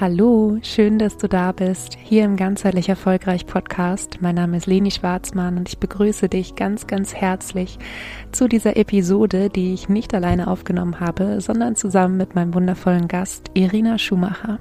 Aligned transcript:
Hallo, 0.00 0.58
schön, 0.62 1.00
dass 1.00 1.16
du 1.16 1.28
da 1.28 1.50
bist, 1.50 1.98
hier 2.00 2.24
im 2.24 2.36
Ganzheitlich 2.36 2.88
Erfolgreich 2.88 3.46
Podcast. 3.46 4.18
Mein 4.20 4.36
Name 4.36 4.56
ist 4.56 4.66
Leni 4.66 4.92
Schwarzmann 4.92 5.58
und 5.58 5.68
ich 5.68 5.78
begrüße 5.78 6.28
dich 6.28 6.54
ganz, 6.54 6.86
ganz 6.86 7.16
herzlich 7.16 7.80
zu 8.30 8.46
dieser 8.46 8.76
Episode, 8.76 9.50
die 9.50 9.74
ich 9.74 9.88
nicht 9.88 10.14
alleine 10.14 10.46
aufgenommen 10.46 11.00
habe, 11.00 11.40
sondern 11.40 11.74
zusammen 11.74 12.16
mit 12.16 12.36
meinem 12.36 12.54
wundervollen 12.54 13.08
Gast 13.08 13.50
Irina 13.54 13.98
Schumacher. 13.98 14.60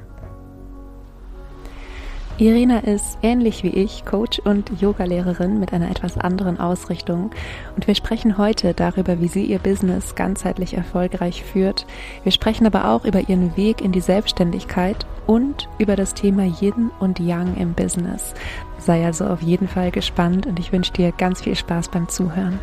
Irina 2.40 2.80
ist 2.80 3.18
ähnlich 3.24 3.64
wie 3.64 3.70
ich 3.70 4.06
Coach 4.06 4.38
und 4.38 4.70
Yogalehrerin 4.80 5.60
mit 5.60 5.74
einer 5.74 5.90
etwas 5.90 6.20
anderen 6.20 6.60
Ausrichtung 6.60 7.32
und 7.76 7.88
wir 7.88 7.96
sprechen 7.96 8.38
heute 8.38 8.76
darüber, 8.76 9.20
wie 9.20 9.28
sie 9.28 9.44
ihr 9.46 9.58
Business 9.58 10.14
ganzheitlich 10.14 10.76
erfolgreich 10.76 11.44
führt. 11.44 11.88
Wir 12.22 12.32
sprechen 12.32 12.68
aber 12.68 12.92
auch 12.92 13.06
über 13.06 13.28
ihren 13.28 13.58
Weg 13.58 13.82
in 13.82 13.92
die 13.92 14.02
Selbstständigkeit 14.02 15.08
und 15.26 15.68
über 15.80 15.96
das 15.96 16.14
Thema 16.14 16.44
Yin 16.44 16.92
und 17.00 17.20
Yang 17.20 17.58
im 17.58 17.74
Business. 17.74 18.36
Sei 18.78 19.04
also 19.04 19.26
auf 19.26 19.42
jeden 19.42 19.68
Fall 19.68 19.90
gespannt 19.90 20.46
und 20.46 20.60
ich 20.60 20.72
wünsche 20.72 20.94
dir 20.94 21.12
ganz 21.14 21.42
viel 21.42 21.56
Spaß 21.56 21.90
beim 21.90 22.08
Zuhören. 22.08 22.60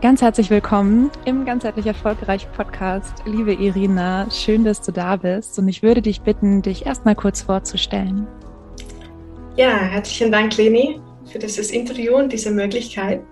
Ganz 0.00 0.22
herzlich 0.22 0.48
willkommen 0.48 1.10
im 1.24 1.44
ganzheitlich 1.44 1.84
erfolgreich 1.84 2.46
Podcast. 2.52 3.14
Liebe 3.26 3.52
Irina, 3.52 4.30
schön, 4.30 4.64
dass 4.64 4.80
du 4.80 4.92
da 4.92 5.16
bist 5.16 5.58
und 5.58 5.66
ich 5.66 5.82
würde 5.82 6.00
dich 6.00 6.20
bitten, 6.20 6.62
dich 6.62 6.86
erstmal 6.86 7.16
kurz 7.16 7.42
vorzustellen. 7.42 8.24
Ja, 9.56 9.76
herzlichen 9.76 10.30
Dank, 10.30 10.56
Leni, 10.56 11.00
für 11.24 11.40
dieses 11.40 11.72
Interview 11.72 12.14
und 12.14 12.32
diese 12.32 12.52
Möglichkeit. 12.52 13.22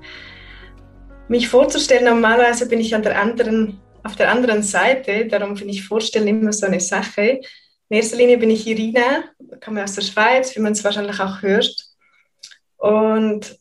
Mich 1.29 1.49
vorzustellen, 1.49 2.07
normalerweise 2.07 2.69
bin 2.69 2.81
ich 2.81 2.97
an 2.97 3.05
der 3.05 3.23
anderen, 3.23 3.79
auf 4.03 4.17
der 4.17 4.33
anderen 4.33 4.65
Seite, 4.65 5.29
darum 5.29 5.57
finde 5.57 5.73
ich 5.73 5.87
Vorstellen 5.87 6.27
immer 6.27 6.53
so 6.53 6.67
eine 6.67 6.81
Sache. 6.81 7.43
In 7.91 7.97
erster 7.97 8.17
Linie 8.17 8.39
bin 8.39 8.51
ich 8.51 8.67
Irina, 8.67 9.23
komme 9.65 9.85
aus 9.85 9.95
der 9.95 10.03
Schweiz, 10.03 10.57
wie 10.57 10.61
man 10.61 10.73
es 10.73 10.83
wahrscheinlich 10.83 11.21
auch 11.21 11.43
hört. 11.43 11.77
Und 12.79 13.57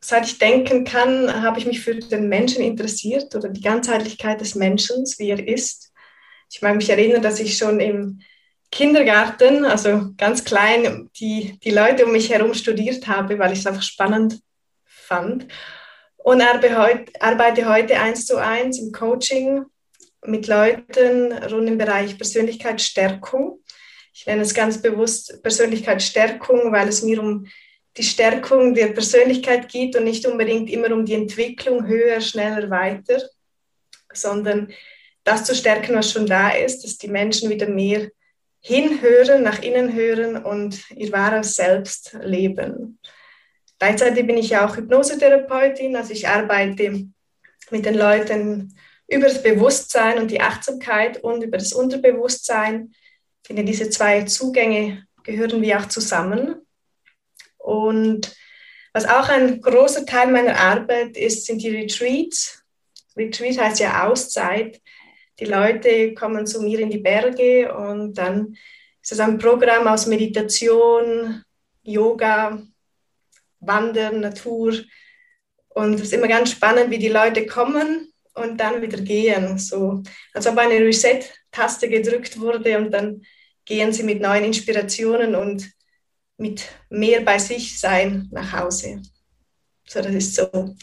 seit 0.00 0.26
ich 0.26 0.38
denken 0.38 0.84
kann, 0.84 1.42
habe 1.42 1.58
ich 1.58 1.66
mich 1.66 1.80
für 1.80 1.94
den 1.94 2.28
Menschen 2.28 2.62
interessiert 2.62 3.34
oder 3.34 3.48
die 3.48 3.60
Ganzheitlichkeit 3.60 4.40
des 4.40 4.54
Menschen, 4.54 5.04
wie 5.18 5.30
er 5.30 5.46
ist. 5.46 5.92
Ich 6.50 6.62
mag 6.62 6.76
mich 6.76 6.88
erinnern, 6.88 7.22
dass 7.22 7.40
ich 7.40 7.56
schon 7.56 7.80
im 7.80 8.20
Kindergarten, 8.70 9.64
also 9.64 10.10
ganz 10.16 10.44
klein, 10.44 11.10
die, 11.18 11.58
die 11.64 11.70
Leute 11.70 12.06
um 12.06 12.12
mich 12.12 12.30
herum 12.30 12.54
studiert 12.54 13.06
habe, 13.06 13.38
weil 13.38 13.52
ich 13.52 13.60
es 13.60 13.66
einfach 13.66 13.82
spannend 13.82 14.40
fand. 14.84 15.48
Und 16.18 16.42
arbeite 16.42 17.68
heute 17.68 17.98
eins 17.98 18.26
zu 18.26 18.36
eins 18.36 18.78
im 18.78 18.92
Coaching 18.92 19.64
mit 20.26 20.46
Leuten 20.46 21.32
rund 21.32 21.68
im 21.68 21.78
Bereich 21.78 22.16
Persönlichkeitsstärkung. 22.16 23.62
Ich 24.12 24.26
nenne 24.26 24.42
es 24.42 24.52
ganz 24.52 24.82
bewusst 24.82 25.42
Persönlichkeitsstärkung, 25.42 26.72
weil 26.72 26.88
es 26.88 27.02
mir 27.02 27.22
um 27.22 27.46
die 27.98 28.04
Stärkung 28.04 28.74
der 28.74 28.88
Persönlichkeit 28.88 29.68
geht 29.68 29.96
und 29.96 30.04
nicht 30.04 30.24
unbedingt 30.24 30.70
immer 30.70 30.92
um 30.92 31.04
die 31.04 31.14
Entwicklung 31.14 31.86
höher, 31.86 32.20
schneller, 32.20 32.70
weiter, 32.70 33.20
sondern 34.12 34.72
das 35.24 35.44
zu 35.44 35.54
stärken, 35.54 35.96
was 35.96 36.12
schon 36.12 36.26
da 36.26 36.50
ist, 36.50 36.84
dass 36.84 36.96
die 36.96 37.08
Menschen 37.08 37.50
wieder 37.50 37.68
mehr 37.68 38.08
hinhören, 38.60 39.42
nach 39.42 39.62
innen 39.62 39.92
hören 39.92 40.42
und 40.44 40.90
ihr 40.92 41.12
wahres 41.12 41.54
Selbst 41.54 42.16
leben. 42.22 42.98
Gleichzeitig 43.78 44.26
bin 44.26 44.38
ich 44.38 44.50
ja 44.50 44.66
auch 44.66 44.76
Hypnosetherapeutin, 44.76 45.96
also 45.96 46.12
ich 46.12 46.26
arbeite 46.28 47.08
mit 47.70 47.84
den 47.84 47.94
Leuten 47.94 48.74
über 49.08 49.26
das 49.26 49.42
Bewusstsein 49.42 50.18
und 50.18 50.30
die 50.30 50.40
Achtsamkeit 50.40 51.22
und 51.22 51.42
über 51.42 51.58
das 51.58 51.72
Unterbewusstsein. 51.72 52.92
Ich 53.42 53.46
finde, 53.46 53.64
diese 53.64 53.90
zwei 53.90 54.22
Zugänge 54.22 55.04
gehören 55.24 55.62
wie 55.62 55.74
auch 55.74 55.86
zusammen. 55.86 56.66
Und 57.68 58.34
was 58.94 59.04
auch 59.04 59.28
ein 59.28 59.60
großer 59.60 60.06
Teil 60.06 60.32
meiner 60.32 60.58
Arbeit 60.58 61.18
ist, 61.18 61.44
sind 61.44 61.62
die 61.62 61.68
Retreats. 61.68 62.64
Retreat 63.14 63.58
heißt 63.58 63.80
ja 63.80 64.08
Auszeit. 64.08 64.80
Die 65.38 65.44
Leute 65.44 66.14
kommen 66.14 66.46
zu 66.46 66.62
mir 66.62 66.80
in 66.80 66.88
die 66.88 66.98
Berge 66.98 67.74
und 67.74 68.14
dann 68.14 68.56
ist 69.02 69.12
es 69.12 69.20
ein 69.20 69.36
Programm 69.36 69.86
aus 69.86 70.06
Meditation, 70.06 71.42
Yoga, 71.82 72.62
Wandern, 73.60 74.20
Natur. 74.20 74.74
Und 75.68 75.94
es 75.94 76.02
ist 76.02 76.14
immer 76.14 76.28
ganz 76.28 76.52
spannend, 76.52 76.90
wie 76.90 76.98
die 76.98 77.08
Leute 77.08 77.44
kommen 77.44 78.10
und 78.32 78.58
dann 78.58 78.80
wieder 78.80 78.98
gehen. 78.98 79.58
So, 79.58 80.02
als 80.32 80.46
ob 80.46 80.56
eine 80.56 80.80
Reset-Taste 80.80 81.90
gedrückt 81.90 82.40
wurde 82.40 82.78
und 82.78 82.90
dann 82.92 83.22
gehen 83.66 83.92
sie 83.92 84.04
mit 84.04 84.22
neuen 84.22 84.44
Inspirationen 84.44 85.34
und 85.34 85.70
mit 86.38 86.68
mehr 86.88 87.20
bei 87.22 87.38
sich 87.38 87.78
sein 87.78 88.28
nach 88.30 88.52
Hause. 88.52 89.02
So, 89.86 90.00
das 90.00 90.14
ist 90.14 90.34
so. 90.34 90.74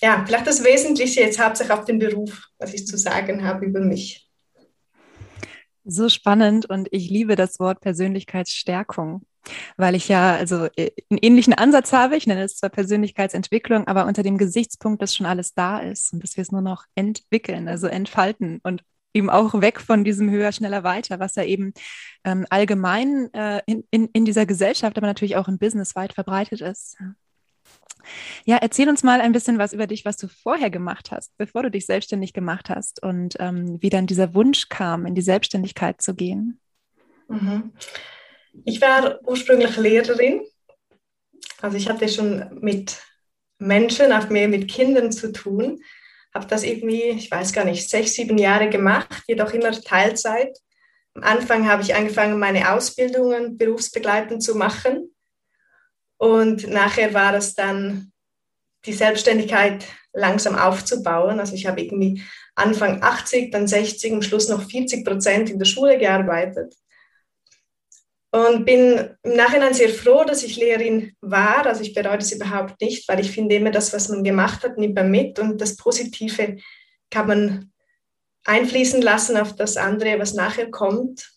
Ja, 0.00 0.24
vielleicht 0.26 0.46
das 0.46 0.64
Wesentliche 0.64 1.20
jetzt 1.20 1.38
hauptsächlich 1.38 1.78
auf 1.78 1.84
den 1.84 1.98
Beruf, 1.98 2.48
was 2.58 2.74
ich 2.74 2.86
zu 2.86 2.98
sagen 2.98 3.44
habe 3.44 3.64
über 3.66 3.80
mich. 3.80 4.28
So 5.84 6.08
spannend 6.08 6.66
und 6.66 6.88
ich 6.90 7.08
liebe 7.08 7.36
das 7.36 7.58
Wort 7.60 7.80
Persönlichkeitsstärkung, 7.80 9.22
weil 9.76 9.94
ich 9.94 10.08
ja 10.08 10.34
also 10.34 10.66
äh, 10.76 10.90
einen 11.10 11.18
ähnlichen 11.22 11.54
Ansatz 11.54 11.92
habe. 11.92 12.16
Ich 12.16 12.26
nenne 12.26 12.42
es 12.42 12.56
zwar 12.56 12.70
Persönlichkeitsentwicklung, 12.70 13.86
aber 13.86 14.06
unter 14.06 14.22
dem 14.22 14.38
Gesichtspunkt, 14.38 15.02
dass 15.02 15.14
schon 15.14 15.26
alles 15.26 15.54
da 15.54 15.78
ist 15.78 16.12
und 16.12 16.22
dass 16.22 16.36
wir 16.36 16.42
es 16.42 16.52
nur 16.52 16.60
noch 16.62 16.84
entwickeln, 16.94 17.68
also 17.68 17.86
entfalten 17.86 18.60
und 18.62 18.82
eben 19.14 19.30
auch 19.30 19.60
weg 19.60 19.80
von 19.80 20.04
diesem 20.04 20.30
höher, 20.30 20.52
schneller, 20.52 20.84
weiter, 20.84 21.20
was 21.20 21.34
ja 21.36 21.44
eben 21.44 21.72
ähm, 22.24 22.46
allgemein 22.50 23.32
äh, 23.34 23.60
in, 23.66 23.84
in, 23.90 24.08
in 24.12 24.24
dieser 24.24 24.46
Gesellschaft, 24.46 24.96
aber 24.96 25.06
natürlich 25.06 25.36
auch 25.36 25.48
im 25.48 25.58
Business 25.58 25.94
weit 25.94 26.12
verbreitet 26.12 26.60
ist. 26.60 26.96
Ja, 28.44 28.56
erzähl 28.56 28.88
uns 28.88 29.02
mal 29.02 29.20
ein 29.20 29.32
bisschen 29.32 29.58
was 29.58 29.72
über 29.72 29.86
dich, 29.86 30.04
was 30.04 30.16
du 30.16 30.28
vorher 30.28 30.70
gemacht 30.70 31.10
hast, 31.10 31.36
bevor 31.36 31.62
du 31.62 31.70
dich 31.70 31.86
selbstständig 31.86 32.32
gemacht 32.32 32.68
hast 32.68 33.02
und 33.02 33.36
ähm, 33.38 33.80
wie 33.80 33.90
dann 33.90 34.06
dieser 34.06 34.34
Wunsch 34.34 34.68
kam, 34.68 35.06
in 35.06 35.14
die 35.14 35.22
Selbstständigkeit 35.22 36.02
zu 36.02 36.14
gehen. 36.14 36.60
Mhm. 37.28 37.72
Ich 38.64 38.80
war 38.80 39.20
ursprünglich 39.24 39.76
Lehrerin. 39.76 40.42
Also 41.60 41.76
ich 41.76 41.88
hatte 41.88 42.08
schon 42.08 42.58
mit 42.60 43.00
Menschen, 43.58 44.12
auch 44.12 44.28
mehr 44.28 44.48
mit 44.48 44.68
Kindern 44.68 45.12
zu 45.12 45.32
tun 45.32 45.80
habe 46.34 46.46
das 46.46 46.62
irgendwie, 46.62 47.02
ich 47.02 47.30
weiß 47.30 47.52
gar 47.52 47.64
nicht, 47.64 47.88
sechs, 47.88 48.14
sieben 48.14 48.38
Jahre 48.38 48.68
gemacht, 48.70 49.22
jedoch 49.26 49.52
immer 49.52 49.72
Teilzeit. 49.72 50.56
Am 51.14 51.22
Anfang 51.22 51.68
habe 51.68 51.82
ich 51.82 51.94
angefangen, 51.94 52.38
meine 52.38 52.72
Ausbildungen 52.72 53.58
berufsbegleitend 53.58 54.42
zu 54.42 54.54
machen. 54.54 55.14
Und 56.16 56.68
nachher 56.68 57.12
war 57.12 57.34
es 57.34 57.54
dann 57.54 58.12
die 58.86 58.92
Selbstständigkeit 58.92 59.84
langsam 60.12 60.56
aufzubauen. 60.56 61.38
Also 61.38 61.54
ich 61.54 61.66
habe 61.66 61.82
irgendwie 61.82 62.22
Anfang 62.54 63.02
80, 63.02 63.50
dann 63.50 63.66
60, 63.66 64.12
am 64.12 64.22
Schluss 64.22 64.48
noch 64.48 64.68
40 64.68 65.04
Prozent 65.04 65.50
in 65.50 65.58
der 65.58 65.66
Schule 65.66 65.98
gearbeitet. 65.98 66.74
Und 68.34 68.64
bin 68.64 69.10
im 69.22 69.36
Nachhinein 69.36 69.74
sehr 69.74 69.90
froh, 69.90 70.24
dass 70.24 70.42
ich 70.42 70.56
Lehrerin 70.56 71.14
war. 71.20 71.66
Also 71.66 71.82
ich 71.82 71.92
bereue 71.92 72.16
es 72.16 72.32
überhaupt 72.32 72.80
nicht, 72.80 73.06
weil 73.06 73.20
ich 73.20 73.30
finde 73.30 73.56
immer, 73.56 73.70
das, 73.70 73.92
was 73.92 74.08
man 74.08 74.24
gemacht 74.24 74.64
hat, 74.64 74.78
nimmt 74.78 74.94
man 74.94 75.10
mit 75.10 75.38
und 75.38 75.60
das 75.60 75.76
Positive 75.76 76.56
kann 77.10 77.26
man 77.26 77.72
einfließen 78.44 79.02
lassen 79.02 79.36
auf 79.36 79.54
das 79.54 79.76
andere, 79.76 80.18
was 80.18 80.32
nachher 80.32 80.70
kommt. 80.70 81.30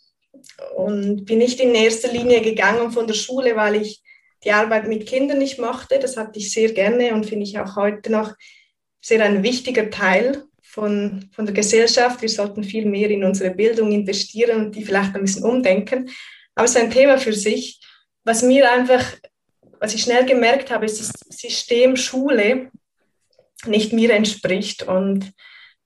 Und 0.77 1.25
bin 1.25 1.39
nicht 1.39 1.59
in 1.59 1.75
erster 1.75 2.11
Linie 2.11 2.41
gegangen 2.41 2.91
von 2.91 3.07
der 3.07 3.13
Schule, 3.13 3.57
weil 3.57 3.75
ich 3.75 4.01
die 4.45 4.53
Arbeit 4.53 4.87
mit 4.87 5.05
Kindern 5.05 5.39
nicht 5.39 5.59
mochte. 5.59 5.99
Das 5.99 6.15
hatte 6.15 6.39
ich 6.39 6.53
sehr 6.53 6.71
gerne 6.71 7.13
und 7.13 7.25
finde 7.25 7.43
ich 7.43 7.59
auch 7.59 7.75
heute 7.75 8.09
noch 8.09 8.33
sehr 9.01 9.21
ein 9.21 9.43
wichtiger 9.43 9.89
Teil 9.89 10.45
von, 10.61 11.29
von 11.33 11.45
der 11.45 11.55
Gesellschaft. 11.55 12.21
Wir 12.21 12.29
sollten 12.29 12.63
viel 12.63 12.85
mehr 12.85 13.09
in 13.09 13.25
unsere 13.25 13.51
Bildung 13.51 13.91
investieren 13.91 14.65
und 14.65 14.75
die 14.75 14.85
vielleicht 14.85 15.13
ein 15.13 15.21
bisschen 15.21 15.43
umdenken. 15.43 16.09
Aber 16.55 16.65
es 16.65 16.71
ist 16.71 16.81
ein 16.81 16.91
Thema 16.91 17.17
für 17.17 17.33
sich. 17.33 17.79
Was 18.23 18.41
mir 18.41 18.71
einfach, 18.71 19.03
was 19.79 19.93
ich 19.93 20.01
schnell 20.01 20.25
gemerkt 20.25 20.71
habe, 20.71 20.85
ist, 20.85 20.99
dass 20.99 21.11
das 21.11 21.37
System 21.37 21.95
Schule 21.95 22.71
nicht 23.65 23.93
mir 23.93 24.11
entspricht 24.13 24.83
und 24.83 25.33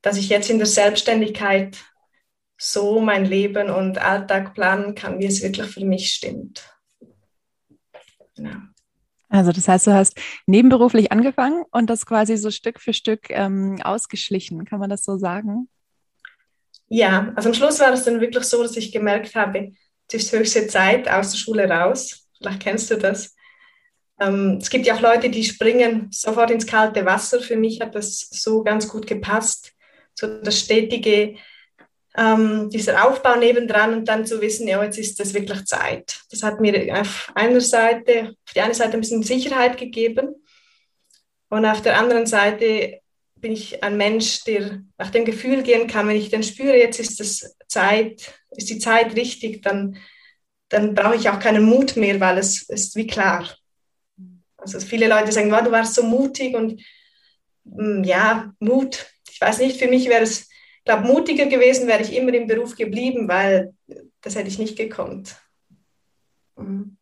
dass 0.01 0.17
ich 0.17 0.29
jetzt 0.29 0.49
in 0.49 0.57
der 0.57 0.67
Selbstständigkeit 0.67 1.77
so 2.57 2.99
mein 2.99 3.25
Leben 3.25 3.69
und 3.69 3.97
Alltag 3.97 4.53
planen 4.53 4.95
kann, 4.95 5.19
wie 5.19 5.25
es 5.25 5.41
wirklich 5.41 5.67
für 5.67 5.85
mich 5.85 6.11
stimmt. 6.11 6.63
Genau. 8.35 8.59
Also 9.29 9.51
das 9.51 9.67
heißt, 9.67 9.87
du 9.87 9.93
hast 9.93 10.19
nebenberuflich 10.47 11.11
angefangen 11.11 11.63
und 11.71 11.89
das 11.89 12.05
quasi 12.05 12.35
so 12.35 12.49
Stück 12.49 12.79
für 12.79 12.93
Stück 12.93 13.29
ähm, 13.29 13.79
ausgeschlichen, 13.83 14.65
kann 14.65 14.79
man 14.79 14.89
das 14.89 15.03
so 15.03 15.17
sagen? 15.17 15.69
Ja, 16.87 17.31
also 17.35 17.49
am 17.49 17.55
Schluss 17.55 17.79
war 17.79 17.93
es 17.93 18.03
dann 18.03 18.19
wirklich 18.19 18.45
so, 18.45 18.63
dass 18.63 18.75
ich 18.75 18.91
gemerkt 18.91 19.35
habe, 19.35 19.73
es 20.11 20.23
ist 20.23 20.31
höchste 20.31 20.67
Zeit 20.67 21.09
aus 21.09 21.31
der 21.31 21.37
Schule 21.37 21.69
raus. 21.69 22.27
Vielleicht 22.37 22.61
kennst 22.61 22.91
du 22.91 22.97
das. 22.97 23.35
Ähm, 24.19 24.57
es 24.61 24.69
gibt 24.69 24.85
ja 24.85 24.95
auch 24.95 25.01
Leute, 25.01 25.29
die 25.29 25.43
springen 25.43 26.09
sofort 26.11 26.51
ins 26.51 26.67
kalte 26.67 27.05
Wasser. 27.05 27.39
Für 27.41 27.55
mich 27.55 27.79
hat 27.81 27.95
das 27.95 28.27
so 28.31 28.63
ganz 28.63 28.87
gut 28.87 29.07
gepasst. 29.07 29.73
so 30.13 30.41
das 30.41 30.59
stetige, 30.59 31.35
ähm, 32.17 32.69
dieser 32.69 33.07
Aufbau 33.07 33.37
nebendran 33.37 33.93
und 33.93 34.05
dann 34.05 34.25
zu 34.25 34.41
wissen, 34.41 34.67
ja, 34.67 34.83
jetzt 34.83 34.97
ist 34.97 35.19
das 35.19 35.33
wirklich 35.33 35.65
Zeit. 35.65 36.19
Das 36.31 36.43
hat 36.43 36.59
mir 36.59 36.99
auf 36.99 37.31
einer 37.35 37.61
Seite, 37.61 38.35
auf 38.45 38.53
die 38.53 38.61
eine 38.61 38.73
Seite 38.73 38.93
ein 38.93 39.01
bisschen 39.01 39.23
Sicherheit 39.23 39.77
gegeben 39.77 40.35
und 41.49 41.65
auf 41.65 41.81
der 41.81 41.97
anderen 41.97 42.25
Seite 42.25 42.99
bin 43.41 43.53
ich 43.53 43.83
ein 43.83 43.97
Mensch, 43.97 44.43
der 44.43 44.81
nach 44.97 45.09
dem 45.09 45.25
Gefühl 45.25 45.63
gehen 45.63 45.87
kann, 45.87 46.07
wenn 46.07 46.15
ich 46.15 46.29
dann 46.29 46.43
spüre, 46.43 46.77
jetzt 46.77 46.99
ist 46.99 47.19
das 47.19 47.55
Zeit, 47.67 48.33
ist 48.51 48.69
die 48.69 48.79
Zeit 48.79 49.15
richtig, 49.15 49.61
dann, 49.61 49.97
dann 50.69 50.93
brauche 50.93 51.15
ich 51.15 51.29
auch 51.29 51.39
keinen 51.39 51.63
Mut 51.63 51.95
mehr, 51.95 52.19
weil 52.19 52.37
es 52.37 52.63
ist 52.63 52.95
wie 52.95 53.07
klar. 53.07 53.49
Also 54.57 54.79
viele 54.79 55.07
Leute 55.07 55.31
sagen, 55.31 55.51
wow, 55.51 55.63
du 55.63 55.71
warst 55.71 55.95
so 55.95 56.03
mutig 56.03 56.55
und 56.55 56.81
mm, 57.63 58.03
ja, 58.03 58.53
Mut. 58.59 59.07
Ich 59.31 59.39
weiß 59.39 59.59
nicht, 59.59 59.79
für 59.79 59.87
mich 59.87 60.09
wäre 60.09 60.23
es, 60.23 60.41
ich 60.41 60.83
glaube, 60.85 61.07
mutiger 61.07 61.45
gewesen, 61.45 61.87
wäre 61.87 62.01
ich 62.03 62.13
immer 62.13 62.33
im 62.33 62.47
Beruf 62.47 62.75
geblieben, 62.75 63.27
weil 63.27 63.73
das 64.21 64.35
hätte 64.35 64.49
ich 64.49 64.59
nicht 64.59 64.77
gekonnt. 64.77 65.35
Mhm. 66.57 66.98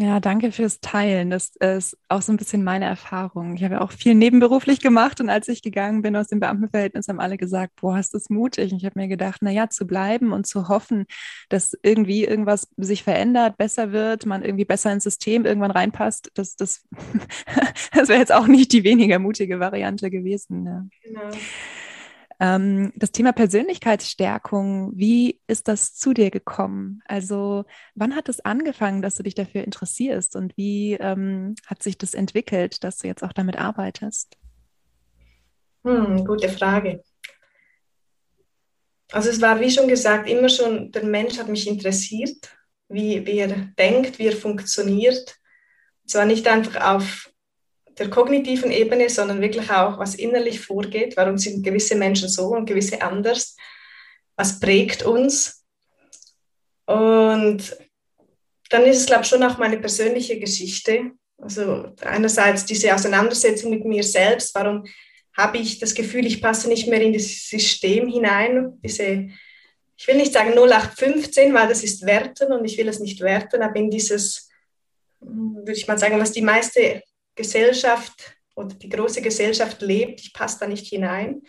Ja, 0.00 0.20
danke 0.20 0.52
fürs 0.52 0.78
Teilen. 0.78 1.28
Das 1.28 1.56
ist 1.56 1.98
auch 2.08 2.22
so 2.22 2.32
ein 2.32 2.36
bisschen 2.36 2.62
meine 2.62 2.84
Erfahrung. 2.84 3.56
Ich 3.56 3.64
habe 3.64 3.74
ja 3.74 3.80
auch 3.80 3.90
viel 3.90 4.14
nebenberuflich 4.14 4.78
gemacht 4.78 5.20
und 5.20 5.28
als 5.28 5.48
ich 5.48 5.60
gegangen 5.60 6.02
bin 6.02 6.14
aus 6.14 6.28
dem 6.28 6.38
Beamtenverhältnis, 6.38 7.08
haben 7.08 7.18
alle 7.18 7.36
gesagt, 7.36 7.74
boah, 7.80 7.96
hast 7.96 8.14
du 8.14 8.18
es 8.18 8.30
mutig. 8.30 8.70
Und 8.70 8.78
ich 8.78 8.84
habe 8.84 8.96
mir 8.96 9.08
gedacht, 9.08 9.40
na 9.40 9.50
ja, 9.50 9.68
zu 9.68 9.88
bleiben 9.88 10.32
und 10.32 10.46
zu 10.46 10.68
hoffen, 10.68 11.06
dass 11.48 11.76
irgendwie 11.82 12.24
irgendwas 12.24 12.68
sich 12.76 13.02
verändert, 13.02 13.56
besser 13.56 13.90
wird, 13.90 14.24
man 14.24 14.44
irgendwie 14.44 14.64
besser 14.64 14.92
ins 14.92 15.02
System 15.02 15.44
irgendwann 15.44 15.72
reinpasst, 15.72 16.30
das, 16.34 16.54
das, 16.54 16.86
das 17.92 18.08
wäre 18.08 18.20
jetzt 18.20 18.32
auch 18.32 18.46
nicht 18.46 18.72
die 18.72 18.84
weniger 18.84 19.18
mutige 19.18 19.58
Variante 19.58 20.12
gewesen. 20.12 20.64
Ja. 20.64 20.86
Genau. 21.02 21.30
Ähm, 22.40 22.92
das 22.94 23.10
Thema 23.10 23.32
Persönlichkeitsstärkung, 23.32 24.92
wie 24.94 25.40
ist 25.48 25.66
das 25.66 25.94
zu 25.94 26.14
dir 26.14 26.30
gekommen? 26.30 27.02
Also 27.06 27.64
wann 27.94 28.14
hat 28.14 28.28
es 28.28 28.40
angefangen, 28.40 29.02
dass 29.02 29.16
du 29.16 29.24
dich 29.24 29.34
dafür 29.34 29.64
interessierst 29.64 30.36
und 30.36 30.56
wie 30.56 30.94
ähm, 30.94 31.56
hat 31.66 31.82
sich 31.82 31.98
das 31.98 32.14
entwickelt, 32.14 32.84
dass 32.84 32.98
du 32.98 33.08
jetzt 33.08 33.24
auch 33.24 33.32
damit 33.32 33.58
arbeitest? 33.58 34.36
Hm, 35.84 36.24
gute 36.24 36.48
Frage. 36.48 37.02
Also 39.10 39.30
es 39.30 39.40
war, 39.40 39.58
wie 39.58 39.70
schon 39.70 39.88
gesagt, 39.88 40.28
immer 40.28 40.48
schon, 40.48 40.92
der 40.92 41.04
Mensch 41.04 41.38
hat 41.38 41.48
mich 41.48 41.66
interessiert, 41.66 42.56
wie, 42.88 43.26
wie 43.26 43.38
er 43.38 43.48
denkt, 43.78 44.18
wie 44.18 44.26
er 44.26 44.36
funktioniert. 44.36 45.36
Zwar 46.06 46.26
nicht 46.26 46.46
einfach 46.46 46.94
auf 46.94 47.30
der 47.98 48.10
kognitiven 48.10 48.70
Ebene, 48.70 49.08
sondern 49.10 49.40
wirklich 49.40 49.70
auch, 49.70 49.98
was 49.98 50.14
innerlich 50.14 50.60
vorgeht. 50.60 51.16
Warum 51.16 51.38
sind 51.38 51.64
gewisse 51.64 51.96
Menschen 51.96 52.28
so 52.28 52.48
und 52.48 52.66
gewisse 52.66 53.02
anders? 53.02 53.56
Was 54.36 54.60
prägt 54.60 55.02
uns? 55.02 55.64
Und 56.86 57.76
dann 58.70 58.84
ist 58.84 58.98
es, 58.98 59.06
glaube 59.06 59.22
ich, 59.22 59.28
schon 59.28 59.42
auch 59.42 59.58
meine 59.58 59.78
persönliche 59.78 60.38
Geschichte. 60.38 61.12
Also 61.38 61.92
einerseits 62.02 62.64
diese 62.64 62.94
Auseinandersetzung 62.94 63.70
mit 63.70 63.84
mir 63.84 64.02
selbst. 64.02 64.54
Warum 64.54 64.84
habe 65.36 65.58
ich 65.58 65.78
das 65.78 65.94
Gefühl, 65.94 66.26
ich 66.26 66.42
passe 66.42 66.68
nicht 66.68 66.88
mehr 66.88 67.00
in 67.00 67.12
das 67.12 67.48
System 67.48 68.08
hinein? 68.08 68.78
Diese, 68.82 69.28
ich 69.96 70.08
will 70.08 70.16
nicht 70.16 70.32
sagen 70.32 70.52
0815, 70.52 71.54
weil 71.54 71.68
das 71.68 71.82
ist 71.82 72.06
Werten 72.06 72.52
und 72.52 72.64
ich 72.64 72.76
will 72.78 72.88
es 72.88 73.00
nicht 73.00 73.20
werten, 73.20 73.62
aber 73.62 73.76
in 73.76 73.90
dieses, 73.90 74.48
hm, 75.20 75.56
würde 75.56 75.72
ich 75.72 75.86
mal 75.86 75.98
sagen, 75.98 76.18
was 76.18 76.32
die 76.32 76.42
meiste 76.42 77.02
Gesellschaft 77.38 78.36
oder 78.54 78.74
die 78.74 78.88
große 78.88 79.22
Gesellschaft 79.22 79.80
lebt. 79.80 80.20
Ich 80.20 80.34
passe 80.34 80.58
da 80.60 80.66
nicht 80.66 80.86
hinein. 80.86 81.42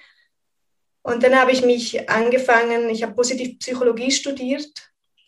Und 1.01 1.24
dann 1.24 1.36
habe 1.36 1.51
ich 1.51 1.63
mich 1.63 2.09
angefangen, 2.09 2.89
ich 2.89 3.03
habe 3.03 3.15
Positivpsychologie 3.15 4.12
studiert. 4.12 4.71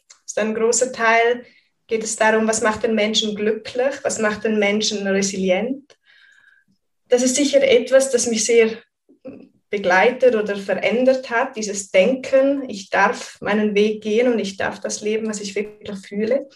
Das 0.08 0.28
ist 0.28 0.38
ein 0.38 0.54
großer 0.54 0.94
Teil, 0.94 1.46
geht 1.88 2.04
es 2.04 2.16
darum, 2.16 2.48
was 2.48 2.62
macht 2.62 2.84
den 2.84 2.96
Menschen 2.96 3.36
glücklich, 3.36 3.96
was 4.04 4.20
macht 4.20 4.44
den 4.44 4.60
Menschen 4.60 5.06
resilient. 5.08 5.98
Das 7.10 7.24
ist 7.24 7.36
sicher 7.36 7.62
etwas, 7.64 8.12
das 8.12 8.28
mich 8.28 8.46
sehr 8.46 8.78
begleitet 9.70 10.36
oder 10.36 10.56
verändert 10.58 11.30
hat, 11.30 11.56
dieses 11.56 11.92
Denken, 11.92 12.70
ich 12.70 12.90
darf 12.90 13.40
meinen 13.42 13.74
Weg 13.74 14.04
gehen 14.04 14.32
und 14.32 14.38
ich 14.38 14.58
darf 14.58 14.80
das 14.80 15.02
leben, 15.02 15.28
was 15.28 15.42
ich 15.42 15.56
wirklich 15.56 15.98
fühle. 16.06 16.48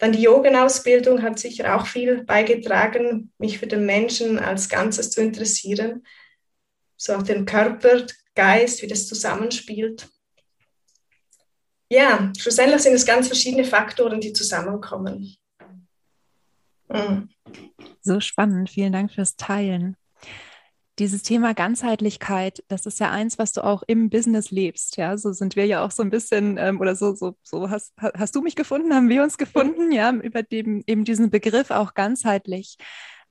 Dann 0.00 0.12
die 0.12 0.22
Yogenausbildung 0.22 1.22
hat 1.22 1.38
sicher 1.38 1.76
auch 1.76 1.86
viel 1.86 2.24
beigetragen, 2.24 3.32
mich 3.36 3.58
für 3.58 3.66
den 3.66 3.84
Menschen 3.84 4.38
als 4.38 4.70
Ganzes 4.70 5.10
zu 5.10 5.20
interessieren. 5.20 6.06
So 6.96 7.14
auch 7.14 7.22
den 7.22 7.44
Körper, 7.44 8.06
Geist, 8.34 8.80
wie 8.80 8.86
das 8.86 9.06
zusammenspielt. 9.06 10.08
Ja, 11.90 12.32
schlussendlich 12.38 12.80
sind 12.80 12.94
es 12.94 13.04
ganz 13.04 13.26
verschiedene 13.26 13.64
Faktoren, 13.64 14.22
die 14.22 14.32
zusammenkommen. 14.32 15.36
Mhm. 16.88 17.28
So 18.00 18.20
spannend. 18.20 18.70
Vielen 18.70 18.92
Dank 18.92 19.12
fürs 19.12 19.36
Teilen 19.36 19.96
dieses 21.00 21.22
Thema 21.22 21.54
Ganzheitlichkeit, 21.54 22.62
das 22.68 22.84
ist 22.84 23.00
ja 23.00 23.10
eins, 23.10 23.38
was 23.38 23.52
du 23.52 23.64
auch 23.64 23.82
im 23.86 24.10
Business 24.10 24.50
lebst. 24.50 24.98
Ja, 24.98 25.16
so 25.16 25.32
sind 25.32 25.56
wir 25.56 25.66
ja 25.66 25.84
auch 25.84 25.90
so 25.90 26.02
ein 26.02 26.10
bisschen 26.10 26.58
ähm, 26.58 26.78
oder 26.78 26.94
so, 26.94 27.14
so, 27.14 27.36
so 27.42 27.70
hast, 27.70 27.94
hast 27.98 28.36
du 28.36 28.42
mich 28.42 28.54
gefunden, 28.54 28.94
haben 28.94 29.08
wir 29.08 29.22
uns 29.22 29.38
gefunden, 29.38 29.90
ja, 29.90 30.12
über 30.12 30.42
dem, 30.42 30.84
eben 30.86 31.04
diesen 31.04 31.30
Begriff 31.30 31.70
auch 31.70 31.94
ganzheitlich. 31.94 32.76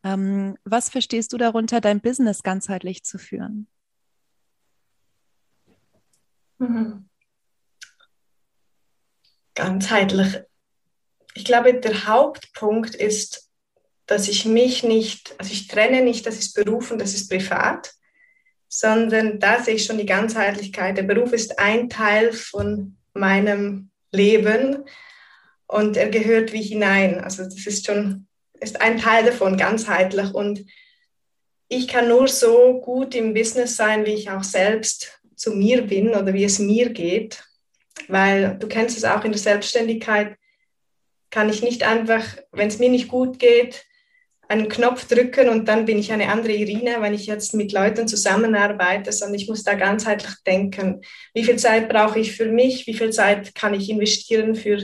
Ähm, 0.03 0.57
was 0.63 0.89
verstehst 0.89 1.31
du 1.31 1.37
darunter, 1.37 1.79
dein 1.79 2.01
Business 2.01 2.41
ganzheitlich 2.41 3.03
zu 3.03 3.19
führen? 3.19 3.67
Mhm. 6.57 7.07
Ganzheitlich. 9.53 10.41
Ich 11.35 11.45
glaube, 11.45 11.79
der 11.79 12.07
Hauptpunkt 12.07 12.95
ist, 12.95 13.48
dass 14.09 14.27
ich 14.27 14.43
mich 14.43 14.83
nicht, 14.83 15.35
also 15.37 15.53
ich 15.53 15.67
trenne 15.67 16.01
nicht, 16.01 16.25
das 16.25 16.39
ist 16.39 16.55
Beruf 16.55 16.89
und 16.89 16.99
das 16.99 17.13
ist 17.13 17.29
privat, 17.29 17.93
sondern 18.67 19.39
da 19.39 19.61
sehe 19.61 19.75
ich 19.75 19.85
schon 19.85 19.99
die 19.99 20.07
Ganzheitlichkeit. 20.07 20.97
Der 20.97 21.03
Beruf 21.03 21.31
ist 21.31 21.59
ein 21.59 21.89
Teil 21.89 22.33
von 22.33 22.97
meinem 23.13 23.91
Leben 24.11 24.83
und 25.67 25.95
er 25.95 26.09
gehört 26.09 26.53
wie 26.53 26.63
hinein. 26.63 27.19
Also 27.19 27.43
das 27.43 27.67
ist 27.67 27.85
schon, 27.85 28.25
ist 28.59 28.81
ein 28.81 28.97
Teil 28.97 29.25
davon, 29.25 29.57
ganzheitlich. 29.57 30.33
Und 30.33 30.65
ich 31.67 31.87
kann 31.87 32.07
nur 32.07 32.27
so 32.27 32.81
gut 32.81 33.13
im 33.13 33.35
Business 33.35 33.75
sein, 33.75 34.07
wie 34.07 34.15
ich 34.15 34.31
auch 34.31 34.43
selbst 34.43 35.21
zu 35.35 35.51
mir 35.51 35.83
bin 35.83 36.09
oder 36.09 36.33
wie 36.33 36.45
es 36.45 36.57
mir 36.57 36.89
geht. 36.89 37.43
Weil 38.07 38.57
du 38.57 38.67
kennst 38.67 38.97
es 38.97 39.05
auch 39.05 39.23
in 39.23 39.33
der 39.33 39.39
Selbstständigkeit, 39.39 40.35
kann 41.29 41.47
ich 41.47 41.61
nicht 41.61 41.83
einfach, 41.83 42.23
wenn 42.51 42.69
es 42.69 42.79
mir 42.79 42.89
nicht 42.89 43.07
gut 43.07 43.37
geht, 43.37 43.85
einen 44.49 44.67
Knopf 44.67 45.05
drücken 45.07 45.47
und 45.47 45.67
dann 45.67 45.85
bin 45.85 45.99
ich 45.99 46.11
eine 46.11 46.27
andere 46.27 46.53
Irina, 46.53 47.01
wenn 47.01 47.13
ich 47.13 47.27
jetzt 47.27 47.53
mit 47.53 47.71
Leuten 47.71 48.07
zusammenarbeite, 48.07 49.11
sondern 49.11 49.35
ich 49.35 49.47
muss 49.47 49.63
da 49.63 49.75
ganzheitlich 49.75 50.33
denken. 50.45 51.01
Wie 51.35 51.43
viel 51.43 51.57
Zeit 51.57 51.87
brauche 51.87 52.19
ich 52.19 52.35
für 52.35 52.47
mich? 52.47 52.87
Wie 52.87 52.95
viel 52.95 53.11
Zeit 53.11 53.53
kann 53.53 53.75
ich 53.75 53.91
investieren 53.91 54.55
für 54.55 54.83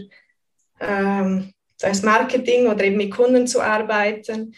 ähm, 0.80 1.52
das 1.80 2.04
Marketing 2.04 2.68
oder 2.68 2.84
eben 2.84 2.98
mit 2.98 3.10
Kunden 3.10 3.48
zu 3.48 3.60
arbeiten? 3.60 4.54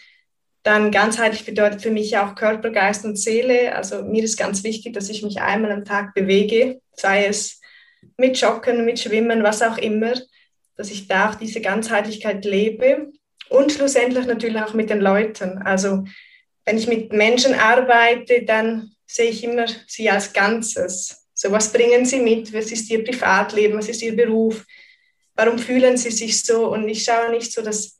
Dann 0.62 0.90
ganzheitlich 0.90 1.46
bedeutet 1.46 1.80
für 1.80 1.90
mich 1.90 2.18
auch 2.18 2.34
Körper, 2.34 2.68
Geist 2.68 3.06
und 3.06 3.16
Seele. 3.16 3.74
Also 3.74 4.02
mir 4.02 4.22
ist 4.22 4.36
ganz 4.36 4.62
wichtig, 4.62 4.92
dass 4.92 5.08
ich 5.08 5.22
mich 5.22 5.40
einmal 5.40 5.72
am 5.72 5.86
Tag 5.86 6.12
bewege, 6.12 6.82
sei 6.92 7.24
es 7.24 7.62
mit 8.18 8.38
Joggen, 8.38 8.84
mit 8.84 9.00
Schwimmen, 9.00 9.42
was 9.42 9.62
auch 9.62 9.78
immer, 9.78 10.12
dass 10.76 10.90
ich 10.90 11.08
da 11.08 11.30
auch 11.30 11.34
diese 11.34 11.62
Ganzheitlichkeit 11.62 12.44
lebe 12.44 13.10
und 13.50 13.72
schlussendlich 13.72 14.26
natürlich 14.26 14.60
auch 14.60 14.74
mit 14.74 14.90
den 14.90 15.00
Leuten. 15.00 15.58
Also 15.58 16.04
wenn 16.64 16.78
ich 16.78 16.86
mit 16.86 17.12
Menschen 17.12 17.54
arbeite, 17.54 18.42
dann 18.44 18.92
sehe 19.06 19.30
ich 19.30 19.42
immer 19.42 19.66
sie 19.86 20.10
als 20.10 20.32
Ganzes. 20.32 21.26
So, 21.34 21.50
was 21.50 21.72
bringen 21.72 22.04
sie 22.04 22.20
mit? 22.20 22.52
Was 22.52 22.70
ist 22.72 22.90
ihr 22.90 23.04
Privatleben? 23.04 23.78
Was 23.78 23.88
ist 23.88 24.02
ihr 24.02 24.14
Beruf? 24.14 24.64
Warum 25.34 25.58
fühlen 25.58 25.96
sie 25.96 26.10
sich 26.10 26.44
so? 26.44 26.72
Und 26.72 26.88
ich 26.88 27.04
schaue 27.04 27.30
nicht 27.30 27.52
so, 27.52 27.62
dass 27.62 27.98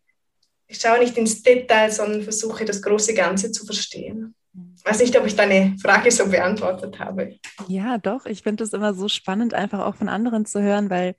ich 0.67 0.79
schaue 0.79 0.99
nicht 0.99 1.17
ins 1.17 1.43
Detail, 1.43 1.91
sondern 1.91 2.23
versuche 2.23 2.65
das 2.65 2.83
große 2.83 3.15
Ganze 3.15 3.51
zu 3.53 3.65
verstehen. 3.65 4.35
Ich 4.77 4.85
weiß 4.85 5.01
nicht, 5.01 5.19
ob 5.19 5.27
ich 5.27 5.35
deine 5.35 5.77
Frage 5.81 6.11
so 6.11 6.27
beantwortet 6.27 6.99
habe. 6.99 7.37
Ja, 7.69 7.97
doch. 7.97 8.27
Ich 8.27 8.43
finde 8.43 8.65
es 8.65 8.73
immer 8.73 8.93
so 8.93 9.09
spannend, 9.09 9.55
einfach 9.55 9.81
auch 9.81 9.95
von 9.95 10.09
anderen 10.09 10.45
zu 10.45 10.61
hören, 10.61 10.91
weil 10.91 11.15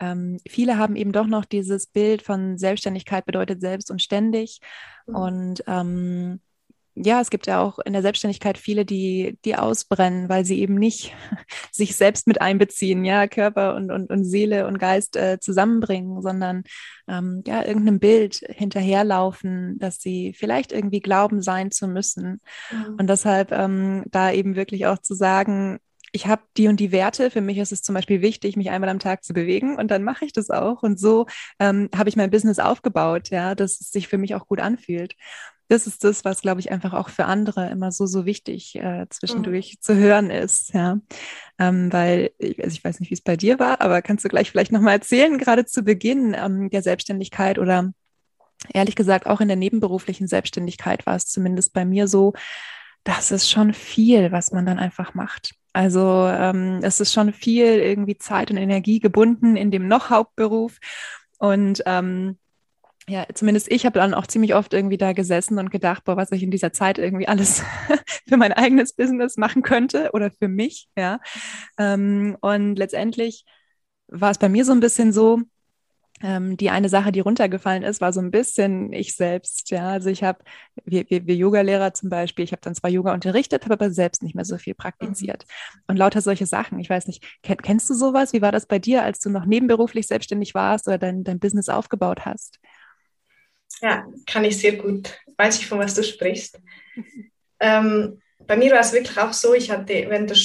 ähm, 0.00 0.38
viele 0.46 0.78
haben 0.78 0.96
eben 0.96 1.12
doch 1.12 1.26
noch 1.26 1.44
dieses 1.44 1.86
Bild 1.86 2.22
von 2.22 2.58
Selbstständigkeit 2.58 3.24
bedeutet 3.24 3.60
selbst 3.60 3.90
und 3.90 4.02
ständig. 4.02 4.60
Mhm. 5.06 5.14
Und 5.14 5.64
ähm, 5.66 6.40
ja, 6.98 7.20
es 7.20 7.28
gibt 7.28 7.46
ja 7.46 7.60
auch 7.60 7.78
in 7.78 7.92
der 7.92 8.00
Selbstständigkeit 8.00 8.56
viele, 8.56 8.86
die, 8.86 9.38
die 9.44 9.54
ausbrennen, 9.54 10.30
weil 10.30 10.46
sie 10.46 10.60
eben 10.60 10.74
nicht 10.74 11.14
sich 11.70 11.94
selbst 11.94 12.26
mit 12.26 12.40
einbeziehen, 12.40 13.04
ja, 13.04 13.26
Körper 13.26 13.74
und, 13.74 13.90
und, 13.90 14.10
und 14.10 14.24
Seele 14.24 14.66
und 14.66 14.78
Geist 14.78 15.14
äh, 15.16 15.38
zusammenbringen, 15.38 16.22
sondern 16.22 16.64
ähm, 17.06 17.42
ja, 17.46 17.64
irgendeinem 17.64 18.00
Bild 18.00 18.36
hinterherlaufen, 18.48 19.78
dass 19.78 19.98
sie 20.00 20.32
vielleicht 20.32 20.72
irgendwie 20.72 21.00
glauben 21.00 21.42
sein 21.42 21.70
zu 21.70 21.86
müssen. 21.86 22.40
Mhm. 22.70 22.96
Und 22.98 23.10
deshalb 23.10 23.52
ähm, 23.52 24.04
da 24.10 24.32
eben 24.32 24.56
wirklich 24.56 24.86
auch 24.86 24.98
zu 24.98 25.14
sagen, 25.14 25.78
ich 26.16 26.26
habe 26.26 26.42
die 26.56 26.66
und 26.66 26.80
die 26.80 26.92
Werte. 26.92 27.30
Für 27.30 27.42
mich 27.42 27.58
ist 27.58 27.72
es 27.72 27.82
zum 27.82 27.94
Beispiel 27.94 28.22
wichtig, 28.22 28.56
mich 28.56 28.70
einmal 28.70 28.88
am 28.88 28.98
Tag 28.98 29.22
zu 29.22 29.34
bewegen 29.34 29.76
und 29.76 29.90
dann 29.90 30.02
mache 30.02 30.24
ich 30.24 30.32
das 30.32 30.50
auch. 30.50 30.82
Und 30.82 30.98
so 30.98 31.26
ähm, 31.60 31.90
habe 31.94 32.08
ich 32.08 32.16
mein 32.16 32.30
Business 32.30 32.58
aufgebaut, 32.58 33.28
ja, 33.28 33.54
dass 33.54 33.80
es 33.80 33.90
sich 33.90 34.08
für 34.08 34.16
mich 34.16 34.34
auch 34.34 34.48
gut 34.48 34.58
anfühlt. 34.58 35.14
Das 35.68 35.86
ist 35.86 36.04
das, 36.04 36.24
was, 36.24 36.40
glaube 36.40 36.60
ich, 36.60 36.72
einfach 36.72 36.94
auch 36.94 37.10
für 37.10 37.26
andere 37.26 37.68
immer 37.70 37.92
so, 37.92 38.06
so 38.06 38.24
wichtig 38.24 38.76
äh, 38.76 39.06
zwischendurch 39.10 39.74
mhm. 39.74 39.82
zu 39.82 39.96
hören 39.96 40.30
ist, 40.30 40.72
ja. 40.72 40.98
Ähm, 41.58 41.92
weil, 41.92 42.30
ich, 42.38 42.62
also 42.64 42.74
ich 42.74 42.84
weiß 42.84 43.00
nicht, 43.00 43.10
wie 43.10 43.14
es 43.14 43.20
bei 43.20 43.36
dir 43.36 43.58
war, 43.58 43.80
aber 43.82 44.00
kannst 44.00 44.24
du 44.24 44.28
gleich 44.28 44.50
vielleicht 44.50 44.72
nochmal 44.72 44.94
erzählen, 44.94 45.36
gerade 45.38 45.66
zu 45.66 45.82
Beginn 45.82 46.34
ähm, 46.38 46.70
der 46.70 46.82
Selbstständigkeit 46.82 47.58
oder 47.58 47.92
ehrlich 48.72 48.96
gesagt 48.96 49.26
auch 49.26 49.42
in 49.42 49.48
der 49.48 49.56
nebenberuflichen 49.56 50.28
Selbstständigkeit 50.28 51.04
war 51.04 51.16
es 51.16 51.26
zumindest 51.26 51.74
bei 51.74 51.84
mir 51.84 52.08
so, 52.08 52.32
das 53.04 53.30
ist 53.30 53.50
schon 53.50 53.74
viel, 53.74 54.32
was 54.32 54.52
man 54.52 54.66
dann 54.66 54.78
einfach 54.78 55.14
macht. 55.14 55.54
Also 55.76 56.26
ähm, 56.26 56.80
es 56.82 57.00
ist 57.00 57.12
schon 57.12 57.34
viel 57.34 57.66
irgendwie 57.66 58.16
Zeit 58.16 58.50
und 58.50 58.56
Energie 58.56 58.98
gebunden 58.98 59.56
in 59.56 59.70
dem 59.70 59.88
noch 59.88 60.08
Hauptberuf. 60.08 60.78
Und 61.38 61.82
ähm, 61.84 62.38
ja, 63.06 63.26
zumindest 63.34 63.70
ich 63.70 63.84
habe 63.84 63.98
dann 63.98 64.14
auch 64.14 64.26
ziemlich 64.26 64.54
oft 64.54 64.72
irgendwie 64.72 64.96
da 64.96 65.12
gesessen 65.12 65.58
und 65.58 65.70
gedacht, 65.70 66.04
boah, 66.04 66.16
was 66.16 66.32
ich 66.32 66.42
in 66.42 66.50
dieser 66.50 66.72
Zeit 66.72 66.96
irgendwie 66.96 67.28
alles 67.28 67.62
für 68.26 68.38
mein 68.38 68.54
eigenes 68.54 68.94
Business 68.94 69.36
machen 69.36 69.60
könnte 69.60 70.12
oder 70.14 70.30
für 70.30 70.48
mich, 70.48 70.88
ja. 70.96 71.20
Ähm, 71.76 72.38
und 72.40 72.76
letztendlich 72.76 73.44
war 74.08 74.30
es 74.30 74.38
bei 74.38 74.48
mir 74.48 74.64
so 74.64 74.72
ein 74.72 74.80
bisschen 74.80 75.12
so, 75.12 75.42
ähm, 76.22 76.56
die 76.56 76.70
eine 76.70 76.88
Sache, 76.88 77.12
die 77.12 77.20
runtergefallen 77.20 77.82
ist, 77.82 78.00
war 78.00 78.12
so 78.12 78.20
ein 78.20 78.30
bisschen 78.30 78.92
ich 78.92 79.14
selbst. 79.14 79.70
Ja, 79.70 79.90
also 79.90 80.08
ich 80.08 80.22
habe, 80.22 80.38
wir, 80.84 81.04
wir, 81.10 81.26
wir 81.26 81.34
Yoga-Lehrer 81.34 81.92
zum 81.92 82.08
Beispiel, 82.08 82.44
ich 82.44 82.52
habe 82.52 82.62
dann 82.62 82.74
zwar 82.74 82.90
Yoga 82.90 83.12
unterrichtet, 83.12 83.64
habe 83.64 83.74
aber 83.74 83.90
selbst 83.90 84.22
nicht 84.22 84.34
mehr 84.34 84.46
so 84.46 84.56
viel 84.56 84.74
praktiziert. 84.74 85.44
Mhm. 85.46 85.80
Und 85.88 85.96
lauter 85.98 86.22
solche 86.22 86.46
Sachen. 86.46 86.78
Ich 86.78 86.88
weiß 86.88 87.06
nicht, 87.06 87.22
kenn, 87.42 87.58
kennst 87.58 87.90
du 87.90 87.94
sowas? 87.94 88.32
Wie 88.32 88.40
war 88.40 88.52
das 88.52 88.66
bei 88.66 88.78
dir, 88.78 89.02
als 89.02 89.18
du 89.18 89.28
noch 89.28 89.44
nebenberuflich 89.44 90.06
selbstständig 90.06 90.54
warst 90.54 90.88
oder 90.88 90.98
dein, 90.98 91.22
dein 91.22 91.38
Business 91.38 91.68
aufgebaut 91.68 92.24
hast? 92.24 92.58
Ja, 93.82 94.06
kann 94.26 94.44
ich 94.44 94.58
sehr 94.58 94.76
gut. 94.76 95.18
Weiß 95.36 95.60
ich, 95.60 95.66
von 95.66 95.78
was 95.78 95.94
du 95.94 96.02
sprichst. 96.02 96.58
ähm, 97.60 98.20
bei 98.46 98.56
mir 98.56 98.72
war 98.72 98.80
es 98.80 98.92
wirklich 98.92 99.18
auch 99.18 99.32
so, 99.32 99.54
ich 99.54 99.70
hatte 99.70 99.92
während, 100.08 100.30
der 100.30 100.36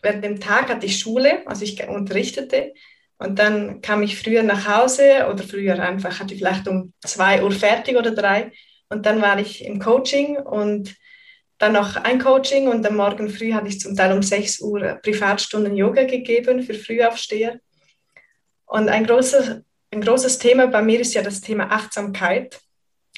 während 0.00 0.24
dem 0.24 0.40
Tag 0.40 0.68
hatte 0.68 0.86
ich 0.86 0.98
Schule, 0.98 1.46
also 1.46 1.62
ich 1.64 1.86
unterrichtete 1.86 2.72
und 3.18 3.38
dann 3.38 3.80
kam 3.80 4.02
ich 4.02 4.18
früher 4.18 4.42
nach 4.42 4.66
Hause 4.66 5.28
oder 5.30 5.42
früher 5.44 5.78
einfach, 5.80 6.18
hatte 6.18 6.34
ich 6.34 6.40
vielleicht 6.40 6.66
um 6.66 6.92
zwei 7.04 7.42
Uhr 7.42 7.52
fertig 7.52 7.96
oder 7.96 8.10
drei. 8.10 8.52
Und 8.88 9.06
dann 9.06 9.22
war 9.22 9.38
ich 9.38 9.64
im 9.64 9.78
Coaching 9.78 10.36
und 10.36 10.96
dann 11.58 11.74
noch 11.74 11.94
ein 11.96 12.18
Coaching 12.18 12.66
und 12.66 12.84
am 12.84 12.96
Morgen 12.96 13.30
früh 13.30 13.52
hatte 13.52 13.68
ich 13.68 13.78
zum 13.78 13.94
Teil 13.94 14.12
um 14.12 14.22
6 14.22 14.60
Uhr 14.62 14.98
Privatstunden 15.00 15.76
Yoga 15.76 16.02
gegeben 16.02 16.64
für 16.64 16.74
Frühaufsteher. 16.74 17.60
Und 18.66 18.88
ein, 18.88 19.06
großer, 19.06 19.62
ein 19.92 20.00
großes 20.00 20.38
Thema 20.38 20.66
bei 20.66 20.82
mir 20.82 20.98
ist 20.98 21.14
ja 21.14 21.22
das 21.22 21.40
Thema 21.40 21.70
Achtsamkeit, 21.70 22.60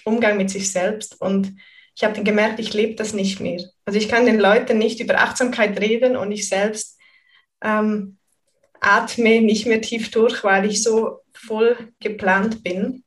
Umgang 0.04 0.36
mit 0.36 0.50
sich 0.50 0.70
selbst. 0.70 1.18
Und 1.22 1.56
ich 1.96 2.04
habe 2.04 2.12
dann 2.14 2.24
gemerkt, 2.24 2.60
ich 2.60 2.74
lebe 2.74 2.96
das 2.96 3.14
nicht 3.14 3.40
mehr. 3.40 3.64
Also 3.86 3.98
ich 3.98 4.10
kann 4.10 4.26
den 4.26 4.38
Leuten 4.38 4.76
nicht 4.76 5.00
über 5.00 5.20
Achtsamkeit 5.20 5.80
reden 5.80 6.14
und 6.14 6.30
ich 6.30 6.46
selbst 6.46 6.98
ähm, 7.62 8.18
atme 8.80 9.40
nicht 9.40 9.66
mehr 9.66 9.80
tief 9.80 10.10
durch, 10.10 10.44
weil 10.44 10.66
ich 10.66 10.82
so 10.82 11.20
voll 11.32 11.76
geplant 12.00 12.62
bin. 12.62 13.04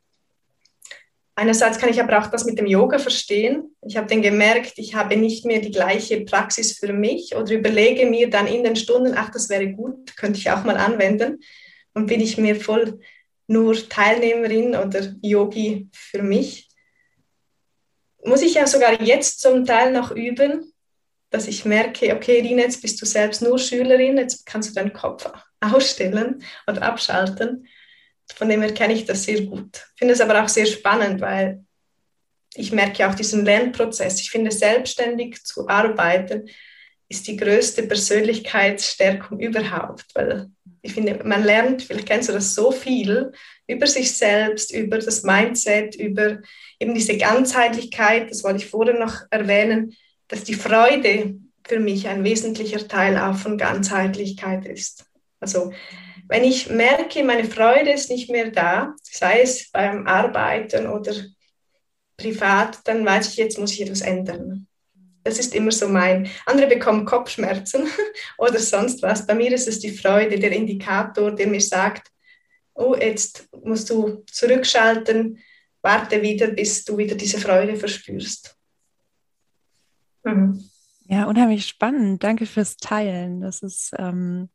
Einerseits 1.35 1.77
kann 1.77 1.89
ich 1.89 2.01
aber 2.01 2.17
auch 2.17 2.31
das 2.31 2.45
mit 2.45 2.57
dem 2.57 2.65
Yoga 2.65 2.97
verstehen. 2.97 3.75
Ich 3.85 3.95
habe 3.95 4.07
dann 4.07 4.23
gemerkt, 4.23 4.73
ich 4.77 4.95
habe 4.95 5.15
nicht 5.17 5.45
mehr 5.45 5.59
die 5.61 5.69
gleiche 5.69 6.21
Praxis 6.21 6.79
für 6.79 6.91
mich 6.93 7.35
oder 7.35 7.51
überlege 7.51 8.07
mir 8.07 8.27
dann 8.27 8.47
in 8.47 8.63
den 8.63 8.75
Stunden, 8.75 9.13
ach, 9.15 9.29
das 9.29 9.47
wäre 9.47 9.67
gut, 9.67 10.17
könnte 10.17 10.39
ich 10.39 10.49
auch 10.49 10.63
mal 10.63 10.77
anwenden. 10.77 11.39
Und 11.93 12.07
bin 12.07 12.21
ich 12.21 12.39
mir 12.39 12.55
voll 12.55 12.99
nur 13.45 13.75
Teilnehmerin 13.87 14.75
oder 14.75 15.13
Yogi 15.21 15.89
für 15.93 16.23
mich. 16.23 16.69
Muss 18.23 18.41
ich 18.41 18.55
ja 18.55 18.65
sogar 18.65 18.99
jetzt 19.01 19.39
zum 19.39 19.63
Teil 19.63 19.91
noch 19.91 20.09
üben, 20.09 20.73
dass 21.29 21.47
ich 21.47 21.65
merke, 21.65 22.15
okay, 22.15 22.41
Rina, 22.41 22.63
jetzt 22.63 22.81
bist 22.81 22.99
du 22.99 23.05
selbst 23.05 23.43
nur 23.43 23.59
Schülerin, 23.59 24.17
jetzt 24.17 24.45
kannst 24.45 24.71
du 24.71 24.73
deinen 24.73 24.93
Kopf 24.93 25.29
ausstellen 25.61 26.43
oder 26.67 26.83
abschalten. 26.83 27.67
Von 28.35 28.49
dem 28.49 28.61
her 28.61 28.73
kenne 28.73 28.93
ich 28.93 29.05
das 29.05 29.23
sehr 29.23 29.41
gut. 29.41 29.87
Finde 29.95 30.13
es 30.13 30.21
aber 30.21 30.43
auch 30.43 30.49
sehr 30.49 30.65
spannend, 30.65 31.21
weil 31.21 31.63
ich 32.55 32.71
merke 32.71 33.07
auch 33.07 33.15
diesen 33.15 33.45
Lernprozess. 33.45 34.19
Ich 34.19 34.31
finde, 34.31 34.51
selbstständig 34.51 35.43
zu 35.43 35.67
arbeiten 35.67 36.49
ist 37.09 37.27
die 37.27 37.37
größte 37.37 37.83
Persönlichkeitsstärkung 37.83 39.39
überhaupt, 39.39 40.05
weil 40.13 40.49
ich 40.81 40.93
finde, 40.93 41.21
man 41.23 41.43
lernt, 41.43 41.83
vielleicht 41.83 42.07
kennst 42.07 42.29
du 42.29 42.33
das 42.33 42.53
so 42.53 42.71
viel 42.71 43.31
über 43.65 43.87
sich 43.87 44.15
selbst, 44.15 44.73
über 44.73 44.97
das 44.97 45.23
Mindset, 45.23 45.95
über 45.95 46.39
eben 46.79 46.93
diese 46.93 47.17
Ganzheitlichkeit, 47.17 48.29
das 48.29 48.43
wollte 48.43 48.59
ich 48.59 48.67
vorher 48.67 48.97
noch 48.97 49.21
erwähnen, 49.29 49.95
dass 50.27 50.43
die 50.43 50.53
Freude 50.53 51.39
für 51.65 51.79
mich 51.79 52.07
ein 52.07 52.23
wesentlicher 52.23 52.87
Teil 52.87 53.17
auch 53.17 53.35
von 53.35 53.57
Ganzheitlichkeit 53.57 54.65
ist. 54.65 55.05
Also 55.39 55.71
wenn 56.27 56.43
ich 56.43 56.69
merke, 56.69 57.23
meine 57.23 57.45
Freude 57.45 57.91
ist 57.91 58.09
nicht 58.09 58.29
mehr 58.29 58.51
da, 58.51 58.95
sei 59.01 59.41
es 59.41 59.71
beim 59.71 60.07
Arbeiten 60.07 60.87
oder 60.87 61.13
privat, 62.17 62.79
dann 62.85 63.05
weiß 63.05 63.29
ich, 63.29 63.37
jetzt 63.37 63.59
muss 63.59 63.73
ich 63.73 63.81
etwas 63.81 64.01
ändern. 64.01 64.67
Das 65.23 65.39
ist 65.39 65.53
immer 65.53 65.71
so 65.71 65.87
mein. 65.87 66.29
Andere 66.45 66.67
bekommen 66.67 67.05
Kopfschmerzen 67.05 67.87
oder 68.37 68.59
sonst 68.59 69.01
was. 69.01 69.25
Bei 69.25 69.35
mir 69.35 69.51
ist 69.51 69.67
es 69.67 69.79
die 69.79 69.91
Freude, 69.91 70.39
der 70.39 70.51
Indikator, 70.51 71.31
der 71.31 71.47
mir 71.47 71.61
sagt, 71.61 72.09
oh, 72.73 72.95
jetzt 72.95 73.47
musst 73.63 73.89
du 73.89 74.23
zurückschalten, 74.31 75.39
warte 75.81 76.21
wieder, 76.21 76.47
bis 76.47 76.85
du 76.85 76.97
wieder 76.97 77.15
diese 77.15 77.39
Freude 77.39 77.75
verspürst. 77.75 78.55
Mhm. 80.23 80.69
Ja, 81.09 81.25
unheimlich 81.25 81.67
spannend. 81.67 82.23
Danke 82.23 82.45
fürs 82.45 82.77
Teilen. 82.77 83.41
Das 83.41 83.63
ist, 83.63 83.93
ähm, 83.97 84.49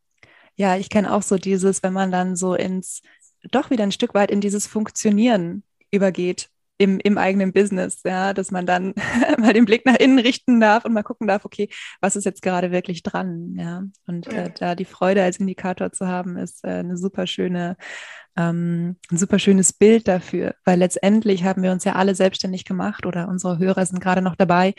ja, 0.63 0.77
ich 0.77 0.91
kenne 0.91 1.13
auch 1.13 1.23
so 1.23 1.39
dieses, 1.39 1.83
wenn 1.83 1.93
man 1.93 2.13
dann 2.13 2.37
so 2.37 2.55
ins, 2.55 3.03
doch 3.51 3.71
wieder 3.71 3.83
ein 3.83 3.91
Stück 3.91 4.15
weit 4.15 4.31
in 4.31 4.41
dieses 4.41 4.69
Funktionieren 4.69 5.65
übergeht 5.91 6.51
im, 6.83 6.99
im 6.99 7.17
eigenen 7.17 7.53
Business, 7.53 8.01
ja, 8.05 8.35
dass 8.35 8.51
man 8.51 8.67
dann 8.67 8.95
mal 9.39 9.53
den 9.53 9.67
Blick 9.67 9.87
nach 9.87 9.95
innen 9.95 10.19
richten 10.19 10.59
darf 10.59 10.85
und 10.85 10.93
mal 10.93 11.05
gucken 11.05 11.29
darf, 11.29 11.45
okay, 11.45 11.69
was 12.01 12.17
ist 12.17 12.25
jetzt 12.25 12.43
gerade 12.43 12.73
wirklich 12.73 13.05
dran, 13.05 13.55
ja. 13.57 13.85
Und 14.09 14.27
äh, 14.27 14.51
da 14.59 14.75
die 14.75 14.85
Freude 14.85 15.23
als 15.23 15.39
Indikator 15.39 15.93
zu 15.93 16.09
haben, 16.09 16.37
ist 16.37 16.65
äh, 16.65 16.71
eine 16.71 16.97
super 16.97 17.29
schöne, 17.29 17.77
ähm, 18.37 18.97
ein 19.13 19.17
super 19.17 19.39
schönes 19.39 19.73
Bild 19.73 20.09
dafür, 20.09 20.57
weil 20.65 20.81
letztendlich 20.81 21.45
haben 21.45 21.63
wir 21.63 21.71
uns 21.71 21.85
ja 21.85 21.93
alle 21.93 22.17
selbstständig 22.17 22.65
gemacht 22.65 23.07
oder 23.07 23.29
unsere 23.29 23.59
Hörer 23.59 23.87
sind 23.87 24.01
gerade 24.01 24.23
noch 24.23 24.35
dabei, 24.35 24.75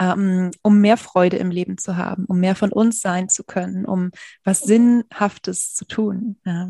ähm, 0.00 0.52
um 0.62 0.80
mehr 0.80 0.96
Freude 0.96 1.38
im 1.38 1.50
Leben 1.50 1.78
zu 1.78 1.96
haben, 1.96 2.26
um 2.26 2.38
mehr 2.38 2.54
von 2.54 2.70
uns 2.70 3.00
sein 3.00 3.28
zu 3.28 3.42
können, 3.42 3.86
um 3.86 4.12
was 4.44 4.60
Sinnhaftes 4.60 5.74
zu 5.74 5.84
tun. 5.84 6.36
Ja. 6.44 6.68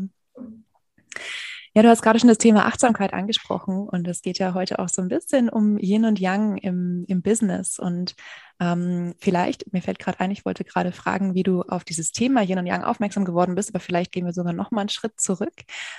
Ja, 1.73 1.83
du 1.83 1.87
hast 1.87 2.01
gerade 2.01 2.19
schon 2.19 2.27
das 2.27 2.37
Thema 2.37 2.65
Achtsamkeit 2.65 3.13
angesprochen 3.13 3.87
und 3.87 4.05
es 4.05 4.21
geht 4.21 4.39
ja 4.39 4.53
heute 4.53 4.79
auch 4.79 4.89
so 4.89 5.01
ein 5.01 5.07
bisschen 5.07 5.47
um 5.47 5.77
Yin 5.77 6.03
und 6.03 6.19
Yang 6.19 6.57
im, 6.57 7.05
im 7.07 7.21
Business. 7.21 7.79
Und 7.79 8.13
ähm, 8.59 9.13
vielleicht, 9.19 9.71
mir 9.71 9.81
fällt 9.81 9.97
gerade 9.97 10.19
ein, 10.19 10.31
ich 10.31 10.43
wollte 10.43 10.65
gerade 10.65 10.91
fragen, 10.91 11.33
wie 11.33 11.43
du 11.43 11.61
auf 11.61 11.85
dieses 11.85 12.11
Thema 12.11 12.41
Yin 12.41 12.59
und 12.59 12.67
Yang 12.67 12.83
aufmerksam 12.83 13.23
geworden 13.23 13.55
bist, 13.55 13.69
aber 13.69 13.79
vielleicht 13.79 14.11
gehen 14.11 14.25
wir 14.25 14.33
sogar 14.33 14.51
noch 14.51 14.71
mal 14.71 14.81
einen 14.81 14.89
Schritt 14.89 15.17
zurück. 15.21 15.53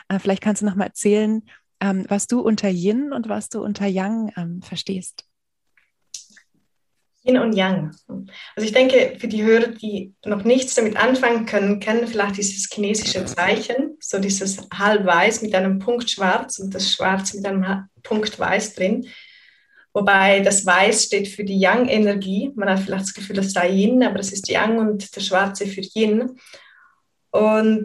Äh, 0.08 0.18
vielleicht 0.18 0.42
kannst 0.42 0.60
du 0.60 0.66
noch 0.66 0.74
mal 0.74 0.84
erzählen, 0.84 1.42
ähm, 1.80 2.04
was 2.06 2.26
du 2.26 2.40
unter 2.40 2.68
Yin 2.68 3.14
und 3.14 3.30
was 3.30 3.48
du 3.48 3.62
unter 3.62 3.86
Yang 3.86 4.30
ähm, 4.36 4.60
verstehst. 4.60 5.24
Yin 7.24 7.38
und 7.38 7.54
Yang. 7.54 7.92
Also 8.56 8.66
ich 8.66 8.72
denke, 8.72 9.16
für 9.18 9.28
die 9.28 9.42
Hörer, 9.42 9.68
die 9.68 10.12
noch 10.26 10.44
nichts 10.44 10.74
damit 10.74 10.98
anfangen 10.98 11.46
können, 11.46 11.80
kennen 11.80 12.06
vielleicht 12.06 12.36
dieses 12.36 12.68
chinesische 12.70 13.24
Zeichen, 13.24 13.91
so 14.02 14.18
dieses 14.18 14.58
halb 14.76 15.06
weiß 15.06 15.42
mit 15.42 15.54
einem 15.54 15.78
Punkt 15.78 16.10
schwarz 16.10 16.58
und 16.58 16.74
das 16.74 16.92
Schwarz 16.92 17.34
mit 17.34 17.46
einem 17.46 17.86
Punkt 18.02 18.38
weiß 18.38 18.74
drin. 18.74 19.06
Wobei 19.94 20.40
das 20.40 20.64
Weiß 20.64 21.04
steht 21.04 21.28
für 21.28 21.44
die 21.44 21.60
Yang-Energie. 21.60 22.50
Man 22.54 22.68
hat 22.68 22.80
vielleicht 22.80 23.04
das 23.04 23.14
Gefühl, 23.14 23.36
das 23.36 23.52
sei 23.52 23.68
Yin, 23.68 24.02
aber 24.02 24.20
es 24.20 24.32
ist 24.32 24.48
Yang 24.48 24.78
und 24.78 25.14
der 25.14 25.20
Schwarze 25.20 25.66
für 25.66 25.82
Yin. 25.94 26.38
Und 27.30 27.84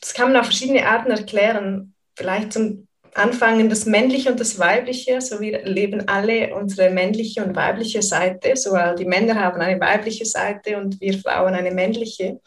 das 0.00 0.14
kann 0.14 0.32
man 0.32 0.40
auf 0.40 0.46
verschiedene 0.46 0.86
Arten 0.86 1.10
erklären. 1.10 1.94
Vielleicht 2.16 2.52
zum 2.52 2.86
anfangen, 3.14 3.68
das 3.68 3.86
männliche 3.86 4.30
und 4.30 4.40
das 4.40 4.58
weibliche, 4.58 5.20
so 5.20 5.40
wir 5.40 5.64
leben 5.64 6.08
alle 6.08 6.54
unsere 6.54 6.90
männliche 6.90 7.44
und 7.44 7.54
weibliche 7.54 8.02
Seite, 8.02 8.56
so 8.56 8.76
die 8.98 9.04
Männer 9.04 9.36
haben 9.36 9.60
eine 9.60 9.80
weibliche 9.80 10.24
Seite 10.24 10.76
und 10.78 11.00
wir 11.00 11.18
Frauen 11.18 11.54
eine 11.54 11.70
männliche. 11.70 12.40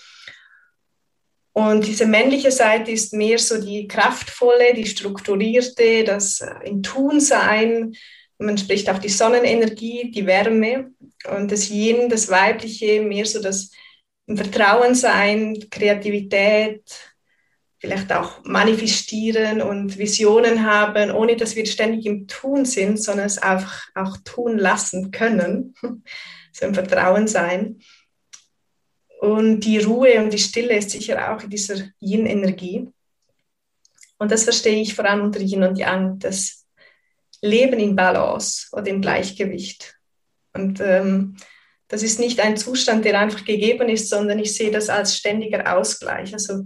Und 1.57 1.87
diese 1.87 2.05
männliche 2.05 2.51
Seite 2.51 2.91
ist 2.91 3.13
mehr 3.13 3.39
so 3.39 3.59
die 3.59 3.87
kraftvolle, 3.87 4.75
die 4.75 4.85
strukturierte, 4.85 6.03
das 6.03 6.41
äh, 6.41 6.69
in 6.69 6.83
Tun 6.83 7.19
sein. 7.19 7.95
Man 8.37 8.59
spricht 8.59 8.87
auch 8.91 8.99
die 8.99 9.09
Sonnenenergie, 9.09 10.11
die 10.11 10.27
Wärme. 10.27 10.91
Und 11.27 11.51
das 11.51 11.71
Yin, 11.71 12.09
das 12.09 12.29
weibliche, 12.29 13.01
mehr 13.01 13.25
so 13.25 13.41
das 13.41 13.71
im 14.27 14.37
Vertrauen 14.37 14.93
sein, 14.93 15.57
Kreativität, 15.71 16.83
vielleicht 17.79 18.13
auch 18.13 18.43
manifestieren 18.43 19.59
und 19.59 19.97
Visionen 19.97 20.63
haben, 20.63 21.09
ohne 21.09 21.37
dass 21.37 21.55
wir 21.55 21.65
ständig 21.65 22.05
im 22.05 22.27
Tun 22.27 22.65
sind, 22.65 23.01
sondern 23.01 23.25
es 23.25 23.39
einfach 23.39 23.81
auch 23.95 24.15
tun 24.23 24.59
lassen 24.59 25.09
können. 25.09 25.73
so 26.51 26.67
im 26.67 26.75
Vertrauen 26.75 27.27
sein. 27.27 27.79
Und 29.19 29.61
die 29.61 29.79
Ruhe 29.79 30.21
und 30.21 30.31
die 30.31 30.39
Stille 30.39 30.77
ist 30.77 30.91
sicher 30.91 31.33
auch 31.33 31.43
in 31.43 31.49
dieser 31.49 31.75
Yin-Energie. 31.99 32.87
Und 34.19 34.31
das 34.31 34.43
verstehe 34.43 34.81
ich 34.81 34.95
vor 34.95 35.05
allem 35.05 35.21
unter 35.21 35.39
Yin 35.39 35.63
und 35.63 35.77
Yang, 35.77 36.19
das 36.19 36.65
Leben 37.41 37.79
in 37.79 37.95
Balance 37.95 38.67
oder 38.71 38.87
im 38.87 39.01
Gleichgewicht. 39.01 39.95
Und 40.53 40.79
ähm, 40.81 41.37
das 41.87 42.03
ist 42.03 42.19
nicht 42.19 42.39
ein 42.39 42.57
Zustand, 42.57 43.05
der 43.05 43.19
einfach 43.19 43.45
gegeben 43.45 43.89
ist, 43.89 44.09
sondern 44.09 44.39
ich 44.39 44.55
sehe 44.55 44.71
das 44.71 44.89
als 44.89 45.15
ständiger 45.15 45.77
Ausgleich. 45.77 46.33
Also 46.33 46.65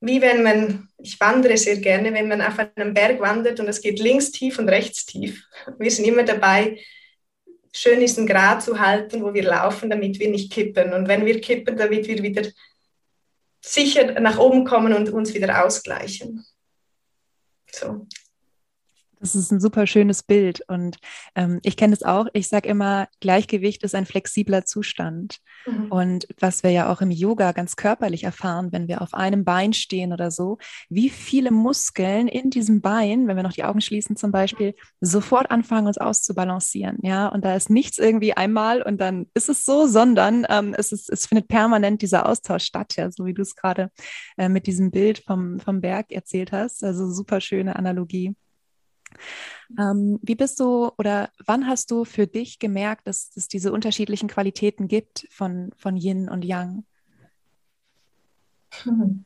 wie 0.00 0.20
wenn 0.20 0.42
man, 0.42 0.88
ich 0.98 1.18
wandere 1.20 1.56
sehr 1.56 1.76
gerne, 1.78 2.12
wenn 2.12 2.28
man 2.28 2.42
auf 2.42 2.58
einem 2.58 2.94
Berg 2.94 3.20
wandert 3.20 3.60
und 3.60 3.68
es 3.68 3.80
geht 3.80 3.98
links 3.98 4.30
tief 4.30 4.58
und 4.58 4.68
rechts 4.68 5.06
tief. 5.06 5.44
Wir 5.78 5.90
sind 5.90 6.06
immer 6.06 6.24
dabei, 6.24 6.78
schön 7.74 8.00
diesen 8.00 8.26
Grad 8.26 8.62
zu 8.62 8.78
halten, 8.78 9.22
wo 9.22 9.34
wir 9.34 9.42
laufen, 9.42 9.90
damit 9.90 10.18
wir 10.20 10.30
nicht 10.30 10.52
kippen. 10.52 10.92
Und 10.92 11.08
wenn 11.08 11.26
wir 11.26 11.40
kippen, 11.40 11.76
damit 11.76 12.06
wir 12.06 12.22
wieder 12.22 12.48
sicher 13.60 14.20
nach 14.20 14.38
oben 14.38 14.64
kommen 14.64 14.92
und 14.94 15.10
uns 15.10 15.34
wieder 15.34 15.64
ausgleichen. 15.64 16.44
So. 17.70 18.06
Das 19.18 19.34
ist 19.34 19.50
ein 19.50 19.60
super 19.60 19.86
schönes 19.86 20.22
Bild 20.22 20.62
und 20.68 20.98
ähm, 21.34 21.58
ich 21.62 21.76
kenne 21.76 21.94
es 21.94 22.02
auch. 22.02 22.26
Ich 22.34 22.48
sage 22.48 22.68
immer, 22.68 23.08
Gleichgewicht 23.20 23.82
ist 23.82 23.94
ein 23.94 24.06
flexibler 24.06 24.66
Zustand. 24.66 25.38
Mhm. 25.66 25.86
Und 25.90 26.26
was 26.40 26.62
wir 26.62 26.70
ja 26.70 26.92
auch 26.92 27.00
im 27.00 27.10
Yoga 27.10 27.52
ganz 27.52 27.76
körperlich 27.76 28.24
erfahren, 28.24 28.72
wenn 28.72 28.88
wir 28.88 29.02
auf 29.02 29.14
einem 29.14 29.44
Bein 29.44 29.72
stehen 29.72 30.12
oder 30.12 30.30
so, 30.30 30.58
wie 30.88 31.10
viele 31.10 31.50
Muskeln 31.50 32.28
in 32.28 32.50
diesem 32.50 32.80
Bein, 32.80 33.26
wenn 33.26 33.36
wir 33.36 33.42
noch 33.42 33.52
die 33.52 33.64
Augen 33.64 33.80
schließen 33.80 34.16
zum 34.16 34.32
Beispiel, 34.32 34.74
sofort 35.00 35.50
anfangen, 35.50 35.86
uns 35.86 35.98
auszubalancieren. 35.98 36.98
Ja, 37.02 37.28
und 37.28 37.44
da 37.44 37.54
ist 37.54 37.70
nichts 37.70 37.98
irgendwie 37.98 38.36
einmal 38.36 38.82
und 38.82 39.00
dann 39.00 39.26
ist 39.34 39.48
es 39.48 39.64
so, 39.64 39.86
sondern 39.86 40.46
ähm, 40.48 40.74
es, 40.76 40.92
ist, 40.92 41.10
es 41.10 41.26
findet 41.26 41.48
permanent 41.48 42.02
dieser 42.02 42.28
Austausch 42.28 42.64
statt, 42.64 42.94
ja, 42.96 43.10
so 43.10 43.24
wie 43.24 43.34
du 43.34 43.42
es 43.42 43.56
gerade 43.56 43.90
äh, 44.36 44.48
mit 44.48 44.66
diesem 44.66 44.90
Bild 44.90 45.22
vom, 45.24 45.60
vom 45.60 45.80
Berg 45.80 46.12
erzählt 46.12 46.52
hast. 46.52 46.84
Also 46.84 47.10
super 47.10 47.40
schöne 47.40 47.76
Analogie. 47.76 48.34
Ähm, 49.78 50.18
wie 50.22 50.34
bist 50.34 50.60
du 50.60 50.90
oder 50.98 51.30
wann 51.46 51.66
hast 51.66 51.90
du 51.90 52.04
für 52.04 52.26
dich 52.26 52.58
gemerkt, 52.58 53.06
dass 53.06 53.30
es 53.36 53.48
diese 53.48 53.72
unterschiedlichen 53.72 54.28
Qualitäten 54.28 54.88
gibt 54.88 55.26
von, 55.30 55.70
von 55.76 55.96
Yin 55.96 56.28
und 56.28 56.44
Yang? 56.44 56.84
Hm. 58.82 59.24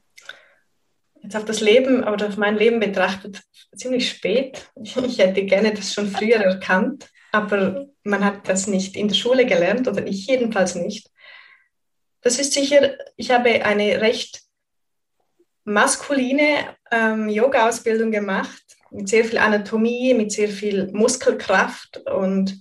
Jetzt 1.23 1.37
auf 1.37 1.45
das 1.45 1.61
Leben 1.61 2.05
oder 2.05 2.29
auf 2.29 2.37
mein 2.37 2.57
Leben 2.57 2.81
betrachtet, 2.81 3.43
ziemlich 3.75 4.09
spät. 4.09 4.71
Ich 4.83 5.19
hätte 5.19 5.45
gerne 5.45 5.75
das 5.75 5.93
schon 5.93 6.09
früher 6.09 6.37
erkannt, 6.37 7.11
aber 7.33 7.87
man 8.05 8.25
hat 8.25 8.49
das 8.49 8.67
nicht 8.67 8.97
in 8.97 9.09
der 9.09 9.17
Schule 9.17 9.45
gelernt 9.45 9.89
oder 9.89 10.07
ich 10.07 10.27
jedenfalls 10.27 10.75
nicht. 10.77 11.11
Das 12.21 12.39
ist 12.39 12.53
sicher, 12.53 12.97
ich 13.17 13.31
habe 13.31 13.65
eine 13.65 14.01
recht 14.01 14.43
maskuline 15.65 16.77
ähm, 16.91 17.29
Yoga-Ausbildung 17.29 18.11
gemacht 18.11 18.78
mit 18.91 19.09
sehr 19.09 19.25
viel 19.25 19.39
Anatomie, 19.39 20.15
mit 20.15 20.33
sehr 20.33 20.49
viel 20.49 20.89
Muskelkraft 20.93 22.03
und 22.07 22.61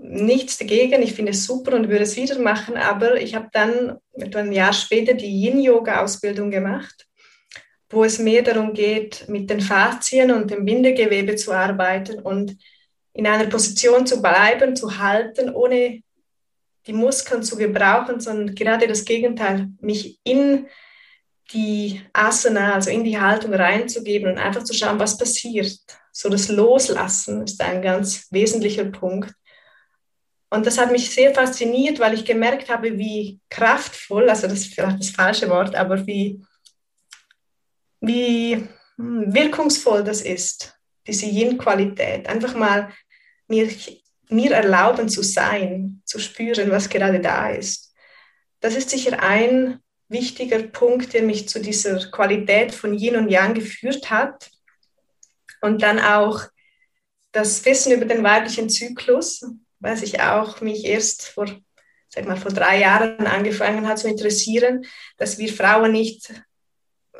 nichts 0.00 0.58
dagegen. 0.58 1.02
Ich 1.02 1.14
finde 1.14 1.32
es 1.32 1.44
super 1.44 1.74
und 1.74 1.88
würde 1.88 2.04
es 2.04 2.16
wieder 2.16 2.38
machen, 2.38 2.76
aber 2.76 3.20
ich 3.20 3.34
habe 3.34 3.48
dann 3.52 3.98
etwa 4.14 4.40
ein 4.40 4.52
Jahr 4.52 4.72
später 4.72 5.14
die 5.14 5.44
Yin-Yoga-Ausbildung 5.44 6.50
gemacht, 6.50 7.06
wo 7.90 8.04
es 8.04 8.18
mehr 8.18 8.42
darum 8.42 8.74
geht, 8.74 9.28
mit 9.28 9.50
den 9.50 9.60
Faszien 9.60 10.30
und 10.30 10.50
dem 10.50 10.64
Bindegewebe 10.64 11.36
zu 11.36 11.52
arbeiten 11.52 12.20
und 12.20 12.56
in 13.12 13.26
einer 13.26 13.46
Position 13.46 14.06
zu 14.06 14.22
bleiben, 14.22 14.76
zu 14.76 14.98
halten, 14.98 15.50
ohne 15.52 16.02
die 16.86 16.92
Muskeln 16.92 17.42
zu 17.42 17.56
gebrauchen, 17.56 18.20
sondern 18.20 18.54
gerade 18.54 18.86
das 18.86 19.04
Gegenteil, 19.04 19.68
mich 19.80 20.20
in 20.24 20.66
die 21.52 22.02
Asana, 22.12 22.74
also 22.74 22.90
in 22.90 23.04
die 23.04 23.18
Haltung 23.18 23.54
reinzugeben 23.54 24.32
und 24.32 24.38
einfach 24.38 24.64
zu 24.64 24.74
schauen, 24.74 24.98
was 24.98 25.16
passiert. 25.16 25.78
So 26.12 26.28
das 26.28 26.48
Loslassen 26.48 27.42
ist 27.42 27.60
ein 27.60 27.80
ganz 27.80 28.26
wesentlicher 28.30 28.84
Punkt. 28.84 29.32
Und 30.50 30.66
das 30.66 30.78
hat 30.78 30.90
mich 30.90 31.10
sehr 31.10 31.34
fasziniert, 31.34 32.00
weil 32.00 32.14
ich 32.14 32.24
gemerkt 32.24 32.70
habe, 32.70 32.98
wie 32.98 33.40
kraftvoll, 33.50 34.28
also 34.30 34.46
das 34.46 34.60
ist 34.60 34.74
vielleicht 34.74 35.00
das 35.00 35.10
falsche 35.10 35.48
Wort, 35.50 35.74
aber 35.74 36.06
wie, 36.06 36.42
wie 38.00 38.66
hm, 38.96 39.34
wirkungsvoll 39.34 40.04
das 40.04 40.22
ist, 40.22 40.78
diese 41.06 41.26
Yin-Qualität. 41.26 42.28
Einfach 42.28 42.54
mal 42.54 42.92
mir, 43.46 43.68
mir 44.28 44.52
erlauben 44.52 45.08
zu 45.08 45.22
sein, 45.22 46.02
zu 46.04 46.18
spüren, 46.18 46.70
was 46.70 46.88
gerade 46.88 47.20
da 47.20 47.50
ist. 47.50 47.94
Das 48.60 48.74
ist 48.74 48.90
sicher 48.90 49.22
ein 49.22 49.80
wichtiger 50.08 50.62
Punkt, 50.62 51.12
der 51.12 51.22
mich 51.22 51.48
zu 51.48 51.60
dieser 51.60 51.98
Qualität 52.10 52.72
von 52.72 52.94
Yin 52.94 53.16
und 53.16 53.28
Yang 53.28 53.54
geführt 53.54 54.10
hat. 54.10 54.50
Und 55.60 55.82
dann 55.82 55.98
auch 55.98 56.42
das 57.32 57.64
Wissen 57.64 57.92
über 57.92 58.04
den 58.04 58.22
weiblichen 58.22 58.70
Zyklus, 58.70 59.44
was 59.80 60.02
ich 60.02 60.20
auch 60.20 60.60
mich 60.60 60.84
erst 60.84 61.28
vor, 61.28 61.46
sag 62.08 62.26
mal, 62.26 62.36
vor 62.36 62.52
drei 62.52 62.80
Jahren 62.80 63.26
angefangen 63.26 63.86
hat 63.86 63.98
zu 63.98 64.08
interessieren, 64.08 64.86
dass 65.18 65.38
wir 65.38 65.52
Frauen 65.52 65.92
nicht 65.92 66.32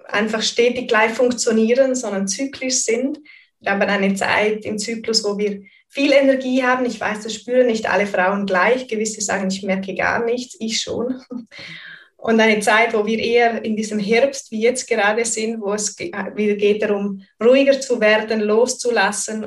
einfach 0.07 0.43
stetig 0.43 0.89
gleich 0.89 1.13
funktionieren, 1.13 1.95
sondern 1.95 2.27
zyklisch 2.27 2.77
sind. 2.77 3.19
Wir 3.61 3.73
haben 3.73 3.83
eine 3.83 4.15
Zeit 4.15 4.65
im 4.65 4.79
Zyklus, 4.79 5.25
wo 5.25 5.37
wir 5.37 5.63
viel 5.89 6.13
Energie 6.13 6.63
haben. 6.63 6.87
Ich 6.87 7.01
weiß, 7.01 7.25
das 7.25 7.35
spüren 7.35 7.67
nicht 7.67 7.91
alle 7.91 8.07
Frauen 8.07 8.47
gleich. 8.47 8.89
Gewisse 8.89 9.21
sagen, 9.21 9.51
ich 9.51 9.63
merke 9.63 9.95
gar 9.95 10.25
nichts, 10.25 10.57
ich 10.59 10.81
schon 10.81 11.23
und 12.19 12.41
eine 12.41 12.59
Zeit, 12.61 12.95
wo 12.95 13.07
wir 13.07 13.19
eher 13.19 13.65
in 13.65 13.77
diesem 13.77 14.01
Herbst 14.01 14.51
wie 14.51 14.61
jetzt 14.61 14.89
gerade 14.89 15.25
sind, 15.25 15.61
wo 15.61 15.73
es 15.73 15.97
wieder 15.99 16.57
geht 16.57 16.83
darum, 16.83 17.23
ruhiger 17.43 17.81
zu 17.81 18.01
werden, 18.01 18.41
loszulassen 18.41 19.47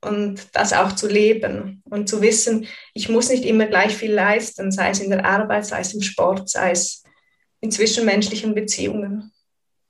und 0.00 0.48
das 0.52 0.72
auch 0.72 0.92
zu 0.92 1.06
leben 1.06 1.82
und 1.84 2.08
zu 2.08 2.22
wissen, 2.22 2.66
ich 2.94 3.10
muss 3.10 3.28
nicht 3.28 3.44
immer 3.44 3.66
gleich 3.66 3.94
viel 3.94 4.12
leisten, 4.12 4.72
sei 4.72 4.90
es 4.90 5.00
in 5.00 5.10
der 5.10 5.24
Arbeit, 5.26 5.66
sei 5.66 5.80
es 5.80 5.92
im 5.92 6.00
Sport, 6.00 6.48
sei 6.48 6.70
es 6.70 7.04
in 7.60 7.70
zwischenmenschlichen 7.70 8.54
Beziehungen. 8.54 9.30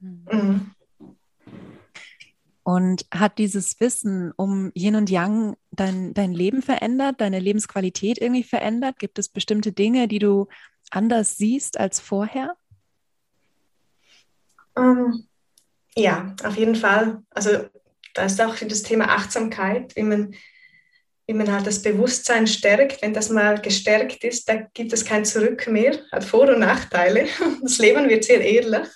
Mhm. 0.01 0.25
mhm. 0.31 0.71
Und 2.65 3.07
hat 3.11 3.39
dieses 3.39 3.81
Wissen 3.81 4.31
um 4.37 4.73
Yin 4.75 4.97
und 4.97 5.09
Yang 5.09 5.57
dein, 5.71 6.13
dein 6.13 6.35
Leben 6.35 6.61
verändert, 6.61 7.19
deine 7.19 7.39
Lebensqualität 7.39 8.19
irgendwie 8.21 8.43
verändert? 8.43 8.99
Gibt 8.99 9.19
es 9.19 9.31
bestimmte 9.31 9.73
Dinge, 9.73 10.07
die 10.07 10.19
du 10.19 10.49
anders 10.91 11.37
siehst 11.37 11.79
als 11.79 12.01
vorher? 12.01 12.57
Ähm, 14.77 15.29
ja, 15.97 16.35
auf 16.45 16.57
jeden 16.57 16.77
Fall. 16.77 17.23
Also 17.31 17.69
da 18.15 18.25
ist 18.25 18.41
auch 18.41 18.57
das 18.57 18.83
Thema 18.83 19.07
Achtsamkeit, 19.07 19.95
wie 19.97 20.03
man, 20.03 20.35
wie 21.27 21.35
man 21.35 21.53
halt 21.53 21.67
das 21.67 21.83
Bewusstsein 21.83 22.47
stärkt. 22.47 23.03
Wenn 23.03 23.15
das 23.15 23.31
mal 23.31 23.61
gestärkt 23.61 24.25
ist, 24.25 24.49
da 24.49 24.57
gibt 24.75 24.93
es 24.93 25.05
kein 25.05 25.25
Zurück 25.25 25.67
mehr, 25.69 25.99
hat 26.13 26.25
Vor- 26.25 26.49
und 26.49 26.61
Nachteile. 26.61 27.27
Das 27.63 27.79
Leben 27.79 28.09
wird 28.09 28.25
sehr 28.25 28.41
ehrlich. 28.41 28.89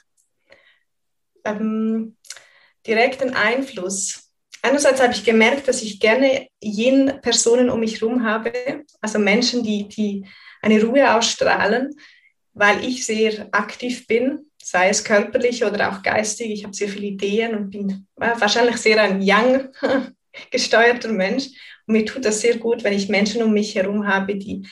Ähm, 1.44 2.16
direkten 2.86 3.34
Einfluss. 3.34 4.30
Einerseits 4.62 5.02
habe 5.02 5.12
ich 5.12 5.24
gemerkt, 5.24 5.66
dass 5.66 5.82
ich 5.82 5.98
gerne 5.98 6.46
jene 6.60 7.14
Personen 7.18 7.68
um 7.68 7.80
mich 7.80 8.00
herum 8.00 8.24
habe, 8.24 8.52
also 9.00 9.18
Menschen, 9.18 9.64
die, 9.64 9.88
die 9.88 10.24
eine 10.62 10.82
Ruhe 10.82 11.14
ausstrahlen, 11.14 11.94
weil 12.54 12.84
ich 12.84 13.04
sehr 13.04 13.48
aktiv 13.52 14.06
bin, 14.06 14.46
sei 14.62 14.88
es 14.88 15.04
körperlich 15.04 15.64
oder 15.64 15.92
auch 15.92 16.02
geistig. 16.02 16.50
Ich 16.50 16.64
habe 16.64 16.74
sehr 16.74 16.88
viele 16.88 17.06
Ideen 17.06 17.54
und 17.54 17.70
bin 17.70 18.06
wahrscheinlich 18.16 18.76
sehr 18.76 19.02
ein 19.02 19.20
young 19.22 19.68
gesteuerter 20.50 21.12
Mensch. 21.12 21.48
Und 21.86 21.94
mir 21.94 22.06
tut 22.06 22.24
das 22.24 22.40
sehr 22.40 22.56
gut, 22.56 22.84
wenn 22.84 22.92
ich 22.92 23.08
Menschen 23.08 23.42
um 23.42 23.52
mich 23.52 23.74
herum 23.74 24.06
habe, 24.06 24.36
die, 24.36 24.66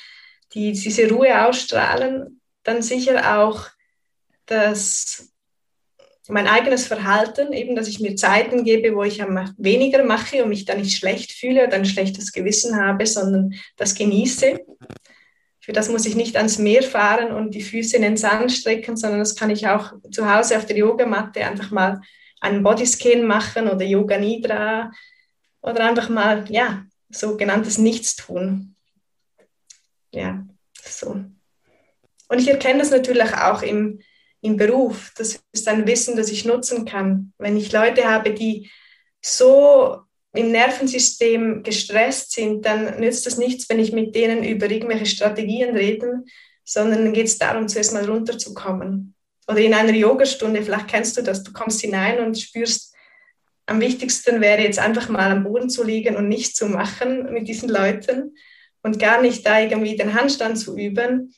die 0.55 0.73
diese 0.73 1.11
Ruhe 1.11 1.47
ausstrahlen. 1.47 2.41
Dann 2.63 2.83
sicher 2.83 3.39
auch 3.39 3.67
das 4.47 5.31
mein 6.31 6.47
eigenes 6.47 6.87
Verhalten, 6.87 7.53
eben, 7.53 7.75
dass 7.75 7.89
ich 7.89 8.01
mir 8.01 8.17
Zeiten 8.17 8.65
gebe, 8.65 8.95
wo 8.95 9.03
ich 9.03 9.19
weniger 9.19 10.05
mache 10.05 10.43
und 10.43 10.49
mich 10.49 10.65
dann 10.65 10.81
nicht 10.81 10.97
schlecht 10.97 11.33
fühle 11.33 11.67
oder 11.67 11.75
ein 11.75 11.85
schlechtes 11.85 12.33
Gewissen 12.33 12.77
habe, 12.77 13.07
sondern 13.07 13.55
das 13.77 13.95
genieße. 13.95 14.61
Für 15.61 15.73
das 15.73 15.89
muss 15.91 16.07
ich 16.07 16.17
nicht 16.17 16.37
ans 16.37 16.59
Meer 16.59 16.83
fahren 16.83 17.33
und 17.33 17.55
die 17.55 17.63
Füße 17.63 17.97
in 17.97 18.03
den 18.03 18.17
Sand 18.17 18.51
strecken, 18.51 18.97
sondern 18.97 19.21
das 19.21 19.37
kann 19.37 19.51
ich 19.51 19.69
auch 19.69 19.93
zu 20.11 20.33
Hause 20.33 20.57
auf 20.57 20.67
der 20.67 20.77
Yogamatte 20.77 21.45
einfach 21.45 21.71
mal 21.71 22.01
einen 22.41 22.63
Bodyscan 22.63 23.27
machen 23.27 23.69
oder 23.69 23.85
Yoga 23.85 24.19
Nidra 24.19 24.91
oder 25.61 25.85
einfach 25.85 26.09
mal, 26.09 26.51
ja, 26.51 26.85
sogenanntes 27.11 27.77
Nichtstun. 27.77 28.75
Ja, 30.13 30.45
so. 30.83 31.25
Und 32.29 32.39
ich 32.39 32.49
erkenne 32.49 32.79
das 32.79 32.91
natürlich 32.91 33.35
auch 33.35 33.63
im, 33.63 34.01
im 34.41 34.57
Beruf. 34.57 35.13
Das 35.17 35.41
ist 35.53 35.69
ein 35.69 35.87
Wissen, 35.87 36.17
das 36.17 36.31
ich 36.31 36.45
nutzen 36.45 36.85
kann. 36.87 37.33
Wenn 37.39 37.57
ich 37.57 37.73
Leute 37.73 38.05
habe, 38.09 38.33
die 38.33 38.71
so 39.21 40.03
im 40.33 40.53
Nervensystem 40.53 41.63
gestresst 41.63 42.33
sind, 42.33 42.65
dann 42.65 43.01
nützt 43.01 43.27
es 43.27 43.37
nichts, 43.37 43.69
wenn 43.69 43.81
ich 43.81 43.93
mit 43.93 44.15
denen 44.15 44.45
über 44.45 44.71
irgendwelche 44.71 45.07
Strategien 45.07 45.77
rede, 45.77 46.23
sondern 46.65 47.05
dann 47.05 47.13
geht 47.13 47.27
es 47.27 47.39
darum, 47.39 47.67
zuerst 47.67 47.93
mal 47.93 48.09
runterzukommen. 48.09 49.15
Oder 49.49 49.59
in 49.59 49.75
einer 49.75 49.93
Yogastunde, 49.93 50.63
vielleicht 50.63 50.89
kennst 50.89 51.17
du 51.17 51.23
das, 51.23 51.43
du 51.43 51.53
kommst 51.53 51.81
hinein 51.81 52.21
und 52.21 52.39
spürst, 52.39 52.95
am 53.67 53.81
wichtigsten 53.81 54.41
wäre 54.41 54.63
jetzt 54.63 54.79
einfach 54.79 55.09
mal 55.09 55.31
am 55.31 55.45
Boden 55.45 55.71
zu 55.71 55.85
liegen 55.85 56.17
und 56.17 56.29
nichts 56.29 56.55
zu 56.55 56.67
machen 56.67 57.33
mit 57.33 57.49
diesen 57.49 57.69
Leuten 57.69 58.37
und 58.83 58.99
gar 58.99 59.21
nicht 59.23 59.47
da 59.47 59.61
irgendwie 59.61 59.97
den 59.97 60.15
Handstand 60.15 60.59
zu 60.59 60.77
üben. 60.77 61.35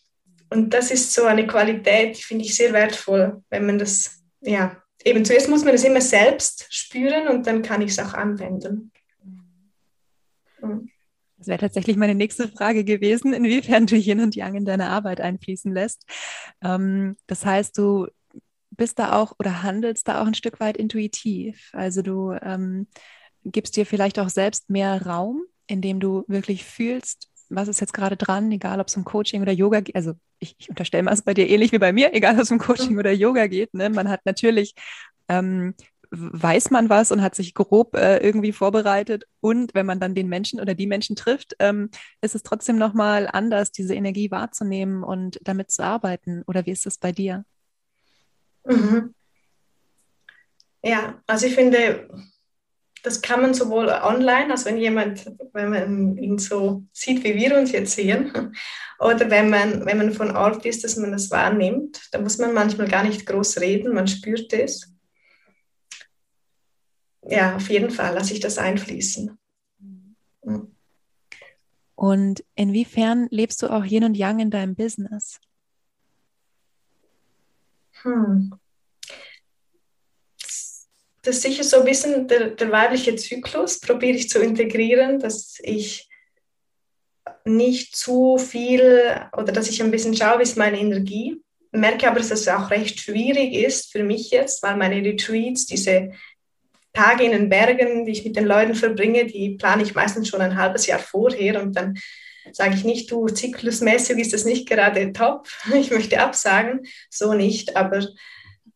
Und 0.50 0.74
das 0.74 0.90
ist 0.90 1.12
so 1.12 1.24
eine 1.24 1.46
Qualität, 1.46 2.18
die 2.18 2.22
finde 2.22 2.44
ich 2.44 2.54
sehr 2.54 2.72
wertvoll, 2.72 3.42
wenn 3.50 3.66
man 3.66 3.78
das, 3.78 4.22
ja, 4.40 4.81
eben 5.04 5.24
zuerst 5.24 5.48
muss 5.48 5.64
man 5.64 5.74
es 5.74 5.84
immer 5.84 6.00
selbst 6.00 6.66
spüren 6.70 7.28
und 7.28 7.46
dann 7.46 7.62
kann 7.62 7.82
ich 7.82 7.90
es 7.90 7.98
auch 7.98 8.14
anwenden. 8.14 8.92
Mhm. 10.60 10.88
Das 11.38 11.48
wäre 11.48 11.58
tatsächlich 11.58 11.96
meine 11.96 12.14
nächste 12.14 12.46
Frage 12.48 12.84
gewesen, 12.84 13.32
inwiefern 13.32 13.86
du 13.86 13.96
Yin 13.96 14.20
und 14.20 14.36
Yang 14.36 14.54
in 14.54 14.64
deine 14.64 14.90
Arbeit 14.90 15.20
einfließen 15.20 15.72
lässt. 15.72 16.04
Ähm, 16.62 17.16
das 17.26 17.44
heißt, 17.44 17.76
du 17.76 18.06
bist 18.70 19.00
da 19.00 19.20
auch 19.20 19.34
oder 19.40 19.64
handelst 19.64 20.06
da 20.06 20.22
auch 20.22 20.26
ein 20.26 20.34
Stück 20.34 20.60
weit 20.60 20.76
intuitiv. 20.76 21.70
Also 21.72 22.02
du 22.02 22.32
ähm, 22.40 22.86
gibst 23.44 23.76
dir 23.76 23.86
vielleicht 23.86 24.20
auch 24.20 24.28
selbst 24.28 24.70
mehr 24.70 25.04
Raum, 25.04 25.42
indem 25.66 25.98
du 25.98 26.24
wirklich 26.28 26.64
fühlst, 26.64 27.28
was 27.54 27.68
ist 27.68 27.80
jetzt 27.80 27.94
gerade 27.94 28.16
dran, 28.16 28.50
egal 28.50 28.80
ob 28.80 28.88
es 28.88 28.96
um 28.96 29.04
Coaching 29.04 29.42
oder 29.42 29.52
Yoga 29.52 29.80
geht. 29.80 29.96
Also 29.96 30.14
ich, 30.38 30.56
ich 30.58 30.68
unterstelle 30.68 31.02
mal, 31.02 31.12
es 31.12 31.22
bei 31.22 31.34
dir 31.34 31.48
ähnlich 31.48 31.72
wie 31.72 31.78
bei 31.78 31.92
mir, 31.92 32.14
egal 32.14 32.34
ob 32.34 32.42
es 32.42 32.50
um 32.50 32.58
Coaching 32.58 32.98
oder 32.98 33.12
Yoga 33.12 33.46
geht. 33.46 33.74
Ne? 33.74 33.90
Man 33.90 34.08
hat 34.08 34.20
natürlich 34.24 34.74
ähm, 35.28 35.74
weiß 36.12 36.70
man 36.70 36.90
was 36.90 37.10
und 37.10 37.22
hat 37.22 37.34
sich 37.34 37.54
grob 37.54 37.96
äh, 37.96 38.18
irgendwie 38.18 38.52
vorbereitet. 38.52 39.24
Und 39.40 39.74
wenn 39.74 39.86
man 39.86 39.98
dann 39.98 40.14
den 40.14 40.28
Menschen 40.28 40.60
oder 40.60 40.74
die 40.74 40.86
Menschen 40.86 41.16
trifft, 41.16 41.56
ähm, 41.58 41.90
ist 42.20 42.34
es 42.34 42.42
trotzdem 42.42 42.76
nochmal 42.76 43.28
anders, 43.32 43.72
diese 43.72 43.94
Energie 43.94 44.30
wahrzunehmen 44.30 45.04
und 45.04 45.38
damit 45.42 45.70
zu 45.70 45.82
arbeiten. 45.82 46.42
Oder 46.46 46.66
wie 46.66 46.70
ist 46.70 46.84
das 46.84 46.98
bei 46.98 47.12
dir? 47.12 47.44
Mhm. 48.64 49.14
Ja, 50.84 51.20
also 51.26 51.46
ich 51.46 51.54
finde, 51.54 52.08
das 53.02 53.20
kann 53.20 53.42
man 53.42 53.54
sowohl 53.54 53.88
online, 53.88 54.50
also 54.50 54.66
wenn 54.66 54.78
jemand, 54.78 55.26
wenn 55.52 55.70
man 55.70 56.16
ihn 56.18 56.38
so 56.38 56.84
sieht, 56.92 57.24
wie 57.24 57.34
wir 57.34 57.58
uns 57.58 57.72
jetzt 57.72 57.94
sehen, 57.94 58.54
oder 58.98 59.30
wenn 59.30 59.50
man, 59.50 59.84
wenn 59.84 59.98
man 59.98 60.12
von 60.12 60.36
Ort 60.36 60.64
ist, 60.64 60.84
dass 60.84 60.96
man 60.96 61.12
das 61.12 61.30
wahrnimmt, 61.30 62.00
da 62.12 62.20
muss 62.20 62.38
man 62.38 62.54
manchmal 62.54 62.88
gar 62.88 63.02
nicht 63.02 63.26
groß 63.26 63.60
reden, 63.60 63.94
man 63.94 64.06
spürt 64.06 64.52
es 64.52 64.92
ja, 67.22 67.56
auf 67.56 67.70
jeden 67.70 67.90
Fall 67.90 68.14
lasse 68.14 68.34
ich 68.34 68.40
das 68.40 68.58
einfließen. 68.58 69.38
Und 71.94 72.44
inwiefern 72.56 73.28
lebst 73.30 73.62
du 73.62 73.68
auch 73.68 73.84
Yin 73.84 74.04
und 74.04 74.16
Yang 74.16 74.40
in 74.40 74.50
deinem 74.50 74.74
Business? 74.74 75.40
Hm. 78.02 78.54
Das 81.22 81.36
ist 81.36 81.42
sicher 81.42 81.64
so 81.64 81.78
ein 81.78 81.84
bisschen 81.84 82.26
der, 82.26 82.50
der 82.50 82.70
weibliche 82.72 83.14
Zyklus, 83.16 83.78
probiere 83.78 84.16
ich 84.16 84.28
zu 84.28 84.40
integrieren, 84.40 85.20
dass 85.20 85.58
ich 85.62 86.08
nicht 87.44 87.96
zu 87.96 88.38
viel 88.38 89.14
oder 89.36 89.52
dass 89.52 89.68
ich 89.68 89.82
ein 89.82 89.90
bisschen 89.90 90.16
schaue, 90.16 90.40
wie 90.40 90.42
ist 90.42 90.56
meine 90.56 90.80
Energie. 90.80 91.40
Merke 91.70 92.08
aber, 92.08 92.18
dass 92.18 92.30
es 92.30 92.48
auch 92.48 92.70
recht 92.70 93.00
schwierig 93.00 93.54
ist 93.54 93.92
für 93.92 94.04
mich 94.04 94.30
jetzt, 94.30 94.62
weil 94.62 94.76
meine 94.76 95.02
Retreats, 95.04 95.66
diese 95.66 96.10
Tage 96.92 97.24
in 97.24 97.32
den 97.32 97.48
Bergen, 97.48 98.04
die 98.04 98.12
ich 98.12 98.24
mit 98.24 98.36
den 98.36 98.44
Leuten 98.44 98.74
verbringe, 98.74 99.24
die 99.24 99.56
plane 99.56 99.82
ich 99.82 99.94
meistens 99.94 100.28
schon 100.28 100.42
ein 100.42 100.56
halbes 100.56 100.86
Jahr 100.86 100.98
vorher 100.98 101.62
und 101.62 101.74
dann 101.74 101.98
sage 102.50 102.74
ich 102.74 102.84
nicht, 102.84 103.10
du, 103.10 103.26
zyklusmäßig 103.26 104.18
ist 104.18 104.32
das 104.32 104.44
nicht 104.44 104.68
gerade 104.68 105.12
top, 105.12 105.48
ich 105.74 105.90
möchte 105.90 106.20
absagen, 106.20 106.86
so 107.08 107.32
nicht, 107.32 107.76
aber 107.76 108.06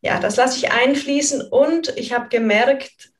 ja, 0.00 0.20
das 0.20 0.36
lasse 0.36 0.58
ich 0.58 0.70
einfließen 0.70 1.48
und 1.48 1.96
ich 1.96 2.12
habe 2.12 2.28
gemerkt, 2.28 3.12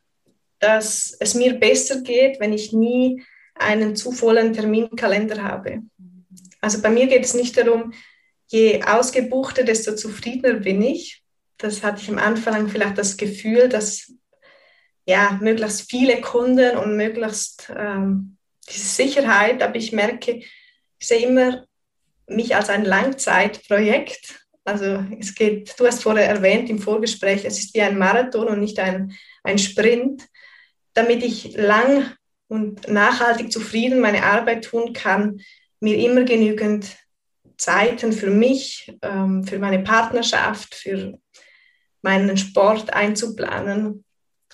dass 0.59 1.17
es 1.21 1.35
mir 1.35 1.55
besser 1.55 2.01
geht, 2.01 2.41
wenn 2.41 2.53
ich 2.53 2.73
nie 2.73 3.23
einen 3.55 3.97
zu 3.97 4.13
vollen 4.13 4.53
Terminkalender 4.53 5.43
habe. 5.43 5.83
Also 6.61 6.81
bei 6.81 6.91
mir 6.91 7.07
geht 7.07 7.25
es 7.25 7.35
nicht 7.35 7.57
darum, 7.57 7.93
je 8.49 8.83
ausgebuchter, 8.83 9.65
desto 9.65 9.95
zufriedener 9.95 10.61
bin 10.61 10.83
ich. 10.83 11.23
Das 11.59 11.83
hatte 11.83 12.03
ich 12.03 12.09
am 12.09 12.19
Anfang 12.19 12.69
vielleicht 12.69 12.99
das 12.99 13.17
Gefühl, 13.17 13.69
dass 13.69 14.13
ja, 15.07 15.39
möglichst 15.41 15.89
viele 15.91 16.21
Kunden 16.21 16.77
und 16.77 16.97
möglichst 16.97 17.73
ähm, 17.75 18.37
diese 18.69 18.87
Sicherheit. 18.87 19.63
Aber 19.63 19.77
ich 19.77 19.93
merke, 19.93 20.43
ich 20.99 21.07
sehe 21.07 21.27
immer 21.27 21.65
mich 22.27 22.57
als 22.57 22.69
ein 22.69 22.85
Langzeitprojekt. 22.85 24.46
Also 24.67 25.05
es 25.21 25.33
geht, 25.35 25.79
du 25.79 25.87
hast 25.87 26.03
vorher 26.03 26.29
erwähnt 26.29 26.69
im 26.69 26.81
Vorgespräch, 26.81 27.45
es 27.45 27.61
ist 27.61 27.75
wie 27.75 27.83
ein 27.83 27.97
Marathon 27.97 28.49
und 28.49 28.59
nicht 28.59 28.81
ein, 28.81 29.15
ein 29.45 29.59
Sprint. 29.59 30.25
Damit 30.93 31.23
ich 31.23 31.57
lang 31.57 32.13
und 32.49 32.89
nachhaltig 32.89 33.53
zufrieden 33.53 34.01
meine 34.01 34.25
Arbeit 34.25 34.65
tun 34.65 34.93
kann, 34.93 35.41
mir 35.79 35.97
immer 35.99 36.25
genügend 36.25 36.97
Zeiten 37.57 38.13
für 38.13 38.31
mich, 38.31 38.93
ähm, 39.03 39.45
für 39.45 39.61
meine 39.61 39.85
Partnerschaft, 39.85 40.75
für 40.75 41.17
meinen 42.03 42.37
Sport 42.37 42.93
einzuplanen. 42.93 44.05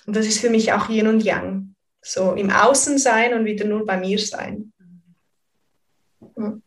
Und 0.05 0.15
das 0.15 0.27
ist 0.27 0.39
für 0.39 0.51
mich 0.51 0.73
auch 0.73 0.89
Yin 0.89 1.07
und 1.07 1.23
Yang. 1.23 1.75
So 2.01 2.33
im 2.33 2.51
Außen 2.51 2.99
sein 2.99 3.33
und 3.33 3.45
wieder 3.45 3.65
nur 3.65 3.85
bei 3.85 3.97
mir 3.97 4.19
sein. 4.19 4.73
Mhm. 6.35 6.61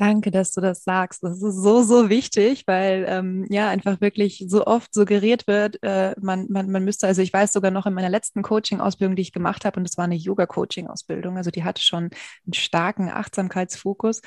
Danke, 0.00 0.30
dass 0.30 0.52
du 0.54 0.62
das 0.62 0.82
sagst. 0.82 1.22
Das 1.22 1.42
ist 1.42 1.56
so, 1.62 1.82
so 1.82 2.08
wichtig, 2.08 2.62
weil 2.66 3.04
ähm, 3.06 3.44
ja 3.50 3.68
einfach 3.68 4.00
wirklich 4.00 4.42
so 4.48 4.66
oft 4.66 4.94
suggeriert 4.94 5.46
wird, 5.46 5.82
äh, 5.82 6.14
man, 6.18 6.46
man, 6.48 6.70
man 6.70 6.84
müsste, 6.86 7.06
also 7.06 7.20
ich 7.20 7.30
weiß 7.30 7.52
sogar 7.52 7.70
noch 7.70 7.84
in 7.84 7.92
meiner 7.92 8.08
letzten 8.08 8.40
Coaching-Ausbildung, 8.40 9.14
die 9.14 9.20
ich 9.20 9.32
gemacht 9.32 9.66
habe, 9.66 9.78
und 9.78 9.86
das 9.86 9.98
war 9.98 10.06
eine 10.06 10.14
Yoga-Coaching-Ausbildung, 10.14 11.36
also 11.36 11.50
die 11.50 11.64
hatte 11.64 11.82
schon 11.82 12.04
einen 12.46 12.54
starken 12.54 13.10
Achtsamkeitsfokus. 13.10 14.22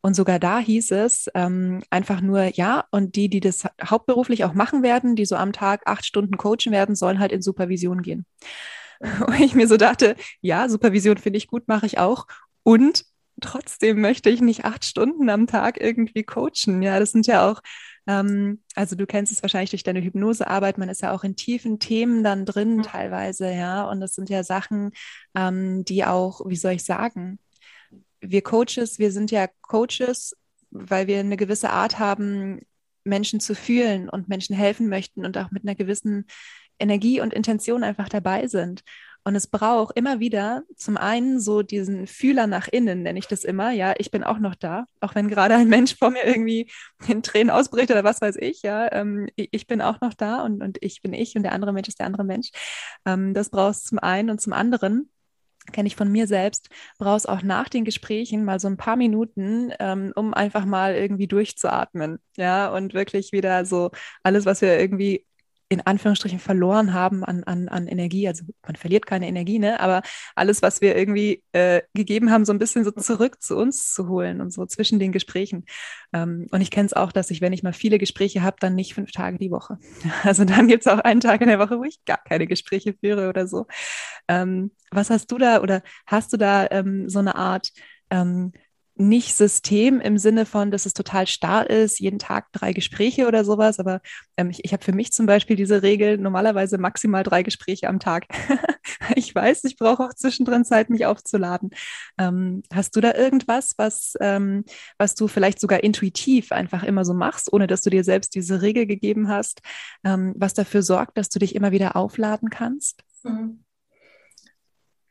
Und 0.00 0.16
sogar 0.16 0.40
da 0.40 0.58
hieß 0.58 0.90
es 0.90 1.30
ähm, 1.36 1.84
einfach 1.90 2.20
nur, 2.20 2.46
ja, 2.56 2.84
und 2.90 3.14
die, 3.14 3.28
die 3.28 3.38
das 3.40 3.68
hauptberuflich 3.88 4.44
auch 4.44 4.52
machen 4.52 4.82
werden, 4.82 5.14
die 5.14 5.26
so 5.26 5.36
am 5.36 5.52
Tag 5.52 5.82
acht 5.86 6.04
Stunden 6.04 6.36
coachen 6.36 6.72
werden, 6.72 6.96
sollen 6.96 7.20
halt 7.20 7.30
in 7.30 7.40
Supervision 7.40 8.02
gehen. 8.02 8.26
Und 9.26 9.40
ich 9.40 9.54
mir 9.54 9.68
so 9.68 9.76
dachte, 9.76 10.16
ja, 10.40 10.68
Supervision 10.68 11.18
finde 11.18 11.36
ich 11.38 11.46
gut, 11.46 11.68
mache 11.68 11.86
ich 11.86 11.98
auch. 11.98 12.26
Und 12.62 13.04
trotzdem 13.40 14.00
möchte 14.00 14.30
ich 14.30 14.40
nicht 14.40 14.64
acht 14.64 14.84
Stunden 14.84 15.28
am 15.30 15.46
Tag 15.46 15.80
irgendwie 15.80 16.22
coachen. 16.24 16.82
Ja, 16.82 16.98
das 16.98 17.12
sind 17.12 17.26
ja 17.26 17.50
auch, 17.50 17.60
ähm, 18.06 18.62
also 18.74 18.96
du 18.96 19.06
kennst 19.06 19.32
es 19.32 19.42
wahrscheinlich 19.42 19.70
durch 19.70 19.82
deine 19.82 20.02
Hypnosearbeit, 20.02 20.78
man 20.78 20.88
ist 20.88 21.02
ja 21.02 21.12
auch 21.12 21.24
in 21.24 21.36
tiefen 21.36 21.78
Themen 21.78 22.22
dann 22.24 22.46
drin 22.46 22.82
teilweise, 22.82 23.52
ja. 23.52 23.88
Und 23.88 24.00
das 24.00 24.14
sind 24.14 24.30
ja 24.30 24.44
Sachen, 24.44 24.92
ähm, 25.34 25.84
die 25.84 26.04
auch, 26.04 26.42
wie 26.46 26.56
soll 26.56 26.72
ich 26.72 26.84
sagen, 26.84 27.38
wir 28.20 28.42
Coaches, 28.42 28.98
wir 28.98 29.12
sind 29.12 29.30
ja 29.30 29.48
Coaches, 29.62 30.36
weil 30.70 31.06
wir 31.06 31.20
eine 31.20 31.36
gewisse 31.36 31.70
Art 31.70 31.98
haben, 31.98 32.60
Menschen 33.04 33.38
zu 33.40 33.54
fühlen 33.54 34.08
und 34.08 34.28
Menschen 34.28 34.56
helfen 34.56 34.88
möchten 34.88 35.24
und 35.24 35.36
auch 35.36 35.50
mit 35.50 35.64
einer 35.64 35.74
gewissen 35.74 36.26
Energie 36.78 37.20
und 37.20 37.34
Intention 37.34 37.84
einfach 37.84 38.08
dabei 38.08 38.48
sind. 38.48 38.82
Und 39.26 39.34
es 39.36 39.46
braucht 39.46 39.96
immer 39.96 40.20
wieder 40.20 40.64
zum 40.76 40.98
einen 40.98 41.40
so 41.40 41.62
diesen 41.62 42.06
Fühler 42.06 42.46
nach 42.46 42.68
innen, 42.68 43.02
nenne 43.02 43.18
ich 43.18 43.26
das 43.26 43.42
immer. 43.42 43.70
Ja, 43.70 43.94
ich 43.96 44.10
bin 44.10 44.22
auch 44.22 44.38
noch 44.38 44.54
da, 44.54 44.84
auch 45.00 45.14
wenn 45.14 45.28
gerade 45.28 45.54
ein 45.54 45.68
Mensch 45.68 45.96
vor 45.96 46.10
mir 46.10 46.24
irgendwie 46.26 46.70
in 47.08 47.22
Tränen 47.22 47.50
ausbricht 47.50 47.90
oder 47.90 48.04
was 48.04 48.20
weiß 48.20 48.36
ich. 48.36 48.62
Ja, 48.62 48.92
ähm, 48.92 49.28
ich 49.36 49.66
bin 49.66 49.80
auch 49.80 50.00
noch 50.02 50.12
da 50.12 50.42
und, 50.44 50.62
und 50.62 50.76
ich 50.82 51.00
bin 51.00 51.14
ich 51.14 51.36
und 51.36 51.42
der 51.42 51.52
andere 51.52 51.72
Mensch 51.72 51.88
ist 51.88 52.00
der 52.00 52.06
andere 52.06 52.24
Mensch. 52.24 52.50
Ähm, 53.06 53.32
das 53.32 53.48
brauchst 53.48 53.86
zum 53.86 53.98
einen 53.98 54.28
und 54.28 54.42
zum 54.42 54.52
anderen 54.52 55.10
kenne 55.72 55.86
ich 55.86 55.96
von 55.96 56.12
mir 56.12 56.26
selbst, 56.26 56.68
brauchst 56.98 57.26
auch 57.26 57.42
nach 57.42 57.70
den 57.70 57.84
Gesprächen 57.84 58.44
mal 58.44 58.60
so 58.60 58.68
ein 58.68 58.76
paar 58.76 58.96
Minuten, 58.96 59.72
ähm, 59.78 60.12
um 60.14 60.34
einfach 60.34 60.66
mal 60.66 60.94
irgendwie 60.94 61.26
durchzuatmen, 61.26 62.18
ja, 62.36 62.68
und 62.70 62.92
wirklich 62.92 63.32
wieder 63.32 63.64
so 63.64 63.90
alles, 64.22 64.44
was 64.44 64.60
wir 64.60 64.78
irgendwie 64.78 65.24
in 65.68 65.80
Anführungsstrichen 65.80 66.38
verloren 66.38 66.92
haben 66.92 67.24
an, 67.24 67.42
an, 67.44 67.68
an 67.68 67.86
Energie. 67.86 68.28
Also 68.28 68.44
man 68.66 68.76
verliert 68.76 69.06
keine 69.06 69.26
Energie, 69.26 69.58
ne? 69.58 69.80
aber 69.80 70.02
alles, 70.34 70.62
was 70.62 70.80
wir 70.80 70.96
irgendwie 70.96 71.42
äh, 71.52 71.82
gegeben 71.94 72.30
haben, 72.30 72.44
so 72.44 72.52
ein 72.52 72.58
bisschen 72.58 72.84
so 72.84 72.90
zurück 72.90 73.42
zu 73.42 73.56
uns 73.56 73.92
zu 73.94 74.08
holen 74.08 74.40
und 74.40 74.52
so 74.52 74.66
zwischen 74.66 74.98
den 74.98 75.12
Gesprächen. 75.12 75.64
Ähm, 76.12 76.46
und 76.50 76.60
ich 76.60 76.70
kenne 76.70 76.86
es 76.86 76.92
auch, 76.92 77.12
dass 77.12 77.30
ich, 77.30 77.40
wenn 77.40 77.52
ich 77.52 77.62
mal 77.62 77.72
viele 77.72 77.98
Gespräche 77.98 78.42
habe, 78.42 78.56
dann 78.60 78.74
nicht 78.74 78.94
fünf 78.94 79.12
Tage 79.12 79.38
die 79.38 79.50
Woche. 79.50 79.78
Also 80.22 80.44
dann 80.44 80.68
gibt 80.68 80.86
es 80.86 80.92
auch 80.92 81.00
einen 81.00 81.20
Tag 81.20 81.40
in 81.42 81.48
der 81.48 81.58
Woche, 81.58 81.78
wo 81.78 81.84
ich 81.84 82.02
gar 82.04 82.18
keine 82.18 82.46
Gespräche 82.46 82.94
führe 82.94 83.28
oder 83.28 83.46
so. 83.46 83.66
Ähm, 84.28 84.70
was 84.90 85.10
hast 85.10 85.30
du 85.30 85.38
da 85.38 85.60
oder 85.60 85.82
hast 86.06 86.32
du 86.32 86.36
da 86.36 86.66
ähm, 86.70 87.08
so 87.08 87.18
eine 87.18 87.34
Art 87.34 87.72
ähm, 88.10 88.52
nicht 88.96 89.34
System 89.34 90.00
im 90.00 90.18
Sinne 90.18 90.46
von, 90.46 90.70
dass 90.70 90.86
es 90.86 90.94
total 90.94 91.26
starr 91.26 91.68
ist, 91.68 91.98
jeden 91.98 92.18
Tag 92.18 92.52
drei 92.52 92.72
Gespräche 92.72 93.26
oder 93.26 93.44
sowas, 93.44 93.80
aber 93.80 94.00
ähm, 94.36 94.50
ich, 94.50 94.64
ich 94.64 94.72
habe 94.72 94.84
für 94.84 94.92
mich 94.92 95.12
zum 95.12 95.26
Beispiel 95.26 95.56
diese 95.56 95.82
Regel, 95.82 96.16
normalerweise 96.18 96.78
maximal 96.78 97.24
drei 97.24 97.42
Gespräche 97.42 97.88
am 97.88 97.98
Tag. 97.98 98.26
ich 99.16 99.34
weiß, 99.34 99.64
ich 99.64 99.76
brauche 99.76 100.04
auch 100.04 100.14
zwischendrin 100.14 100.64
Zeit, 100.64 100.90
mich 100.90 101.06
aufzuladen. 101.06 101.70
Ähm, 102.18 102.62
hast 102.72 102.94
du 102.94 103.00
da 103.00 103.14
irgendwas, 103.14 103.74
was, 103.78 104.14
ähm, 104.20 104.64
was 104.96 105.16
du 105.16 105.26
vielleicht 105.26 105.58
sogar 105.58 105.82
intuitiv 105.82 106.52
einfach 106.52 106.84
immer 106.84 107.04
so 107.04 107.14
machst, 107.14 107.52
ohne 107.52 107.66
dass 107.66 107.82
du 107.82 107.90
dir 107.90 108.04
selbst 108.04 108.34
diese 108.34 108.62
Regel 108.62 108.86
gegeben 108.86 109.28
hast, 109.28 109.60
ähm, 110.04 110.34
was 110.36 110.54
dafür 110.54 110.82
sorgt, 110.82 111.18
dass 111.18 111.28
du 111.28 111.40
dich 111.40 111.56
immer 111.56 111.72
wieder 111.72 111.96
aufladen 111.96 112.48
kannst? 112.48 113.02
Mhm. 113.24 113.63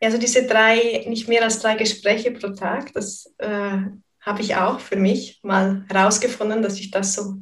Also 0.03 0.17
diese 0.17 0.45
drei, 0.45 1.05
nicht 1.07 1.27
mehr 1.27 1.43
als 1.43 1.59
drei 1.59 1.75
Gespräche 1.75 2.31
pro 2.31 2.49
Tag, 2.49 2.93
das 2.93 3.33
äh, 3.37 3.77
habe 4.21 4.41
ich 4.41 4.55
auch 4.55 4.79
für 4.79 4.95
mich 4.95 5.39
mal 5.43 5.85
herausgefunden, 5.89 6.61
dass 6.61 6.79
ich 6.79 6.91
das 6.91 7.13
so 7.13 7.35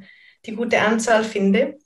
die 0.46 0.54
gute 0.54 0.80
Anzahl 0.80 1.24
finde. 1.24 1.78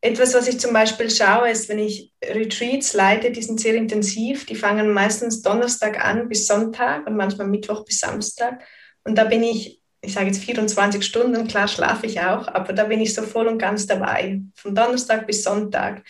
Etwas, 0.00 0.34
was 0.34 0.48
ich 0.48 0.60
zum 0.60 0.72
Beispiel 0.72 1.10
schaue, 1.10 1.50
ist, 1.50 1.68
wenn 1.68 1.78
ich 1.78 2.12
Retreats 2.22 2.92
leite, 2.92 3.30
die 3.30 3.42
sind 3.42 3.58
sehr 3.58 3.74
intensiv. 3.74 4.44
Die 4.46 4.54
fangen 4.54 4.92
meistens 4.92 5.40
Donnerstag 5.40 6.04
an 6.04 6.28
bis 6.28 6.46
Sonntag 6.46 7.06
und 7.06 7.16
manchmal 7.16 7.48
Mittwoch 7.48 7.84
bis 7.84 8.00
Samstag. 8.00 8.62
Und 9.02 9.16
da 9.16 9.24
bin 9.24 9.42
ich, 9.42 9.80
ich 10.02 10.12
sage 10.12 10.26
jetzt 10.26 10.44
24 10.44 11.02
Stunden, 11.02 11.48
klar 11.48 11.68
schlafe 11.68 12.06
ich 12.06 12.20
auch, 12.20 12.48
aber 12.48 12.74
da 12.74 12.84
bin 12.84 13.00
ich 13.00 13.14
so 13.14 13.22
voll 13.22 13.48
und 13.48 13.58
ganz 13.58 13.86
dabei. 13.86 14.42
Von 14.54 14.74
Donnerstag 14.74 15.26
bis 15.26 15.42
Sonntag. 15.42 16.04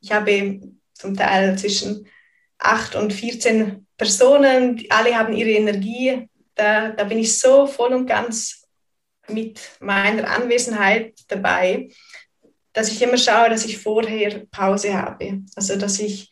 Ich 0.00 0.10
habe 0.10 0.60
zum 0.94 1.14
Teil 1.14 1.58
zwischen 1.58 2.06
8 2.58 2.96
und 2.96 3.12
14 3.12 3.86
Personen, 3.96 4.84
alle 4.90 5.16
haben 5.16 5.34
ihre 5.34 5.50
Energie. 5.50 6.28
Da, 6.54 6.90
da 6.90 7.04
bin 7.04 7.18
ich 7.18 7.38
so 7.38 7.66
voll 7.66 7.92
und 7.92 8.06
ganz 8.06 8.64
mit 9.28 9.60
meiner 9.80 10.30
Anwesenheit 10.30 11.14
dabei, 11.28 11.88
dass 12.72 12.90
ich 12.90 13.00
immer 13.00 13.16
schaue, 13.16 13.50
dass 13.50 13.64
ich 13.64 13.78
vorher 13.78 14.46
Pause 14.50 14.94
habe. 14.94 15.42
Also 15.56 15.76
dass 15.76 16.00
ich 16.00 16.30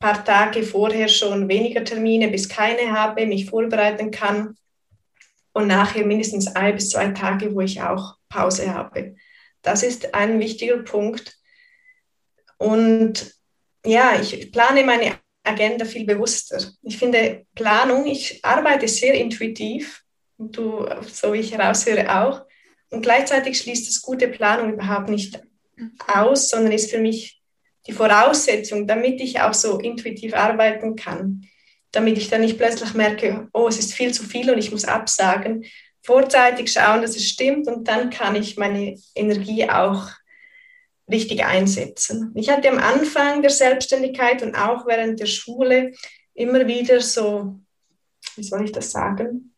ein 0.00 0.12
paar 0.12 0.24
Tage 0.24 0.62
vorher 0.62 1.08
schon 1.08 1.48
weniger 1.48 1.84
Termine 1.84 2.28
bis 2.28 2.48
keine 2.48 2.92
habe, 2.92 3.26
mich 3.26 3.48
vorbereiten 3.48 4.10
kann 4.10 4.56
und 5.52 5.68
nachher 5.68 6.04
mindestens 6.04 6.48
ein 6.54 6.74
bis 6.74 6.90
zwei 6.90 7.08
Tage, 7.08 7.54
wo 7.54 7.60
ich 7.60 7.80
auch 7.80 8.16
Pause 8.28 8.74
habe. 8.74 9.16
Das 9.62 9.82
ist 9.82 10.14
ein 10.14 10.38
wichtiger 10.38 10.78
Punkt. 10.78 11.38
Und 12.58 13.34
ja, 13.84 14.20
ich 14.20 14.52
plane 14.52 14.84
meine 14.84 15.18
Agenda 15.46 15.84
viel 15.84 16.04
bewusster. 16.04 16.58
Ich 16.82 16.98
finde 16.98 17.46
Planung, 17.54 18.06
ich 18.06 18.44
arbeite 18.44 18.88
sehr 18.88 19.14
intuitiv, 19.14 20.02
du, 20.38 20.86
so 21.10 21.32
wie 21.32 21.38
ich 21.38 21.52
heraushöre, 21.52 22.22
auch. 22.22 22.42
Und 22.90 23.02
gleichzeitig 23.02 23.58
schließt 23.58 23.88
das 23.88 24.02
gute 24.02 24.28
Planung 24.28 24.74
überhaupt 24.74 25.08
nicht 25.08 25.40
aus, 26.06 26.50
sondern 26.50 26.72
ist 26.72 26.90
für 26.90 26.98
mich 26.98 27.40
die 27.86 27.92
Voraussetzung, 27.92 28.86
damit 28.86 29.20
ich 29.20 29.40
auch 29.40 29.54
so 29.54 29.78
intuitiv 29.78 30.34
arbeiten 30.34 30.96
kann. 30.96 31.46
Damit 31.92 32.18
ich 32.18 32.28
dann 32.28 32.40
nicht 32.40 32.58
plötzlich 32.58 32.94
merke, 32.94 33.48
oh, 33.52 33.68
es 33.68 33.78
ist 33.78 33.94
viel 33.94 34.12
zu 34.12 34.24
viel 34.24 34.50
und 34.50 34.58
ich 34.58 34.72
muss 34.72 34.84
absagen. 34.84 35.64
Vorzeitig 36.02 36.70
schauen, 36.70 37.02
dass 37.02 37.16
es 37.16 37.28
stimmt 37.28 37.68
und 37.68 37.88
dann 37.88 38.10
kann 38.10 38.36
ich 38.36 38.56
meine 38.56 38.96
Energie 39.14 39.68
auch 39.68 40.10
richtig 41.10 41.44
einsetzen. 41.44 42.32
Ich 42.34 42.50
hatte 42.50 42.68
am 42.68 42.78
Anfang 42.78 43.42
der 43.42 43.50
Selbstständigkeit 43.50 44.42
und 44.42 44.54
auch 44.54 44.86
während 44.86 45.20
der 45.20 45.26
Schule 45.26 45.92
immer 46.34 46.66
wieder 46.66 47.00
so, 47.00 47.60
wie 48.34 48.42
soll 48.42 48.64
ich 48.64 48.72
das 48.72 48.90
sagen, 48.90 49.54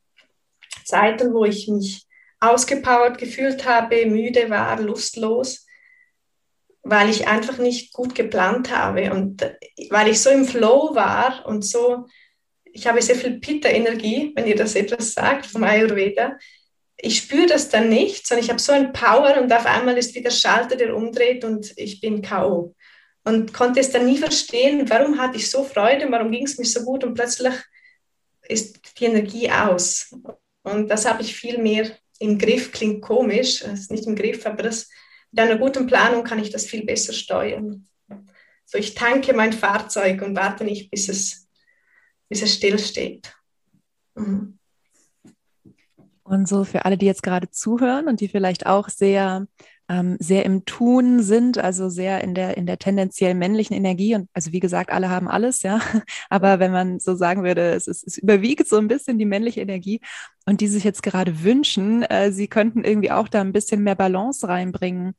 Zeiten, 0.84 1.32
wo 1.34 1.44
ich 1.44 1.68
mich 1.68 2.06
ausgepowert 2.40 3.18
gefühlt 3.18 3.66
habe, 3.66 4.06
müde 4.06 4.48
war, 4.50 4.80
lustlos, 4.80 5.66
weil 6.82 7.10
ich 7.10 7.26
einfach 7.26 7.58
nicht 7.58 7.92
gut 7.92 8.14
geplant 8.14 8.74
habe 8.74 9.12
und 9.12 9.42
weil 9.90 10.08
ich 10.08 10.20
so 10.20 10.30
im 10.30 10.44
Flow 10.44 10.94
war 10.94 11.44
und 11.46 11.64
so, 11.64 12.06
ich 12.64 12.86
habe 12.86 13.02
sehr 13.02 13.16
viel 13.16 13.40
Pitta-Energie, 13.40 14.32
wenn 14.36 14.46
ihr 14.46 14.54
das 14.54 14.74
etwas 14.74 15.12
sagt, 15.12 15.46
vom 15.46 15.64
Ayurveda 15.64 16.38
ich 17.00 17.18
spüre 17.18 17.46
das 17.46 17.68
dann 17.68 17.88
nicht, 17.88 18.26
sondern 18.26 18.44
ich 18.44 18.50
habe 18.50 18.60
so 18.60 18.72
ein 18.72 18.92
Power 18.92 19.40
und 19.40 19.52
auf 19.52 19.66
einmal 19.66 19.96
ist 19.96 20.14
wieder 20.14 20.30
Schalter, 20.30 20.76
der 20.76 20.96
umdreht 20.96 21.44
und 21.44 21.72
ich 21.76 22.00
bin 22.00 22.22
K.O. 22.22 22.74
Und 23.24 23.52
konnte 23.52 23.80
es 23.80 23.92
dann 23.92 24.06
nie 24.06 24.18
verstehen, 24.18 24.88
warum 24.90 25.18
hatte 25.18 25.36
ich 25.36 25.50
so 25.50 25.62
Freude, 25.62 26.10
warum 26.10 26.32
ging 26.32 26.44
es 26.44 26.58
mir 26.58 26.64
so 26.64 26.84
gut 26.84 27.04
und 27.04 27.14
plötzlich 27.14 27.54
ist 28.48 28.98
die 28.98 29.04
Energie 29.04 29.50
aus. 29.50 30.12
Und 30.62 30.88
das 30.88 31.06
habe 31.06 31.22
ich 31.22 31.36
viel 31.36 31.58
mehr 31.58 31.90
im 32.18 32.36
Griff, 32.36 32.72
klingt 32.72 33.02
komisch, 33.02 33.62
ist 33.62 33.92
nicht 33.92 34.06
im 34.06 34.16
Griff, 34.16 34.44
aber 34.44 34.64
das, 34.64 34.88
mit 35.30 35.40
einer 35.40 35.58
guten 35.58 35.86
Planung 35.86 36.24
kann 36.24 36.40
ich 36.40 36.50
das 36.50 36.66
viel 36.66 36.84
besser 36.84 37.12
steuern. 37.12 37.86
So, 38.64 38.76
ich 38.76 38.94
tanke 38.94 39.34
mein 39.34 39.52
Fahrzeug 39.52 40.20
und 40.22 40.36
warte 40.36 40.64
nicht, 40.64 40.90
bis 40.90 41.08
es, 41.08 41.48
bis 42.28 42.42
es 42.42 42.54
stillsteht. 42.54 43.32
Mhm. 44.14 44.57
Und 46.28 46.46
so 46.46 46.64
für 46.64 46.84
alle, 46.84 46.98
die 46.98 47.06
jetzt 47.06 47.22
gerade 47.22 47.50
zuhören 47.50 48.06
und 48.06 48.20
die 48.20 48.28
vielleicht 48.28 48.66
auch 48.66 48.90
sehr, 48.90 49.46
ähm, 49.88 50.18
sehr 50.20 50.44
im 50.44 50.66
Tun 50.66 51.22
sind, 51.22 51.56
also 51.56 51.88
sehr 51.88 52.22
in 52.22 52.34
der, 52.34 52.58
in 52.58 52.66
der 52.66 52.78
tendenziell 52.78 53.34
männlichen 53.34 53.74
Energie. 53.74 54.14
Und 54.14 54.28
also 54.34 54.52
wie 54.52 54.60
gesagt, 54.60 54.90
alle 54.90 55.08
haben 55.08 55.26
alles, 55.26 55.62
ja. 55.62 55.80
Aber 56.28 56.58
wenn 56.60 56.70
man 56.70 57.00
so 57.00 57.14
sagen 57.14 57.44
würde, 57.44 57.70
es, 57.70 57.86
ist, 57.86 58.06
es 58.06 58.18
überwiegt 58.18 58.68
so 58.68 58.76
ein 58.76 58.88
bisschen 58.88 59.18
die 59.18 59.24
männliche 59.24 59.62
Energie 59.62 60.02
und 60.44 60.60
die 60.60 60.68
sich 60.68 60.84
jetzt 60.84 61.02
gerade 61.02 61.42
wünschen, 61.44 62.02
äh, 62.02 62.30
sie 62.30 62.46
könnten 62.46 62.84
irgendwie 62.84 63.10
auch 63.10 63.28
da 63.28 63.40
ein 63.40 63.52
bisschen 63.52 63.82
mehr 63.82 63.94
Balance 63.94 64.46
reinbringen. 64.46 65.14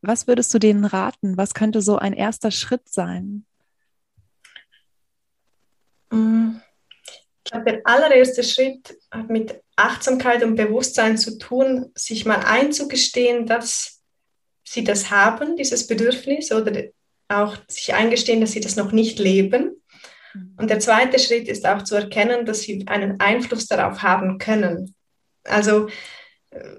Was 0.00 0.26
würdest 0.26 0.54
du 0.54 0.58
denen 0.58 0.86
raten? 0.86 1.36
Was 1.36 1.52
könnte 1.52 1.82
so 1.82 1.98
ein 1.98 2.14
erster 2.14 2.50
Schritt 2.50 2.88
sein? 2.88 3.44
Mm. 6.10 6.56
Ich 7.44 7.52
glaube, 7.52 7.70
der 7.70 7.80
allererste 7.84 8.42
Schritt 8.42 8.96
hat 9.10 9.28
mit 9.28 9.60
Achtsamkeit 9.76 10.42
und 10.42 10.56
Bewusstsein 10.56 11.18
zu 11.18 11.38
tun, 11.38 11.90
sich 11.94 12.24
mal 12.24 12.40
einzugestehen, 12.40 13.46
dass 13.46 14.02
sie 14.62 14.82
das 14.82 15.10
haben, 15.10 15.56
dieses 15.56 15.86
Bedürfnis, 15.86 16.50
oder 16.52 16.72
auch 17.28 17.56
sich 17.68 17.92
eingestehen, 17.94 18.40
dass 18.40 18.52
sie 18.52 18.60
das 18.60 18.76
noch 18.76 18.92
nicht 18.92 19.18
leben. 19.18 19.82
Mhm. 20.32 20.54
Und 20.58 20.70
der 20.70 20.80
zweite 20.80 21.18
Schritt 21.18 21.48
ist 21.48 21.66
auch 21.66 21.82
zu 21.82 21.96
erkennen, 21.96 22.46
dass 22.46 22.60
sie 22.60 22.86
einen 22.86 23.20
Einfluss 23.20 23.66
darauf 23.66 24.02
haben 24.02 24.38
können. 24.38 24.94
Also 25.44 25.88
äh, 26.50 26.76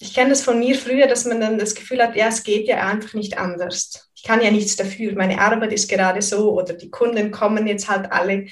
ich 0.00 0.14
kenne 0.14 0.30
das 0.30 0.42
von 0.42 0.58
mir 0.58 0.76
früher, 0.76 1.06
dass 1.08 1.24
man 1.24 1.40
dann 1.40 1.58
das 1.58 1.74
Gefühl 1.74 2.02
hat, 2.02 2.14
ja, 2.14 2.28
es 2.28 2.44
geht 2.44 2.68
ja 2.68 2.86
einfach 2.86 3.14
nicht 3.14 3.36
anders. 3.36 4.10
Ich 4.14 4.22
kann 4.22 4.40
ja 4.40 4.50
nichts 4.50 4.76
dafür. 4.76 5.14
Meine 5.14 5.40
Arbeit 5.40 5.72
ist 5.72 5.88
gerade 5.88 6.22
so 6.22 6.52
oder 6.52 6.74
die 6.74 6.90
Kunden 6.90 7.30
kommen 7.32 7.66
jetzt 7.66 7.88
halt 7.88 8.10
alle 8.12 8.46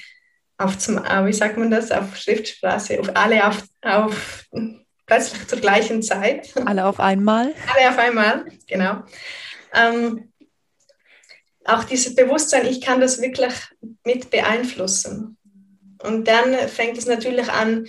auf 0.57 0.77
zum, 0.77 1.03
äh, 1.03 1.25
wie 1.25 1.33
sagt 1.33 1.57
man 1.57 1.71
das, 1.71 1.91
auf 1.91 2.15
Schriftsprache, 2.15 2.99
auf 2.99 3.15
alle 3.15 3.47
auf, 3.47 3.63
auf 3.81 4.45
plötzlich 5.05 5.47
zur 5.47 5.59
gleichen 5.59 6.01
Zeit. 6.01 6.53
Alle 6.65 6.85
auf 6.85 6.99
einmal. 6.99 7.53
Alle 7.73 7.89
auf 7.89 7.97
einmal, 7.97 8.45
genau. 8.67 9.03
Ähm, 9.73 10.31
auch 11.65 11.83
dieses 11.83 12.13
Bewusstsein, 12.15 12.65
ich 12.65 12.81
kann 12.81 13.01
das 13.01 13.21
wirklich 13.21 13.53
mit 14.03 14.29
beeinflussen. 14.29 15.37
Und 16.03 16.27
dann 16.27 16.53
fängt 16.67 16.97
es 16.97 17.05
natürlich 17.05 17.49
an 17.49 17.87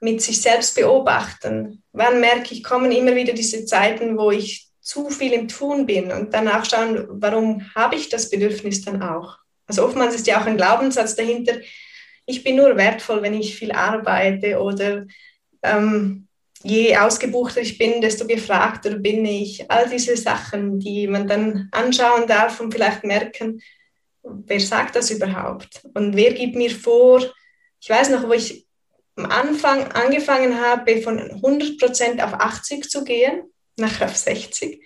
mit 0.00 0.22
sich 0.22 0.40
selbst 0.40 0.74
beobachten. 0.74 1.82
Wann 1.92 2.20
merke 2.20 2.54
ich, 2.54 2.62
kommen 2.62 2.92
immer 2.92 3.14
wieder 3.14 3.32
diese 3.32 3.64
Zeiten, 3.64 4.16
wo 4.18 4.30
ich 4.30 4.68
zu 4.80 5.10
viel 5.10 5.32
im 5.32 5.48
Tun 5.48 5.86
bin 5.86 6.12
und 6.12 6.32
danach 6.32 6.64
schauen, 6.64 7.06
warum 7.08 7.74
habe 7.74 7.96
ich 7.96 8.08
das 8.08 8.30
Bedürfnis 8.30 8.84
dann 8.84 9.02
auch? 9.02 9.38
Also 9.66 9.84
oftmals 9.84 10.14
ist 10.14 10.26
ja 10.28 10.40
auch 10.40 10.46
ein 10.46 10.56
Glaubenssatz 10.56 11.16
dahinter, 11.16 11.54
ich 12.26 12.42
bin 12.42 12.56
nur 12.56 12.76
wertvoll, 12.76 13.22
wenn 13.22 13.34
ich 13.34 13.56
viel 13.56 13.72
arbeite 13.72 14.60
oder 14.60 15.06
ähm, 15.62 16.26
je 16.62 16.96
ausgebuchter 16.96 17.60
ich 17.60 17.78
bin, 17.78 18.00
desto 18.00 18.26
gefragter 18.26 18.96
bin 18.98 19.24
ich. 19.24 19.70
All 19.70 19.88
diese 19.88 20.16
Sachen, 20.16 20.80
die 20.80 21.06
man 21.06 21.28
dann 21.28 21.68
anschauen 21.70 22.26
darf 22.26 22.60
und 22.60 22.72
vielleicht 22.72 23.04
merken, 23.04 23.62
wer 24.22 24.60
sagt 24.60 24.96
das 24.96 25.10
überhaupt? 25.10 25.82
Und 25.94 26.16
wer 26.16 26.32
gibt 26.32 26.56
mir 26.56 26.70
vor, 26.70 27.22
ich 27.80 27.88
weiß 27.88 28.10
noch, 28.10 28.28
wo 28.28 28.32
ich 28.32 28.66
am 29.14 29.26
Anfang 29.26 29.84
angefangen 29.92 30.60
habe, 30.60 31.00
von 31.00 31.18
100% 31.18 32.22
auf 32.22 32.34
80 32.34 32.90
zu 32.90 33.04
gehen, 33.04 33.44
nachher 33.76 34.06
auf 34.06 34.16
60 34.16 34.82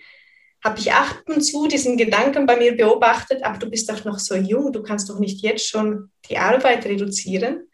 habe 0.63 0.79
ich 0.79 0.91
ab 0.91 1.23
und 1.27 1.41
zu 1.41 1.67
diesen 1.67 1.97
Gedanken 1.97 2.45
bei 2.45 2.55
mir 2.55 2.75
beobachtet, 2.75 3.43
aber 3.43 3.57
du 3.57 3.69
bist 3.69 3.89
doch 3.89 4.05
noch 4.05 4.19
so 4.19 4.35
jung, 4.35 4.71
du 4.71 4.83
kannst 4.83 5.09
doch 5.09 5.19
nicht 5.19 5.41
jetzt 5.41 5.67
schon 5.67 6.11
die 6.29 6.37
Arbeit 6.37 6.85
reduzieren. 6.85 7.67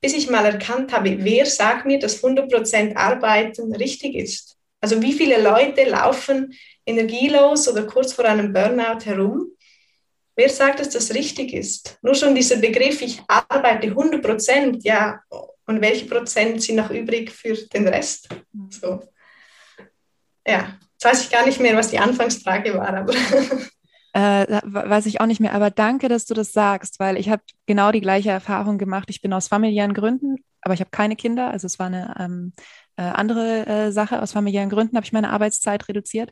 Bis 0.00 0.14
ich 0.14 0.28
mal 0.28 0.44
erkannt 0.44 0.92
habe, 0.92 1.24
wer 1.24 1.46
sagt 1.46 1.86
mir, 1.86 1.98
dass 1.98 2.22
100% 2.22 2.96
Arbeiten 2.96 3.74
richtig 3.74 4.14
ist. 4.14 4.56
Also 4.80 5.00
wie 5.00 5.12
viele 5.12 5.40
Leute 5.40 5.84
laufen 5.84 6.52
energielos 6.84 7.68
oder 7.68 7.84
kurz 7.84 8.12
vor 8.12 8.24
einem 8.24 8.52
Burnout 8.52 9.04
herum? 9.04 9.52
Wer 10.34 10.48
sagt, 10.48 10.80
dass 10.80 10.90
das 10.90 11.14
richtig 11.14 11.52
ist? 11.52 11.98
Nur 12.02 12.14
schon 12.14 12.34
dieser 12.34 12.56
Begriff, 12.56 13.00
ich 13.00 13.20
arbeite 13.28 13.88
100 13.88 14.82
ja, 14.82 15.20
und 15.66 15.80
welche 15.80 16.06
Prozent 16.06 16.62
sind 16.62 16.76
noch 16.76 16.90
übrig 16.90 17.30
für 17.30 17.54
den 17.54 17.86
Rest? 17.86 18.28
So. 18.70 19.02
Ja, 20.46 20.78
jetzt 21.02 21.04
weiß 21.04 21.24
ich 21.24 21.30
gar 21.30 21.44
nicht 21.44 21.60
mehr, 21.60 21.76
was 21.76 21.90
die 21.90 21.98
Anfangsfrage 21.98 22.74
war, 22.74 22.94
aber. 22.94 23.14
Äh, 24.14 24.60
weiß 24.64 25.06
ich 25.06 25.22
auch 25.22 25.26
nicht 25.26 25.40
mehr, 25.40 25.54
aber 25.54 25.70
danke, 25.70 26.10
dass 26.10 26.26
du 26.26 26.34
das 26.34 26.52
sagst, 26.52 27.00
weil 27.00 27.16
ich 27.16 27.30
habe 27.30 27.40
genau 27.64 27.92
die 27.92 28.02
gleiche 28.02 28.28
Erfahrung 28.28 28.76
gemacht. 28.76 29.08
Ich 29.08 29.22
bin 29.22 29.32
aus 29.32 29.48
familiären 29.48 29.94
Gründen, 29.94 30.36
aber 30.60 30.74
ich 30.74 30.80
habe 30.80 30.90
keine 30.90 31.16
Kinder, 31.16 31.50
also 31.50 31.64
es 31.64 31.78
war 31.78 31.86
eine 31.86 32.14
ähm, 32.20 32.52
äh, 32.96 33.04
andere 33.04 33.64
äh, 33.64 33.90
Sache. 33.90 34.20
Aus 34.20 34.32
familiären 34.32 34.68
Gründen 34.68 34.96
habe 34.96 35.06
ich 35.06 35.14
meine 35.14 35.30
Arbeitszeit 35.30 35.88
reduziert. 35.88 36.30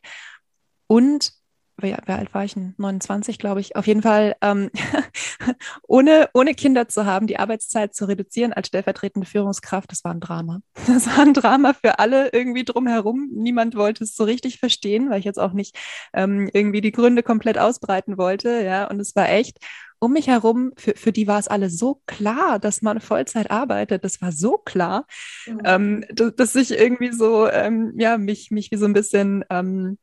Und 0.88 1.32
wie, 1.82 1.94
wie 2.06 2.12
alt 2.12 2.32
war 2.34 2.44
ich 2.44 2.54
denn? 2.54 2.74
29, 2.78 3.38
glaube 3.38 3.60
ich. 3.60 3.76
Auf 3.76 3.86
jeden 3.86 4.02
Fall, 4.02 4.36
ähm, 4.40 4.70
ohne, 5.86 6.28
ohne 6.34 6.54
Kinder 6.54 6.88
zu 6.88 7.06
haben, 7.06 7.26
die 7.26 7.38
Arbeitszeit 7.38 7.94
zu 7.94 8.06
reduzieren 8.06 8.52
als 8.52 8.68
stellvertretende 8.68 9.26
Führungskraft, 9.26 9.90
das 9.90 10.04
war 10.04 10.12
ein 10.12 10.20
Drama. 10.20 10.60
Das 10.86 11.06
war 11.06 11.20
ein 11.20 11.34
Drama 11.34 11.72
für 11.72 11.98
alle 11.98 12.30
irgendwie 12.32 12.64
drumherum. 12.64 13.30
Niemand 13.32 13.74
wollte 13.76 14.04
es 14.04 14.14
so 14.14 14.24
richtig 14.24 14.58
verstehen, 14.58 15.08
weil 15.08 15.20
ich 15.20 15.24
jetzt 15.24 15.38
auch 15.38 15.52
nicht 15.52 15.78
ähm, 16.12 16.50
irgendwie 16.52 16.80
die 16.80 16.92
Gründe 16.92 17.22
komplett 17.22 17.58
ausbreiten 17.58 18.18
wollte. 18.18 18.62
Ja, 18.62 18.86
und 18.86 19.00
es 19.00 19.16
war 19.16 19.28
echt 19.30 19.58
um 20.00 20.12
mich 20.14 20.26
herum, 20.26 20.72
für, 20.76 20.94
für 20.96 21.12
die 21.12 21.26
war 21.26 21.38
es 21.38 21.46
alle 21.46 21.70
so 21.70 22.02
klar, 22.06 22.58
dass 22.58 22.82
man 22.82 23.00
Vollzeit 23.00 23.50
arbeitet. 23.50 24.02
Das 24.02 24.20
war 24.20 24.32
so 24.32 24.56
klar, 24.56 25.06
mhm. 25.46 25.60
ähm, 25.64 26.04
dass, 26.10 26.34
dass, 26.34 26.54
ich 26.56 26.72
irgendwie 26.72 27.12
so, 27.12 27.48
ähm, 27.48 27.92
ja, 27.98 28.18
mich, 28.18 28.50
mich 28.50 28.70
wie 28.70 28.76
so 28.76 28.86
ein 28.86 28.94
bisschen 28.94 29.44
ähm, 29.50 29.98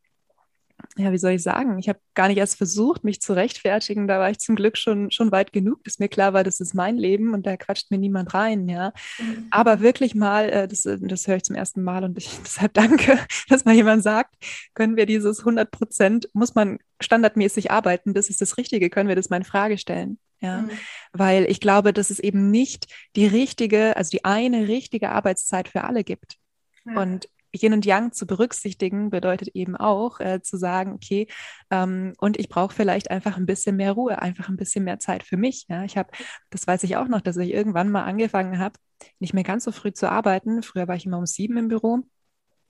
ja, 0.95 1.11
wie 1.11 1.17
soll 1.17 1.31
ich 1.31 1.43
sagen, 1.43 1.77
ich 1.79 1.89
habe 1.89 1.99
gar 2.13 2.27
nicht 2.27 2.37
erst 2.37 2.57
versucht, 2.57 3.03
mich 3.03 3.21
zu 3.21 3.33
rechtfertigen. 3.33 4.07
Da 4.07 4.19
war 4.19 4.29
ich 4.29 4.39
zum 4.39 4.55
Glück 4.55 4.77
schon, 4.77 5.11
schon 5.11 5.31
weit 5.31 5.51
genug, 5.51 5.83
dass 5.83 5.99
mir 5.99 6.07
klar 6.07 6.33
war, 6.33 6.43
das 6.43 6.59
ist 6.59 6.73
mein 6.73 6.97
Leben 6.97 7.33
und 7.33 7.45
da 7.45 7.57
quatscht 7.57 7.91
mir 7.91 7.97
niemand 7.97 8.33
rein, 8.33 8.67
ja. 8.67 8.93
Mhm. 9.19 9.47
Aber 9.49 9.81
wirklich 9.81 10.15
mal, 10.15 10.49
äh, 10.49 10.67
das, 10.67 10.83
das 10.83 11.27
höre 11.27 11.37
ich 11.37 11.43
zum 11.43 11.55
ersten 11.55 11.83
Mal 11.83 12.03
und 12.03 12.17
ich 12.17 12.29
deshalb 12.43 12.73
danke, 12.73 13.19
dass 13.49 13.65
mal 13.65 13.75
jemand 13.75 14.03
sagt, 14.03 14.35
können 14.73 14.97
wir 14.97 15.05
dieses 15.05 15.39
100 15.39 15.69
Prozent, 15.69 16.29
muss 16.33 16.55
man 16.55 16.79
standardmäßig 16.99 17.71
arbeiten, 17.71 18.13
das 18.13 18.29
ist 18.29 18.41
das 18.41 18.57
Richtige, 18.57 18.89
können 18.89 19.09
wir 19.09 19.15
das 19.15 19.29
mal 19.29 19.37
in 19.37 19.43
Frage 19.43 19.77
stellen. 19.77 20.19
Ja, 20.39 20.61
mhm. 20.61 20.69
weil 21.13 21.45
ich 21.45 21.59
glaube, 21.59 21.93
dass 21.93 22.11
es 22.11 22.19
eben 22.19 22.51
nicht 22.51 22.85
die 23.15 23.25
richtige, 23.25 23.97
also 23.97 24.11
die 24.11 24.23
eine 24.23 24.67
richtige 24.67 25.09
Arbeitszeit 25.09 25.67
für 25.67 25.83
alle 25.83 26.03
gibt. 26.03 26.37
Ja. 26.85 27.01
Und 27.01 27.27
Yin 27.53 27.73
und 27.73 27.85
Yang 27.85 28.13
zu 28.13 28.27
berücksichtigen, 28.27 29.09
bedeutet 29.09 29.49
eben 29.49 29.75
auch 29.75 30.19
äh, 30.19 30.41
zu 30.41 30.57
sagen, 30.57 30.93
okay, 30.93 31.27
ähm, 31.71 32.13
und 32.19 32.37
ich 32.37 32.49
brauche 32.49 32.73
vielleicht 32.73 33.09
einfach 33.11 33.37
ein 33.37 33.45
bisschen 33.45 33.75
mehr 33.75 33.93
Ruhe, 33.93 34.21
einfach 34.21 34.49
ein 34.49 34.57
bisschen 34.57 34.83
mehr 34.83 34.99
Zeit 34.99 35.23
für 35.23 35.37
mich. 35.37 35.65
Ja? 35.69 35.83
Ich 35.83 35.97
habe, 35.97 36.09
das 36.49 36.67
weiß 36.67 36.83
ich 36.83 36.97
auch 36.97 37.07
noch, 37.07 37.21
dass 37.21 37.37
ich 37.37 37.51
irgendwann 37.51 37.89
mal 37.89 38.03
angefangen 38.03 38.59
habe, 38.59 38.75
nicht 39.19 39.33
mehr 39.33 39.43
ganz 39.43 39.63
so 39.63 39.71
früh 39.71 39.91
zu 39.91 40.09
arbeiten. 40.09 40.63
Früher 40.63 40.87
war 40.87 40.95
ich 40.95 41.05
immer 41.05 41.17
um 41.17 41.25
sieben 41.25 41.57
im 41.57 41.67
Büro. 41.67 42.03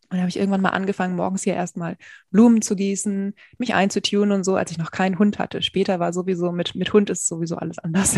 Und 0.09 0.13
dann 0.13 0.21
habe 0.21 0.29
ich 0.29 0.37
irgendwann 0.37 0.61
mal 0.61 0.69
angefangen, 0.69 1.17
morgens 1.17 1.43
hier 1.43 1.55
erstmal 1.55 1.97
Blumen 2.31 2.61
zu 2.61 2.77
gießen, 2.77 3.33
mich 3.57 3.73
einzutun 3.73 4.31
und 4.31 4.45
so, 4.45 4.55
als 4.55 4.71
ich 4.71 4.77
noch 4.77 4.91
keinen 4.91 5.19
Hund 5.19 5.37
hatte. 5.37 5.61
Später 5.61 5.99
war 5.99 6.13
sowieso 6.13 6.53
mit, 6.53 6.75
mit 6.75 6.93
Hund 6.93 7.09
ist 7.09 7.27
sowieso 7.27 7.57
alles 7.57 7.77
anders. 7.79 8.15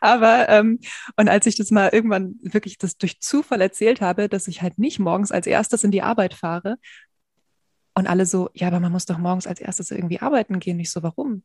Aber 0.00 0.48
ähm, 0.48 0.80
und 1.16 1.28
als 1.28 1.46
ich 1.46 1.56
das 1.56 1.70
mal 1.70 1.90
irgendwann 1.92 2.36
wirklich 2.42 2.78
das 2.78 2.96
durch 2.96 3.20
Zufall 3.20 3.60
erzählt 3.60 4.00
habe, 4.00 4.28
dass 4.28 4.48
ich 4.48 4.62
halt 4.62 4.78
nicht 4.78 4.98
morgens 4.98 5.32
als 5.32 5.46
erstes 5.46 5.84
in 5.84 5.90
die 5.90 6.02
Arbeit 6.02 6.34
fahre 6.34 6.76
und 7.94 8.06
alle 8.06 8.26
so, 8.26 8.50
ja, 8.54 8.68
aber 8.68 8.80
man 8.80 8.92
muss 8.92 9.06
doch 9.06 9.18
morgens 9.18 9.46
als 9.46 9.60
erstes 9.60 9.90
irgendwie 9.90 10.20
arbeiten 10.20 10.58
gehen. 10.58 10.78
Ich 10.80 10.90
so, 10.90 11.02
warum? 11.02 11.42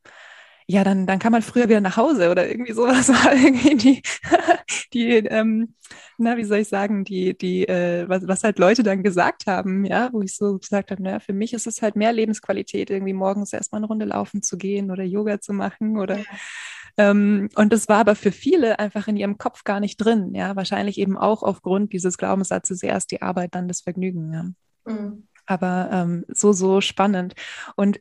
ja, 0.68 0.84
dann, 0.84 1.06
dann 1.06 1.20
kann 1.20 1.32
man 1.32 1.42
früher 1.42 1.68
wieder 1.68 1.82
nach 1.82 1.98
Hause 1.98 2.32
oder 2.32 2.48
irgendwie 2.48 2.74
sowas 2.74 3.10
war 3.10 3.34
irgendwie 3.34 3.76
die, 3.76 4.02
die 4.94 5.10
ähm, 5.28 5.76
na, 6.18 6.38
wie 6.38 6.44
soll 6.44 6.60
ich 6.60 6.70
sagen, 6.70 7.04
die, 7.04 7.38
die, 7.38 7.68
äh, 7.68 8.08
was, 8.08 8.28
was 8.28 8.44
halt 8.44 8.60
Leute 8.60 8.84
dann 8.84 9.04
gesagt 9.04 9.48
haben, 9.48 9.86
ja, 9.86 10.10
wo 10.14 10.22
ich 10.22 10.36
so 10.36 10.58
gesagt 10.58 10.92
habe, 10.92 11.04
naja, 11.04 11.20
für 11.20 11.34
mich 11.34 11.54
ist 11.54 11.68
es 11.68 11.82
halt 11.82 11.96
mehr 11.96 12.14
Lebensqualität, 12.14 12.90
irgendwie 12.90 13.14
morgens 13.14 13.54
erstmal 13.54 13.80
eine 13.80 13.88
Runde 13.88 14.06
laufen 14.06 14.42
zu 14.42 14.58
gehen 14.58 14.92
oder 14.92 15.04
Yoga 15.04 15.42
zu 15.42 15.54
machen 15.54 15.98
oder 15.98 16.20
ähm, 16.98 17.50
und 17.56 17.74
das 17.74 17.88
war 17.88 18.00
aber 18.00 18.16
für 18.16 18.32
viele 18.32 18.80
einfach 18.80 19.08
in 19.08 19.18
ihrem 19.18 19.38
Kopf 19.38 19.64
gar 19.64 19.80
nicht 19.80 19.98
drin, 19.98 20.34
ja, 20.34 20.56
wahrscheinlich 20.56 20.98
eben 20.98 21.18
auch 21.18 21.44
aufgrund 21.44 21.94
dieses 21.94 22.18
Glaubenssatzes 22.18 22.84
erst 22.84 23.12
die 23.12 23.22
Arbeit, 23.22 23.56
dann 23.56 23.68
das 23.68 23.82
Vergnügen, 23.82 24.34
ja. 24.34 24.46
Mhm. 24.86 25.28
Aber 25.46 25.90
ähm, 25.92 26.26
so, 26.30 26.54
so 26.54 26.82
spannend. 26.82 27.34
Und 27.76 28.00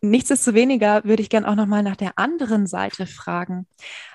Nichtsdestoweniger 0.00 1.04
würde 1.04 1.22
ich 1.22 1.30
gerne 1.30 1.48
auch 1.48 1.56
noch 1.56 1.66
mal 1.66 1.82
nach 1.82 1.96
der 1.96 2.18
anderen 2.18 2.68
Seite 2.68 3.06
fragen. 3.06 3.66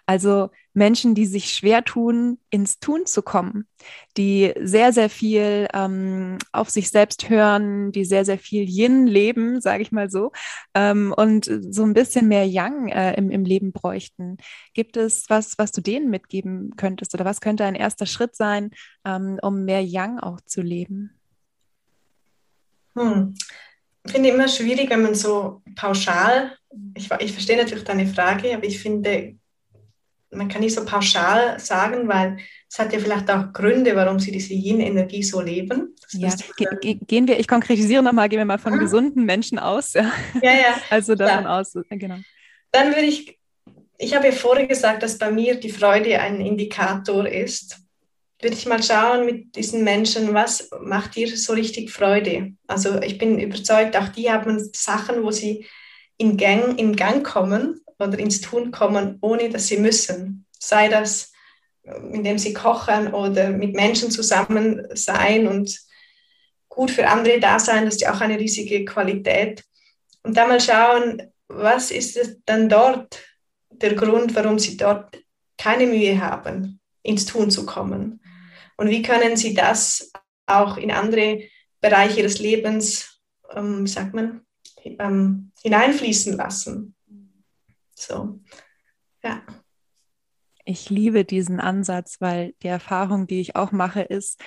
Also 0.06 0.50
Menschen, 0.74 1.14
die 1.14 1.26
sich 1.26 1.54
schwer 1.54 1.84
tun, 1.84 2.40
ins 2.50 2.80
Tun 2.80 3.06
zu 3.06 3.22
kommen, 3.22 3.68
die 4.16 4.54
sehr, 4.62 4.94
sehr 4.94 5.10
viel 5.10 5.68
ähm, 5.74 6.38
auf 6.54 6.70
sich 6.70 6.90
selbst 6.90 7.30
hören, 7.30 7.92
die 7.92 8.06
sehr, 8.06 8.24
sehr 8.24 8.38
viel 8.38 8.64
Yin 8.64 9.08
leben, 9.08 9.60
sage 9.60 9.84
ich 9.84 9.92
mal 9.92 10.10
so, 10.10 10.32
ähm, 10.74 11.14
und 11.16 11.52
so 11.70 11.84
ein 11.84 11.94
bisschen 11.94 12.30
mehr 12.30 12.48
Yang 12.48 12.88
äh, 12.88 13.14
im, 13.16 13.30
im 13.30 13.44
Leben 13.44 13.74
bräuchten. 13.74 14.38
Gibt 14.74 14.96
es 14.96 15.30
was, 15.30 15.58
was 15.58 15.74
du 15.74 15.82
denen 15.82 16.10
mitgeben 16.10 16.76
könntest 16.78 17.14
oder 17.14 17.26
was 17.26 17.42
könnte 17.42 17.66
ein 17.66 17.76
erster 17.76 18.06
Schritt 18.06 18.36
sein, 18.38 18.72
ähm, 19.04 19.38
um 19.42 19.66
mehr 19.66 19.84
Yang 19.84 20.20
auch 20.20 20.40
zu 20.42 20.62
leben? 20.62 21.12
Hm 22.96 23.36
finde 24.12 24.30
immer 24.30 24.48
schwierig, 24.48 24.90
wenn 24.90 25.02
man 25.02 25.16
so 25.16 25.62
pauschal, 25.76 26.58
ich, 26.96 27.10
ich 27.20 27.32
verstehe 27.32 27.58
natürlich 27.58 27.84
deine 27.84 28.08
Frage, 28.08 28.54
aber 28.54 28.66
ich 28.66 28.80
finde, 28.80 29.36
man 30.32 30.48
kann 30.48 30.62
nicht 30.62 30.74
so 30.74 30.84
pauschal 30.84 31.60
sagen, 31.60 32.08
weil 32.08 32.38
es 32.70 32.80
hat 32.80 32.92
ja 32.92 33.00
vielleicht 33.00 33.30
auch 33.30 33.54
Gründe, 33.54 33.96
warum 33.96 34.20
sie 34.20 34.32
diese 34.32 34.54
Yin-Energie 34.54 35.24
so 35.24 35.42
leben. 35.42 35.96
ja, 36.12 36.34
ge 36.58 36.98
gehen 37.08 37.28
wir, 37.28 37.40
ich 37.40 37.48
konkretisiere 37.48 38.02
nochmal, 38.02 38.30
gehen 38.30 38.40
wir 38.40 38.46
mal 38.46 38.58
von 38.58 38.74
ah. 38.74 38.78
gesunden 38.78 39.26
Menschen 39.26 39.60
aus. 39.60 39.94
Ja, 39.94 40.12
ja. 40.42 40.52
ja. 40.54 40.82
Also 40.90 41.16
davon 41.16 41.46
ja. 41.46 41.60
aus, 41.60 41.74
genau. 41.90 42.18
Dann 42.72 42.90
würde 42.90 43.06
ich, 43.06 43.38
ich 44.00 44.16
habe 44.16 44.28
ja 44.28 44.32
vorher 44.32 44.66
gesagt, 44.66 45.04
dass 45.04 45.18
bei 45.18 45.32
mir 45.32 45.56
die 45.56 45.70
Freude 45.70 46.20
ein 46.20 46.42
Indikator 46.42 47.28
ist 47.28 47.83
würde 48.44 48.56
ich 48.56 48.66
mal 48.66 48.84
schauen 48.84 49.26
mit 49.26 49.56
diesen 49.56 49.84
Menschen, 49.84 50.34
was 50.34 50.70
macht 50.82 51.16
dir 51.16 51.36
so 51.36 51.54
richtig 51.54 51.92
Freude? 51.92 52.54
Also 52.68 53.02
ich 53.02 53.18
bin 53.18 53.40
überzeugt, 53.40 53.96
auch 53.96 54.10
die 54.10 54.30
haben 54.30 54.60
Sachen, 54.74 55.24
wo 55.24 55.32
sie 55.32 55.66
in 56.18 56.38
Gang, 56.38 56.78
in 56.78 56.96
Gang 56.96 57.26
kommen 57.26 57.82
oder 58.00 58.20
ins 58.20 58.42
Tun 58.42 58.72
kommen, 58.72 59.18
ohne 59.22 59.50
dass 59.50 59.68
sie 59.68 59.78
müssen. 59.78 60.46
Sei 60.60 60.90
das, 60.90 61.32
indem 62.12 62.38
sie 62.38 62.54
kochen 62.54 63.14
oder 63.14 63.50
mit 63.50 63.76
Menschen 63.76 64.12
zusammen 64.12 64.88
sein 64.94 65.48
und 65.48 65.80
gut 66.70 66.92
für 66.92 67.08
andere 67.08 67.40
da 67.40 67.60
sein, 67.60 67.86
das 67.86 67.96
ist 67.96 68.02
ja 68.02 68.14
auch 68.14 68.22
eine 68.22 68.40
riesige 68.40 68.86
Qualität. 68.86 69.64
Und 70.24 70.38
dann 70.38 70.50
mal 70.50 70.62
schauen, 70.62 71.22
was 71.48 71.92
ist 71.92 72.18
es 72.18 72.38
dann 72.46 72.70
dort 72.70 73.22
der 73.70 73.96
Grund, 73.96 74.36
warum 74.36 74.60
sie 74.60 74.78
dort 74.78 75.20
keine 75.58 75.86
Mühe 75.86 76.20
haben, 76.20 76.80
ins 77.04 77.26
Tun 77.26 77.52
zu 77.52 77.66
kommen. 77.66 78.20
Und 78.78 78.90
wie 78.90 79.02
können 79.02 79.38
Sie 79.38 79.54
das 79.54 80.12
auch 80.46 80.78
in 80.78 80.92
andere 80.92 81.44
Bereiche 81.82 82.22
des 82.24 82.40
Lebens, 82.40 83.22
ähm, 83.52 83.88
sagt 83.88 84.14
man, 84.14 84.42
ähm, 84.84 85.52
hineinfließen 85.62 86.36
lassen? 86.36 86.96
So, 87.96 88.40
ja. 89.24 89.42
Ich 90.66 90.90
liebe 90.90 91.26
diesen 91.26 91.60
Ansatz, 91.60 92.22
weil 92.22 92.54
die 92.64 92.68
Erfahrung, 92.68 93.28
die 93.28 93.42
ich 93.42 93.56
auch 93.56 93.72
mache, 93.72 94.02
ist, 94.02 94.42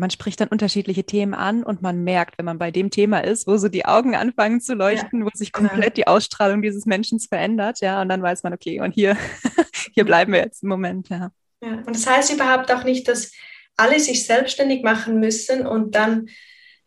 man 0.00 0.10
spricht 0.10 0.40
dann 0.40 0.48
unterschiedliche 0.48 1.04
Themen 1.04 1.34
an 1.34 1.62
und 1.62 1.82
man 1.82 2.02
merkt, 2.02 2.38
wenn 2.38 2.46
man 2.46 2.58
bei 2.58 2.70
dem 2.70 2.90
Thema 2.90 3.22
ist, 3.22 3.46
wo 3.46 3.58
so 3.58 3.68
die 3.68 3.84
Augen 3.84 4.16
anfangen 4.16 4.60
zu 4.60 4.74
leuchten, 4.74 5.20
ja. 5.20 5.26
wo 5.26 5.30
sich 5.34 5.52
komplett 5.52 5.98
die 5.98 6.06
Ausstrahlung 6.06 6.62
dieses 6.62 6.86
Menschen 6.86 7.20
verändert, 7.20 7.80
ja, 7.80 8.00
und 8.00 8.08
dann 8.08 8.22
weiß 8.22 8.42
man, 8.42 8.54
okay, 8.54 8.80
und 8.80 8.92
hier, 8.92 9.16
hier 9.94 10.04
bleiben 10.04 10.32
wir 10.32 10.40
jetzt 10.40 10.62
im 10.62 10.70
Moment, 10.70 11.10
ja. 11.10 11.30
ja. 11.62 11.72
Und 11.86 11.94
das 11.94 12.06
heißt 12.06 12.32
überhaupt 12.32 12.72
auch 12.72 12.82
nicht, 12.82 13.06
dass 13.08 13.30
alle 13.76 14.00
sich 14.00 14.26
selbstständig 14.26 14.82
machen 14.82 15.20
müssen 15.20 15.66
und 15.66 15.94
dann 15.94 16.28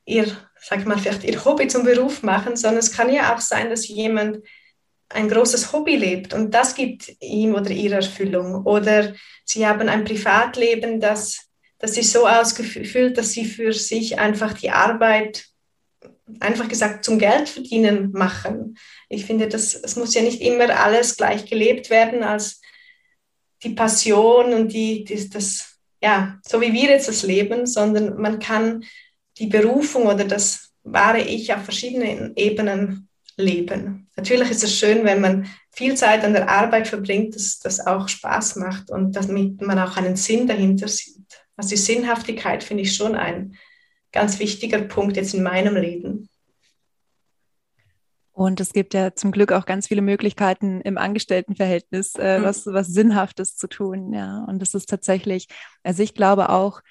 ihr, 0.06 0.26
sag 0.60 0.80
ich 0.80 0.86
mal, 0.86 0.98
vielleicht 0.98 1.24
ihr 1.24 1.44
Hobby 1.44 1.68
zum 1.68 1.84
Beruf 1.84 2.24
machen, 2.24 2.56
sondern 2.56 2.80
es 2.80 2.92
kann 2.92 3.12
ja 3.12 3.34
auch 3.34 3.40
sein, 3.40 3.70
dass 3.70 3.88
jemand 3.88 4.40
ein 5.10 5.30
großes 5.30 5.72
Hobby 5.72 5.96
lebt 5.96 6.34
und 6.34 6.52
das 6.52 6.76
gibt 6.76 7.16
ihm 7.20 7.56
oder 7.56 7.70
ihr 7.70 7.94
Erfüllung. 7.94 8.66
Oder 8.66 9.14
sie 9.46 9.66
haben 9.66 9.90
ein 9.90 10.04
Privatleben, 10.06 11.00
das, 11.00 11.50
das 11.80 11.98
ist 11.98 12.12
so 12.12 12.28
ausgefüllt, 12.28 13.18
dass 13.18 13.32
sie 13.32 13.46
für 13.46 13.74
sich 13.74 14.20
einfach 14.20 14.54
die 14.54 14.72
Arbeit, 14.72 15.46
einfach 16.40 16.68
gesagt, 16.68 17.06
zum 17.06 17.20
Geld 17.20 17.50
verdienen 17.50 18.12
machen. 18.12 18.78
Ich 19.10 19.26
finde, 19.26 19.48
das, 19.48 19.76
es 19.76 19.96
muss 19.96 20.14
ja 20.16 20.22
nicht 20.22 20.42
immer 20.42 20.70
alles 20.80 21.16
gleich 21.16 21.46
gelebt 21.46 21.90
werden 21.90 22.24
als 22.24 22.62
die 23.62 23.70
Passion 23.70 24.54
und 24.54 24.70
die, 24.70 25.04
die 25.04 25.30
das 25.30 25.73
ja, 26.04 26.38
so 26.46 26.60
wie 26.60 26.74
wir 26.74 26.90
jetzt 26.90 27.08
das 27.08 27.24
leben, 27.24 27.66
sondern 27.66 28.20
man 28.20 28.40
kann 28.40 28.84
die 29.38 29.48
Berufung 29.48 30.06
oder 30.06 30.26
das 30.26 30.74
wahre 30.84 31.22
Ich 31.22 31.54
auf 31.54 31.64
verschiedenen 31.64 32.36
Ebenen 32.36 33.08
leben. 33.38 34.10
Natürlich 34.18 34.52
ist 34.52 34.66
es 34.66 34.78
schön, 34.78 35.06
wenn 35.06 35.22
man 35.22 35.48
viel 35.72 35.96
Zeit 35.96 36.26
an 36.26 36.34
der 36.34 36.50
Arbeit 36.50 36.90
verbringt, 36.90 37.36
dass 37.36 37.60
das 37.60 37.80
auch 37.80 38.10
Spaß 38.10 38.58
macht 38.58 38.92
und 38.92 39.16
damit 39.16 39.62
man 39.62 39.80
auch 39.80 39.96
einen 39.96 40.18
Sinn 40.18 40.46
dahinter 40.46 40.90
sieht. 40.90 41.42
Also 41.56 41.70
die 41.70 41.78
Sinnhaftigkeit 41.78 42.66
finde 42.66 42.84
ich 42.84 42.94
schon 42.94 43.16
ein 43.16 43.56
ganz 44.12 44.40
wichtiger 44.40 44.80
Punkt 44.80 45.16
jetzt 45.16 45.34
in 45.34 45.42
meinem 45.42 45.78
Leben. 45.78 46.30
Und 48.34 48.60
es 48.60 48.74
gibt 48.74 48.96
ja 48.96 49.14
zum 49.14 49.32
Glück 49.32 49.52
auch 49.52 49.66
ganz 49.66 49.88
viele 49.88 50.02
Möglichkeiten 50.02 50.82
im 50.82 50.98
Angestelltenverhältnis, 50.98 52.16
äh, 52.16 52.40
mhm. 52.40 52.44
was, 52.44 52.66
was 52.66 52.88
Sinnhaftes 52.88 53.56
zu 53.56 53.68
tun. 53.68 54.12
Ja, 54.12 54.44
und 54.48 54.60
das 54.60 54.74
ist 54.74 54.90
tatsächlich, 54.90 55.48
also 55.84 56.02
ich 56.02 56.16
glaube 56.16 56.50
auch, 56.50 56.82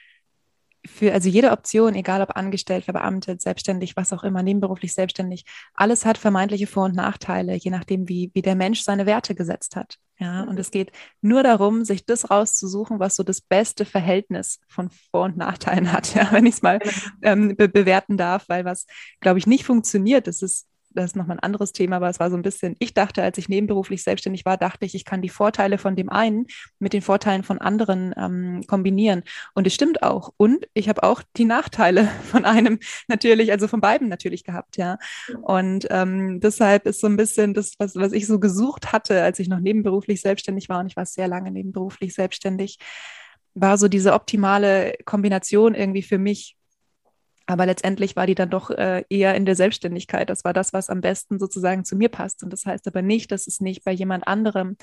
für, 0.87 1.13
also 1.13 1.29
jede 1.29 1.53
Option, 1.53 1.95
egal 1.95 2.23
ob 2.23 2.37
angestellt, 2.37 2.85
verbeamtet, 2.85 3.41
selbstständig, 3.41 3.97
was 3.97 4.13
auch 4.13 4.25
immer, 4.25 4.43
nebenberuflich, 4.43 4.93
selbstständig, 4.93 5.45
alles 5.75 6.05
hat 6.05 6.19
vermeintliche 6.19 6.67
Vor- 6.67 6.87
und 6.87 6.97
Nachteile, 6.97 7.55
je 7.55 7.71
nachdem, 7.71 8.09
wie, 8.09 8.31
wie 8.35 8.43
der 8.43 8.57
Mensch 8.57 8.83
seine 8.83 9.07
Werte 9.07 9.35
gesetzt 9.35 9.77
hat. 9.77 9.99
Ja, 10.19 10.43
und 10.43 10.59
es 10.59 10.71
geht 10.71 10.93
nur 11.21 11.43
darum, 11.43 11.85
sich 11.85 12.05
das 12.05 12.31
rauszusuchen, 12.31 13.01
was 13.01 13.17
so 13.17 13.23
das 13.23 13.41
beste 13.41 13.85
Verhältnis 13.85 14.61
von 14.69 14.91
Vor- 14.91 15.25
und 15.25 15.37
Nachteilen 15.37 15.93
hat, 15.93 16.15
ja, 16.15 16.31
wenn 16.33 16.47
ich 16.47 16.57
es 16.57 16.63
mal 16.63 16.79
genau. 16.79 16.95
ähm, 17.23 17.57
be 17.57 17.69
bewerten 17.69 18.17
darf, 18.17 18.49
weil 18.49 18.65
was, 18.65 18.87
glaube 19.21 19.39
ich, 19.39 19.47
nicht 19.47 19.65
funktioniert, 19.65 20.27
das 20.27 20.43
ist 20.43 20.67
das 20.95 21.07
ist 21.07 21.17
nochmal 21.17 21.37
ein 21.37 21.43
anderes 21.43 21.73
Thema, 21.73 21.97
aber 21.97 22.09
es 22.09 22.21
war 22.21 22.31
so 22.31 22.37
ein 22.37 22.43
bisschen, 22.43 22.77
ich 22.79 22.95
dachte, 22.95 23.23
als 23.23 23.39
ich 23.39 23.49
nebenberuflich 23.49 24.03
selbstständig 24.03 24.45
war, 24.45 24.57
dachte 24.57 24.85
ich, 24.85 24.95
ich 24.95 25.05
kann 25.05 25.23
die 25.23 25.29
Vorteile 25.29 25.79
von 25.79 25.97
dem 25.97 26.09
einen 26.09 26.47
mit 26.79 26.93
den 26.93 27.03
Vorteilen 27.03 27.43
von 27.43 27.59
anderen 27.59 28.15
ähm, 28.17 28.63
kombinieren. 28.67 29.23
Und 29.55 29.67
es 29.67 29.75
stimmt 29.75 30.03
auch. 30.03 30.33
Und 30.37 30.67
ich 30.75 30.89
habe 30.89 31.03
auch 31.03 31.23
die 31.37 31.45
Nachteile 31.45 32.09
von 32.25 32.45
einem 32.45 32.79
natürlich, 33.09 33.53
also 33.53 33.69
von 33.69 33.81
beiden 33.81 34.09
natürlich 34.09 34.45
gehabt, 34.45 34.77
ja. 34.77 34.99
Und 35.43 35.87
ähm, 35.91 36.41
deshalb 36.41 36.87
ist 36.87 37.01
so 37.01 37.07
ein 37.07 37.17
bisschen 37.17 37.55
das, 37.55 37.75
was, 37.79 37.97
was 37.97 38.13
ich 38.13 38.27
so 38.27 38.39
gesucht 38.39 38.93
hatte, 38.93 39.23
als 39.23 39.39
ich 39.39 39.49
noch 39.49 39.61
nebenberuflich 39.61 40.21
selbstständig 40.21 40.69
war, 40.69 40.81
und 40.81 40.87
ich 40.87 40.97
war 40.97 41.07
sehr 41.07 41.29
lange 41.29 41.51
nebenberuflich 41.51 42.15
selbstständig, 42.15 42.79
war 43.55 43.77
so 43.77 43.89
diese 43.89 44.15
optimale 44.15 44.95
Kombination 45.05 45.75
irgendwie 45.75 46.03
für 46.03 46.19
mich 46.19 46.57
aber 47.47 47.67
letztendlich 47.67 48.17
war 48.17 48.27
die 48.27 48.35
dann 48.35 48.51
doch 48.51 48.71
äh, 48.71 49.05
eher 49.09 49.35
in 49.35 49.45
der 49.45 49.57
Selbstständigkeit. 49.57 50.31
Das 50.31 50.45
war 50.45 50.53
das, 50.53 50.73
was 50.73 50.91
am 50.91 51.01
besten 51.01 51.39
sozusagen 51.39 51.85
zu 51.85 51.97
mir 51.97 52.09
passt. 52.09 52.43
Und 52.43 52.53
das 52.53 52.67
heißt 52.67 52.87
aber 52.87 53.03
nicht, 53.03 53.33
dass 53.33 53.47
es 53.47 53.61
nicht 53.61 53.85
bei 53.85 53.93
jemand 53.93 54.27
anderem 54.27 54.77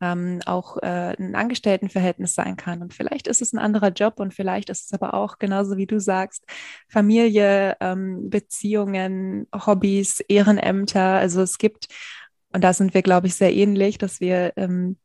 ähm, 0.00 0.40
auch 0.46 0.78
äh, 0.78 1.14
ein 1.18 1.34
Angestelltenverhältnis 1.34 2.34
sein 2.34 2.56
kann. 2.56 2.82
Und 2.82 2.94
vielleicht 2.94 3.26
ist 3.26 3.42
es 3.42 3.52
ein 3.52 3.58
anderer 3.58 3.90
Job 3.90 4.20
und 4.20 4.34
vielleicht 4.34 4.70
ist 4.70 4.86
es 4.86 4.92
aber 4.92 5.14
auch 5.14 5.38
genauso 5.38 5.76
wie 5.76 5.86
du 5.86 6.00
sagst, 6.00 6.44
Familie, 6.88 7.76
ähm, 7.80 8.30
Beziehungen, 8.30 9.46
Hobbys, 9.54 10.20
Ehrenämter. 10.20 11.14
Also 11.14 11.42
es 11.42 11.58
gibt, 11.58 11.88
und 12.52 12.64
da 12.64 12.72
sind 12.72 12.94
wir, 12.94 13.02
glaube 13.02 13.26
ich, 13.26 13.34
sehr 13.34 13.54
ähnlich, 13.54 13.98
dass 13.98 14.20
wir, 14.20 14.52
ähm, 14.56 14.96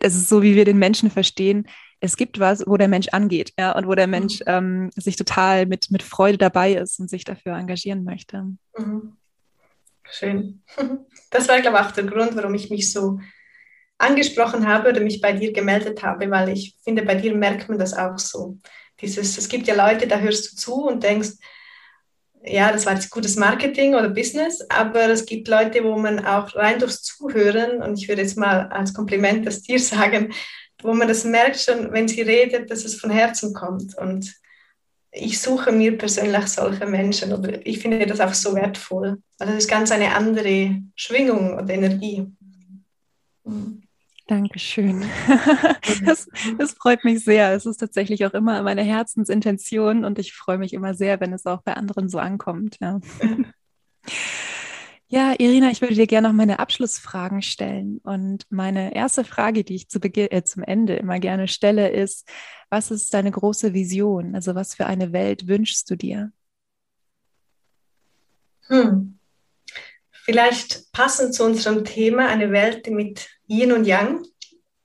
das 0.00 0.14
ist 0.16 0.28
so, 0.28 0.42
wie 0.42 0.56
wir 0.56 0.64
den 0.64 0.78
Menschen 0.78 1.10
verstehen, 1.10 1.66
es 2.00 2.16
gibt 2.16 2.40
was, 2.40 2.66
wo 2.66 2.76
der 2.76 2.88
Mensch 2.88 3.08
angeht, 3.08 3.52
ja, 3.58 3.72
und 3.72 3.86
wo 3.86 3.94
der 3.94 4.06
Mensch 4.06 4.40
mhm. 4.40 4.46
ähm, 4.46 4.90
sich 4.96 5.16
total 5.16 5.66
mit, 5.66 5.90
mit 5.90 6.02
Freude 6.02 6.38
dabei 6.38 6.74
ist 6.74 6.98
und 6.98 7.10
sich 7.10 7.24
dafür 7.24 7.54
engagieren 7.54 8.04
möchte. 8.04 8.46
Mhm. 8.76 9.16
Schön. 10.10 10.62
Das 11.32 11.46
war, 11.48 11.60
glaube 11.60 11.78
ich, 11.78 11.84
auch 11.84 11.92
der 11.92 12.02
Grund, 12.02 12.34
warum 12.34 12.54
ich 12.54 12.70
mich 12.70 12.92
so 12.92 13.20
angesprochen 13.98 14.66
habe 14.66 14.88
oder 14.88 15.00
mich 15.00 15.20
bei 15.20 15.32
dir 15.32 15.52
gemeldet 15.52 16.02
habe, 16.02 16.28
weil 16.28 16.48
ich 16.48 16.76
finde, 16.82 17.02
bei 17.02 17.14
dir 17.14 17.32
merkt 17.36 17.68
man 17.68 17.78
das 17.78 17.94
auch 17.94 18.18
so. 18.18 18.58
Dieses, 19.00 19.38
es 19.38 19.48
gibt 19.48 19.68
ja 19.68 19.76
Leute, 19.76 20.08
da 20.08 20.18
hörst 20.18 20.50
du 20.50 20.56
zu 20.56 20.86
und 20.88 21.04
denkst, 21.04 21.34
ja, 22.42 22.72
das 22.72 22.86
war 22.86 22.94
jetzt 22.94 23.10
gutes 23.10 23.36
Marketing 23.36 23.94
oder 23.94 24.08
Business, 24.08 24.64
aber 24.70 25.08
es 25.08 25.26
gibt 25.26 25.46
Leute, 25.46 25.84
wo 25.84 25.96
man 25.96 26.24
auch 26.24 26.54
rein 26.56 26.78
durchs 26.78 27.02
Zuhören, 27.02 27.82
und 27.82 27.98
ich 27.98 28.08
würde 28.08 28.22
jetzt 28.22 28.38
mal 28.38 28.66
als 28.68 28.94
Kompliment 28.94 29.46
das 29.46 29.62
dir 29.62 29.78
sagen, 29.80 30.32
wo 30.82 30.92
man 30.94 31.08
das 31.08 31.24
merkt 31.24 31.60
schon, 31.60 31.92
wenn 31.92 32.08
sie 32.08 32.22
redet, 32.22 32.70
dass 32.70 32.84
es 32.84 32.94
von 32.94 33.10
Herzen 33.10 33.54
kommt. 33.54 33.96
Und 33.96 34.34
ich 35.12 35.40
suche 35.40 35.72
mir 35.72 35.98
persönlich 35.98 36.46
solche 36.48 36.86
Menschen 36.86 37.32
oder 37.32 37.64
ich 37.66 37.80
finde 37.80 38.06
das 38.06 38.20
auch 38.20 38.34
so 38.34 38.54
wertvoll. 38.54 39.20
Also 39.38 39.52
das 39.52 39.64
ist 39.64 39.70
ganz 39.70 39.90
eine 39.90 40.14
andere 40.14 40.80
Schwingung 40.94 41.54
oder 41.54 41.70
Energie. 41.70 42.26
Mhm. 43.44 43.82
Dankeschön. 44.26 45.04
Das, 46.04 46.28
das, 46.56 46.72
freut 46.74 47.04
mich 47.04 47.24
sehr. 47.24 47.52
Es 47.52 47.66
ist 47.66 47.78
tatsächlich 47.78 48.24
auch 48.24 48.32
immer 48.32 48.62
meine 48.62 48.82
Herzensintention 48.82 50.04
und 50.04 50.20
ich 50.20 50.32
freue 50.32 50.56
mich 50.56 50.72
immer 50.72 50.94
sehr, 50.94 51.20
wenn 51.20 51.32
es 51.32 51.46
auch 51.46 51.62
bei 51.62 51.74
anderen 51.74 52.08
so 52.08 52.18
ankommt. 52.18 52.76
Ja. 52.80 53.00
Ja, 55.12 55.34
Irina, 55.36 55.72
ich 55.72 55.80
würde 55.80 55.96
dir 55.96 56.06
gerne 56.06 56.28
noch 56.28 56.34
meine 56.34 56.60
Abschlussfragen 56.60 57.42
stellen. 57.42 57.98
Und 58.04 58.46
meine 58.48 58.94
erste 58.94 59.24
Frage, 59.24 59.64
die 59.64 59.74
ich 59.74 59.88
zu 59.88 59.98
Beginn, 59.98 60.30
äh, 60.30 60.44
zum 60.44 60.62
Ende 60.62 60.94
immer 60.94 61.18
gerne 61.18 61.48
stelle, 61.48 61.90
ist, 61.90 62.28
was 62.68 62.92
ist 62.92 63.12
deine 63.12 63.32
große 63.32 63.74
Vision? 63.74 64.36
Also 64.36 64.54
was 64.54 64.76
für 64.76 64.86
eine 64.86 65.12
Welt 65.12 65.48
wünschst 65.48 65.90
du 65.90 65.96
dir? 65.96 66.30
Hm. 68.68 69.18
Vielleicht 70.12 70.92
passend 70.92 71.34
zu 71.34 71.44
unserem 71.44 71.84
Thema, 71.84 72.28
eine 72.28 72.52
Welt 72.52 72.88
mit 72.88 73.28
Yin 73.48 73.72
und 73.72 73.86
Yang, 73.86 74.24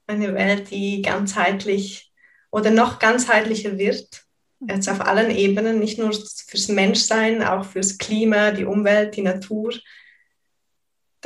eine 0.08 0.34
Welt, 0.34 0.72
die 0.72 1.02
ganzheitlich 1.02 2.12
oder 2.50 2.72
noch 2.72 2.98
ganzheitlicher 2.98 3.78
wird, 3.78 4.24
jetzt 4.68 4.88
auf 4.88 5.02
allen 5.02 5.30
Ebenen, 5.30 5.78
nicht 5.78 6.00
nur 6.00 6.12
fürs 6.12 6.66
Menschsein, 6.66 7.44
auch 7.44 7.64
fürs 7.64 7.96
Klima, 7.96 8.50
die 8.50 8.64
Umwelt, 8.64 9.16
die 9.16 9.22
Natur, 9.22 9.72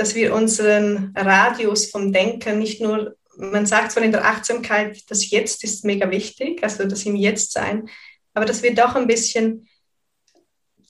dass 0.00 0.14
wir 0.14 0.34
unseren 0.34 1.14
Radius 1.14 1.90
vom 1.90 2.10
Denken 2.10 2.58
nicht 2.58 2.80
nur, 2.80 3.16
man 3.36 3.66
sagt 3.66 3.92
zwar 3.92 4.02
in 4.02 4.12
der 4.12 4.24
Achtsamkeit, 4.24 5.02
das 5.10 5.28
Jetzt 5.28 5.62
ist 5.62 5.84
mega 5.84 6.10
wichtig, 6.10 6.62
also 6.62 6.84
das 6.84 7.04
im 7.04 7.16
Jetzt 7.16 7.52
sein, 7.52 7.86
aber 8.32 8.46
dass 8.46 8.62
wir 8.62 8.74
doch 8.74 8.94
ein 8.94 9.06
bisschen 9.06 9.68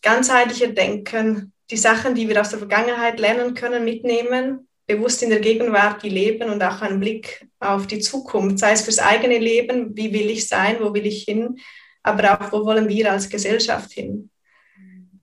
ganzheitlicher 0.00 0.68
denken, 0.68 1.52
die 1.72 1.76
Sachen, 1.76 2.14
die 2.14 2.28
wir 2.28 2.40
aus 2.40 2.50
der 2.50 2.60
Vergangenheit 2.60 3.18
lernen 3.18 3.54
können, 3.54 3.84
mitnehmen, 3.84 4.68
bewusst 4.86 5.24
in 5.24 5.30
der 5.30 5.40
Gegenwart 5.40 6.04
die 6.04 6.08
leben 6.08 6.48
und 6.48 6.62
auch 6.62 6.80
einen 6.80 7.00
Blick 7.00 7.48
auf 7.58 7.88
die 7.88 7.98
Zukunft, 7.98 8.60
sei 8.60 8.72
es 8.72 8.82
fürs 8.82 9.00
eigene 9.00 9.38
Leben, 9.38 9.96
wie 9.96 10.12
will 10.12 10.30
ich 10.30 10.46
sein, 10.46 10.76
wo 10.78 10.94
will 10.94 11.06
ich 11.06 11.24
hin, 11.24 11.58
aber 12.04 12.40
auch, 12.40 12.52
wo 12.52 12.64
wollen 12.64 12.88
wir 12.88 13.10
als 13.10 13.28
Gesellschaft 13.28 13.90
hin. 13.90 14.30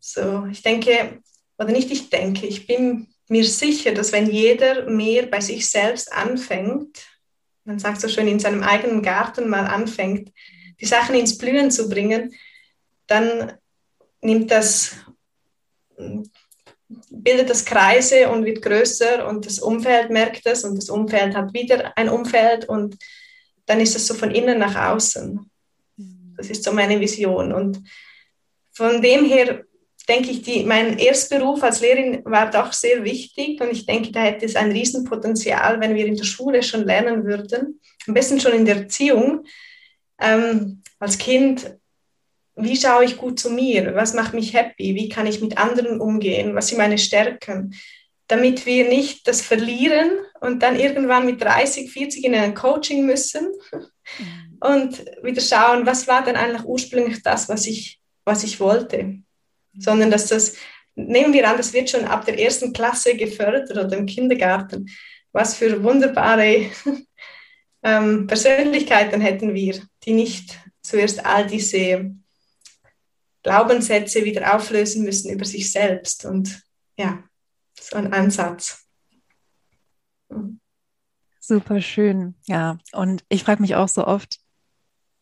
So, 0.01 0.45
ich 0.51 0.61
denke, 0.61 1.21
oder 1.57 1.71
nicht 1.71 1.89
ich 1.89 2.09
denke, 2.09 2.47
ich 2.47 2.67
bin 2.67 3.07
mir 3.29 3.43
sicher, 3.43 3.93
dass 3.93 4.11
wenn 4.11 4.29
jeder 4.29 4.89
mehr 4.89 5.25
bei 5.25 5.41
sich 5.41 5.69
selbst 5.69 6.11
anfängt, 6.11 7.05
man 7.63 7.79
sagt 7.79 7.99
so 7.99 8.07
schön, 8.07 8.27
in 8.27 8.39
seinem 8.39 8.63
eigenen 8.63 9.01
Garten 9.01 9.49
mal 9.49 9.65
anfängt, 9.65 10.31
die 10.79 10.85
Sachen 10.85 11.15
ins 11.15 11.37
Blühen 11.37 11.69
zu 11.69 11.89
bringen, 11.89 12.33
dann 13.07 13.53
nimmt 14.21 14.51
das, 14.51 14.95
bildet 17.09 17.49
das 17.49 17.65
Kreise 17.65 18.29
und 18.29 18.45
wird 18.45 18.61
größer 18.61 19.27
und 19.27 19.45
das 19.45 19.59
Umfeld 19.59 20.09
merkt 20.09 20.45
es 20.45 20.63
und 20.63 20.75
das 20.75 20.89
Umfeld 20.89 21.35
hat 21.35 21.53
wieder 21.53 21.97
ein 21.97 22.09
Umfeld 22.09 22.69
und 22.69 22.97
dann 23.65 23.81
ist 23.81 23.95
es 23.95 24.07
so 24.07 24.13
von 24.13 24.31
innen 24.31 24.59
nach 24.59 24.93
außen. 24.93 25.51
Das 26.37 26.49
ist 26.49 26.63
so 26.63 26.71
meine 26.71 26.99
Vision. 26.99 27.51
Und 27.51 27.83
von 28.71 29.01
dem 29.01 29.25
her 29.25 29.65
denke 30.07 30.31
ich, 30.31 30.41
die, 30.41 30.63
mein 30.63 30.97
Erstberuf 30.97 31.61
als 31.63 31.81
Lehrerin 31.81 32.21
war 32.23 32.49
doch 32.49 32.71
sehr 32.71 33.03
wichtig 33.03 33.59
und 33.59 33.71
ich 33.71 33.85
denke, 33.85 34.11
da 34.11 34.21
hätte 34.21 34.45
es 34.45 34.55
ein 34.55 34.71
Riesenpotenzial, 34.71 35.79
wenn 35.81 35.95
wir 35.95 36.05
in 36.05 36.15
der 36.15 36.23
Schule 36.23 36.63
schon 36.63 36.85
lernen 36.85 37.25
würden, 37.25 37.81
am 38.07 38.13
besten 38.13 38.39
schon 38.39 38.53
in 38.53 38.65
der 38.65 38.77
Erziehung, 38.77 39.43
ähm, 40.19 40.81
als 40.99 41.17
Kind, 41.17 41.77
wie 42.55 42.77
schaue 42.77 43.03
ich 43.03 43.17
gut 43.17 43.39
zu 43.39 43.51
mir, 43.51 43.93
was 43.95 44.13
macht 44.13 44.33
mich 44.33 44.53
happy, 44.53 44.95
wie 44.95 45.09
kann 45.09 45.27
ich 45.27 45.41
mit 45.41 45.57
anderen 45.57 45.99
umgehen, 45.99 46.55
was 46.55 46.69
sind 46.69 46.77
meine 46.77 46.97
Stärken, 46.97 47.75
damit 48.27 48.65
wir 48.65 48.87
nicht 48.87 49.27
das 49.27 49.41
verlieren 49.41 50.09
und 50.41 50.63
dann 50.63 50.79
irgendwann 50.79 51.25
mit 51.25 51.41
30, 51.41 51.91
40 51.91 52.23
in 52.23 52.35
ein 52.35 52.55
Coaching 52.55 53.05
müssen 53.05 53.51
mhm. 54.19 54.57
und 54.59 55.05
wieder 55.21 55.41
schauen, 55.41 55.85
was 55.85 56.07
war 56.07 56.23
denn 56.23 56.35
eigentlich 56.35 56.65
ursprünglich 56.65 57.21
das, 57.23 57.47
was 57.49 57.67
ich, 57.67 57.99
was 58.25 58.43
ich 58.43 58.59
wollte 58.59 59.21
sondern 59.77 60.11
dass 60.11 60.27
das, 60.27 60.55
nehmen 60.95 61.33
wir 61.33 61.49
an, 61.49 61.57
das 61.57 61.73
wird 61.73 61.89
schon 61.89 62.05
ab 62.05 62.25
der 62.25 62.39
ersten 62.39 62.73
Klasse 62.73 63.15
gefördert 63.15 63.69
oder 63.71 63.91
im 63.97 64.05
Kindergarten. 64.05 64.89
Was 65.31 65.55
für 65.55 65.83
wunderbare 65.83 66.65
ähm, 67.83 68.27
Persönlichkeiten 68.27 69.21
hätten 69.21 69.53
wir, 69.53 69.81
die 70.03 70.13
nicht 70.13 70.59
zuerst 70.81 71.25
all 71.25 71.47
diese 71.47 72.15
Glaubenssätze 73.43 74.25
wieder 74.25 74.55
auflösen 74.55 75.03
müssen 75.03 75.31
über 75.31 75.45
sich 75.45 75.71
selbst. 75.71 76.25
Und 76.25 76.61
ja, 76.97 77.23
so 77.79 77.97
ein 77.97 78.11
Ansatz. 78.13 78.85
Super 81.39 81.79
schön, 81.81 82.35
ja. 82.45 82.77
Und 82.91 83.23
ich 83.29 83.43
frage 83.43 83.61
mich 83.61 83.75
auch 83.75 83.87
so 83.87 84.05
oft, 84.05 84.39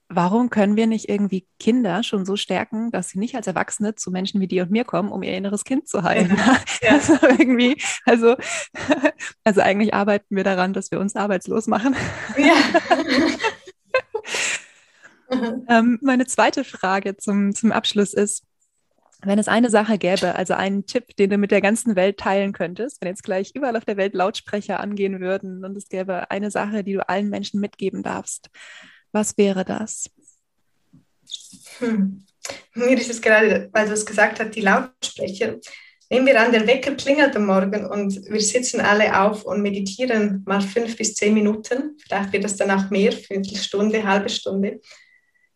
warum 0.08 0.50
können 0.50 0.76
wir 0.76 0.88
nicht 0.88 1.10
irgendwie 1.10 1.48
Kinder 1.60 2.04
schon 2.04 2.26
so 2.26 2.36
stärken, 2.36 2.92
dass 2.92 3.10
sie 3.10 3.20
nicht 3.20 3.36
als 3.36 3.48
Erwachsene 3.48 3.96
zu 3.96 4.12
Menschen 4.12 4.40
wie 4.40 4.48
dir 4.48 4.64
und 4.64 4.72
mir 4.72 4.86
kommen, 4.86 5.12
um 5.12 5.24
ihr 5.24 5.36
inneres 5.36 5.64
Kind 5.64 5.88
zu 5.88 6.04
heilen? 6.04 6.36
Ja. 6.36 6.60
Also 6.96 7.14
irgendwie, 7.22 7.82
also, 8.06 8.36
also 9.44 9.62
eigentlich 9.62 9.94
arbeiten 9.94 10.36
wir 10.36 10.44
daran, 10.44 10.74
dass 10.74 10.92
wir 10.92 11.00
uns 11.00 11.16
arbeitslos 11.16 11.68
machen. 11.68 11.96
Ja. 12.38 12.56
ähm, 15.70 16.00
meine 16.02 16.26
zweite 16.28 16.64
Frage 16.64 17.18
zum, 17.18 17.56
zum 17.56 17.72
Abschluss 17.72 18.14
ist, 18.14 18.44
wenn 19.24 19.40
es 19.40 19.48
eine 19.48 19.70
Sache 19.70 19.98
gäbe, 19.98 20.36
also 20.36 20.54
einen 20.54 20.86
Tipp, 20.86 21.16
den 21.18 21.32
du 21.32 21.38
mit 21.38 21.52
der 21.52 21.62
ganzen 21.62 21.96
Welt 21.96 22.18
teilen 22.18 22.54
könntest, 22.54 23.02
wenn 23.02 23.08
jetzt 23.08 23.24
gleich 23.24 23.52
überall 23.56 23.76
auf 23.76 23.86
der 23.86 23.98
Welt 23.98 24.14
Lautsprecher 24.14 24.80
angehen 24.80 25.20
würden 25.20 25.66
und 25.66 25.76
es 25.76 25.90
gäbe 25.90 26.30
eine 26.30 26.52
Sache, 26.52 26.84
die 26.84 26.94
du 26.94 27.10
allen 27.10 27.30
Menschen 27.30 27.60
mitgeben 27.60 28.04
darfst, 28.04 28.50
was 29.16 29.38
wäre 29.38 29.64
das? 29.64 30.10
Hm. 31.80 32.26
Mir 32.76 32.98
ist 32.98 33.10
es 33.10 33.22
gerade, 33.22 33.70
weil 33.72 33.88
du 33.88 33.94
es 33.94 34.06
gesagt 34.06 34.40
hast, 34.40 34.52
die 34.52 34.62
Lautsprecher. 34.62 35.56
Nehmen 36.10 36.28
wir 36.28 36.40
an, 36.40 36.52
der 36.52 36.68
Wecker 36.68 36.94
klingelt 36.96 37.36
am 37.36 37.46
Morgen 37.48 37.86
und 37.86 38.30
wir 38.30 38.42
sitzen 38.42 38.82
alle 38.82 39.20
auf 39.20 39.44
und 39.44 39.64
meditieren 39.64 40.44
mal 40.46 40.62
fünf 40.62 40.98
bis 40.98 41.16
zehn 41.16 41.34
Minuten. 41.34 41.98
Vielleicht 41.98 42.34
wird 42.34 42.44
das 42.44 42.58
dann 42.58 42.70
auch 42.70 42.92
mehr, 42.92 43.12
Viertelstunde, 43.12 44.04
halbe 44.04 44.30
Stunde. 44.30 44.82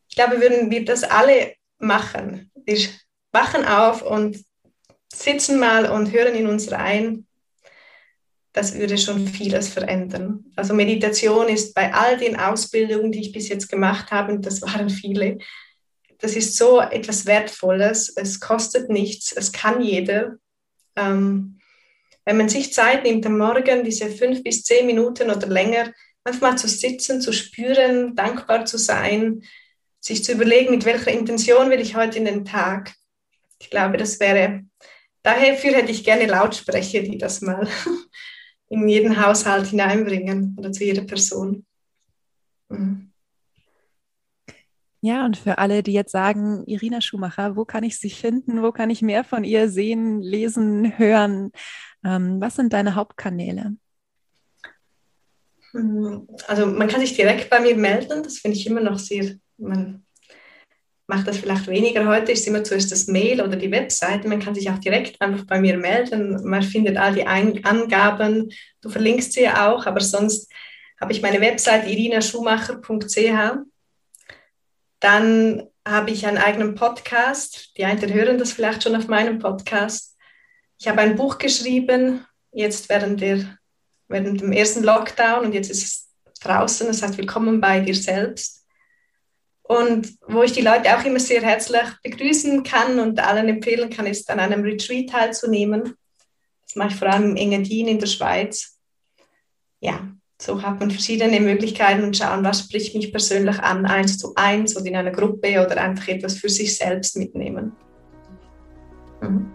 Ich 0.07 0.15
glaube, 0.15 0.41
würden 0.41 0.71
wir 0.71 0.85
das 0.85 1.03
alle 1.03 1.53
machen. 1.77 2.51
Wir 2.65 2.79
wachen 3.31 3.65
auf 3.65 4.01
und 4.01 4.43
sitzen 5.13 5.59
mal 5.59 5.85
und 5.91 6.11
hören 6.11 6.33
in 6.33 6.47
uns 6.47 6.71
rein, 6.71 7.27
das 8.53 8.75
würde 8.75 8.97
schon 8.97 9.27
vieles 9.27 9.69
verändern. 9.69 10.45
Also 10.55 10.73
Meditation 10.73 11.47
ist 11.49 11.73
bei 11.73 11.93
all 11.93 12.17
den 12.17 12.35
Ausbildungen, 12.35 13.11
die 13.11 13.21
ich 13.21 13.31
bis 13.31 13.49
jetzt 13.49 13.69
gemacht 13.69 14.11
habe, 14.11 14.33
und 14.33 14.45
das 14.45 14.61
waren 14.61 14.89
viele, 14.89 15.37
das 16.19 16.35
ist 16.35 16.57
so 16.57 16.81
etwas 16.81 17.25
Wertvolles. 17.25 18.09
Es 18.15 18.39
kostet 18.39 18.89
nichts, 18.89 19.31
es 19.31 19.51
kann 19.51 19.81
jeder. 19.81 20.37
Ähm, 20.95 21.59
wenn 22.25 22.37
man 22.37 22.49
sich 22.49 22.73
Zeit 22.73 23.03
nimmt 23.03 23.25
am 23.25 23.37
Morgen, 23.37 23.83
diese 23.83 24.09
fünf 24.09 24.43
bis 24.43 24.63
zehn 24.63 24.85
Minuten 24.85 25.31
oder 25.31 25.47
länger, 25.47 25.93
manchmal 26.23 26.57
zu 26.57 26.67
sitzen, 26.67 27.21
zu 27.21 27.31
spüren, 27.31 28.15
dankbar 28.15 28.65
zu 28.65 28.77
sein, 28.77 29.43
sich 29.99 30.23
zu 30.23 30.33
überlegen, 30.33 30.71
mit 30.71 30.85
welcher 30.85 31.11
Intention 31.11 31.69
will 31.69 31.79
ich 31.79 31.95
heute 31.95 32.17
in 32.17 32.25
den 32.25 32.45
Tag. 32.45 32.93
Ich 33.59 33.69
glaube, 33.69 33.97
das 33.97 34.19
wäre, 34.19 34.63
dafür 35.23 35.73
hätte 35.73 35.91
ich 35.91 36.03
gerne 36.03 36.25
Lautsprecher, 36.25 37.01
die 37.01 37.17
das 37.17 37.41
mal 37.41 37.67
in 38.69 38.87
jeden 38.87 39.23
Haushalt 39.23 39.67
hineinbringen 39.67 40.55
oder 40.57 40.71
zu 40.71 40.83
jeder 40.83 41.03
Person. 41.03 41.65
Mhm. 42.69 43.11
Ja, 45.01 45.25
und 45.25 45.37
für 45.37 45.59
alle, 45.59 45.81
die 45.81 45.93
jetzt 45.93 46.11
sagen, 46.11 46.65
Irina 46.65 46.99
Schumacher, 46.99 47.55
wo 47.55 47.63
kann 47.63 47.83
ich 47.83 47.97
sie 47.97 48.09
finden? 48.09 48.61
Wo 48.61 48.73
kann 48.73 48.89
ich 48.89 49.01
mehr 49.01 49.23
von 49.23 49.45
ihr 49.45 49.69
sehen, 49.69 50.21
lesen, 50.21 50.97
hören? 50.97 51.51
Ähm, 52.03 52.41
was 52.41 52.55
sind 52.55 52.73
deine 52.73 52.95
Hauptkanäle? 52.95 53.77
Mhm. 55.73 56.27
Also 56.47 56.65
man 56.65 56.87
kann 56.89 56.99
sich 56.99 57.15
direkt 57.15 57.49
bei 57.49 57.61
mir 57.61 57.77
melden, 57.77 58.23
das 58.23 58.39
finde 58.39 58.57
ich 58.57 58.67
immer 58.67 58.81
noch 58.81 58.99
sehr, 58.99 59.35
man 59.57 60.05
macht 61.09 61.27
das 61.27 61.39
vielleicht 61.39 61.65
weniger. 61.65 62.05
Heute 62.05 62.31
ist 62.31 62.45
immer 62.45 62.63
zuerst 62.63 62.91
das 62.91 63.07
Mail 63.07 63.41
oder 63.41 63.55
die 63.55 63.71
Webseite. 63.71 64.27
Man 64.27 64.39
kann 64.39 64.53
sich 64.53 64.69
auch 64.69 64.77
direkt 64.77 65.19
einfach 65.19 65.43
bei 65.45 65.59
mir 65.59 65.75
melden. 65.75 66.47
Man 66.47 66.61
findet 66.61 66.97
all 66.97 67.15
die 67.15 67.25
Ein 67.25 67.65
Angaben. 67.65 68.51
Du 68.79 68.89
verlinkst 68.89 69.33
sie 69.33 69.41
ja 69.41 69.71
auch, 69.71 69.87
aber 69.87 70.01
sonst 70.01 70.51
habe 71.01 71.11
ich 71.11 71.23
meine 71.23 71.41
Webseite 71.41 71.89
irinaschumacher.ch. 71.89 73.57
Dann 74.99 75.63
habe 75.83 76.11
ich 76.11 76.27
einen 76.27 76.37
eigenen 76.37 76.75
Podcast. 76.75 77.75
Die 77.75 77.85
einen 77.85 78.13
hören 78.13 78.37
das 78.37 78.53
vielleicht 78.53 78.83
schon 78.83 78.95
auf 78.95 79.07
meinem 79.07 79.39
Podcast. 79.39 80.15
Ich 80.77 80.87
habe 80.87 81.01
ein 81.01 81.15
Buch 81.15 81.39
geschrieben, 81.39 82.23
jetzt 82.51 82.87
während, 82.87 83.19
der, 83.19 83.57
während 84.07 84.41
dem 84.41 84.51
ersten 84.51 84.83
Lockdown 84.83 85.45
und 85.45 85.53
jetzt 85.53 85.71
ist 85.71 85.83
es 85.83 86.39
draußen. 86.41 86.85
Das 86.85 87.01
heißt, 87.01 87.17
willkommen 87.17 87.59
bei 87.59 87.79
dir 87.79 87.95
selbst 87.95 88.58
und 89.69 90.17
wo 90.27 90.41
ich 90.41 90.51
die 90.51 90.61
Leute 90.61 90.97
auch 90.97 91.05
immer 91.05 91.19
sehr 91.19 91.43
herzlich 91.43 91.83
begrüßen 92.01 92.63
kann 92.63 92.99
und 92.99 93.19
allen 93.19 93.47
empfehlen 93.47 93.91
kann, 93.91 94.07
ist 94.07 94.27
an 94.31 94.39
einem 94.39 94.63
Retreat 94.63 95.11
teilzunehmen. 95.11 95.93
Das 96.63 96.75
mache 96.75 96.87
ich 96.87 96.95
vor 96.95 97.07
allem 97.07 97.29
im 97.29 97.35
Engadin 97.35 97.87
in 97.87 97.99
der 97.99 98.07
Schweiz. 98.07 98.79
Ja, 99.79 100.09
so 100.41 100.63
hat 100.63 100.79
man 100.79 100.89
verschiedene 100.89 101.39
Möglichkeiten 101.39 102.03
und 102.03 102.17
schauen, 102.17 102.43
was 102.43 102.61
spricht 102.61 102.95
mich 102.95 103.11
persönlich 103.11 103.59
an, 103.59 103.85
eins 103.85 104.17
zu 104.17 104.33
eins 104.33 104.75
oder 104.75 104.87
in 104.87 104.95
einer 104.95 105.11
Gruppe 105.11 105.63
oder 105.63 105.79
einfach 105.79 106.07
etwas 106.07 106.39
für 106.39 106.49
sich 106.49 106.75
selbst 106.75 107.15
mitnehmen. 107.15 107.73
Mhm. 109.21 109.51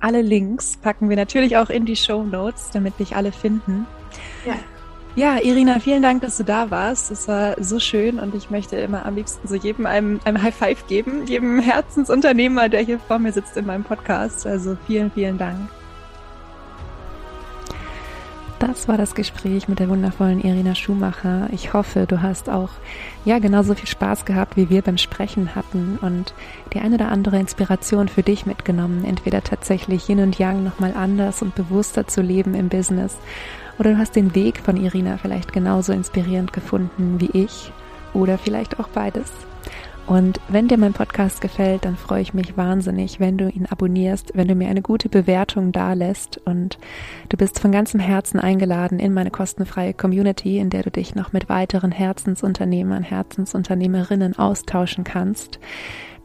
Alle 0.00 0.20
Links 0.20 0.76
packen 0.76 1.08
wir 1.08 1.16
natürlich 1.16 1.56
auch 1.56 1.70
in 1.70 1.86
die 1.86 1.96
Show 1.96 2.24
Notes, 2.24 2.68
damit 2.74 2.98
dich 2.98 3.16
alle 3.16 3.32
finden. 3.32 3.86
Ja. 4.44 4.58
Ja, 5.16 5.38
Irina, 5.42 5.80
vielen 5.80 6.02
Dank, 6.02 6.22
dass 6.22 6.36
du 6.36 6.44
da 6.44 6.70
warst. 6.70 7.10
Es 7.10 7.26
war 7.26 7.60
so 7.62 7.80
schön 7.80 8.20
und 8.20 8.34
ich 8.34 8.50
möchte 8.50 8.76
immer 8.76 9.04
am 9.04 9.16
liebsten 9.16 9.48
so 9.48 9.56
jedem 9.56 9.86
einem, 9.86 10.20
einem 10.24 10.40
High 10.40 10.54
Five 10.54 10.86
geben, 10.86 11.26
jedem 11.26 11.58
Herzensunternehmer, 11.58 12.68
der 12.68 12.82
hier 12.82 13.00
vor 13.00 13.18
mir 13.18 13.32
sitzt 13.32 13.56
in 13.56 13.66
meinem 13.66 13.84
Podcast. 13.84 14.46
Also 14.46 14.76
vielen, 14.86 15.10
vielen 15.10 15.38
Dank. 15.38 15.58
Das 18.58 18.88
war 18.88 18.96
das 18.98 19.14
Gespräch 19.14 19.68
mit 19.68 19.78
der 19.78 19.88
wundervollen 19.88 20.40
Irina 20.40 20.74
Schumacher. 20.74 21.48
Ich 21.52 21.72
hoffe, 21.74 22.06
du 22.08 22.22
hast 22.22 22.50
auch 22.50 22.70
ja 23.24 23.38
genauso 23.38 23.74
viel 23.76 23.86
Spaß 23.86 24.24
gehabt, 24.24 24.56
wie 24.56 24.68
wir 24.68 24.82
beim 24.82 24.98
Sprechen 24.98 25.54
hatten 25.54 25.96
und 26.02 26.34
die 26.72 26.80
eine 26.80 26.96
oder 26.96 27.08
andere 27.08 27.38
Inspiration 27.38 28.08
für 28.08 28.24
dich 28.24 28.46
mitgenommen, 28.46 29.04
entweder 29.04 29.44
tatsächlich 29.44 30.08
Yin 30.08 30.20
und 30.20 30.38
Yang 30.40 30.64
nochmal 30.64 30.92
anders 30.96 31.40
und 31.40 31.54
bewusster 31.54 32.08
zu 32.08 32.20
leben 32.20 32.54
im 32.54 32.68
Business 32.68 33.16
oder 33.78 33.92
du 33.92 33.98
hast 33.98 34.16
den 34.16 34.34
Weg 34.34 34.58
von 34.58 34.76
Irina 34.76 35.18
vielleicht 35.18 35.52
genauso 35.52 35.92
inspirierend 35.92 36.52
gefunden 36.52 37.20
wie 37.20 37.30
ich 37.32 37.72
oder 38.14 38.38
vielleicht 38.38 38.80
auch 38.80 38.88
beides. 38.88 39.30
Und 40.08 40.40
wenn 40.48 40.68
dir 40.68 40.78
mein 40.78 40.94
Podcast 40.94 41.42
gefällt, 41.42 41.84
dann 41.84 41.98
freue 41.98 42.22
ich 42.22 42.32
mich 42.32 42.56
wahnsinnig, 42.56 43.20
wenn 43.20 43.36
du 43.36 43.50
ihn 43.50 43.66
abonnierst, 43.66 44.32
wenn 44.34 44.48
du 44.48 44.54
mir 44.54 44.68
eine 44.68 44.80
gute 44.80 45.10
Bewertung 45.10 45.70
dalässt 45.70 46.38
und 46.46 46.78
du 47.28 47.36
bist 47.36 47.60
von 47.60 47.72
ganzem 47.72 48.00
Herzen 48.00 48.40
eingeladen 48.40 49.00
in 49.00 49.12
meine 49.12 49.30
kostenfreie 49.30 49.92
Community, 49.92 50.58
in 50.58 50.70
der 50.70 50.82
du 50.82 50.90
dich 50.90 51.14
noch 51.14 51.34
mit 51.34 51.50
weiteren 51.50 51.92
Herzensunternehmern, 51.92 53.02
Herzensunternehmerinnen 53.02 54.38
austauschen 54.38 55.04
kannst. 55.04 55.58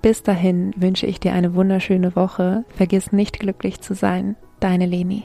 Bis 0.01 0.23
dahin 0.23 0.73
wünsche 0.77 1.05
ich 1.05 1.19
dir 1.19 1.33
eine 1.33 1.53
wunderschöne 1.53 2.15
Woche. 2.15 2.63
Vergiss 2.69 3.11
nicht 3.11 3.41
glücklich 3.41 3.81
zu 3.81 3.95
sein. 3.95 4.37
Deine 4.61 4.85
Leni. 4.85 5.23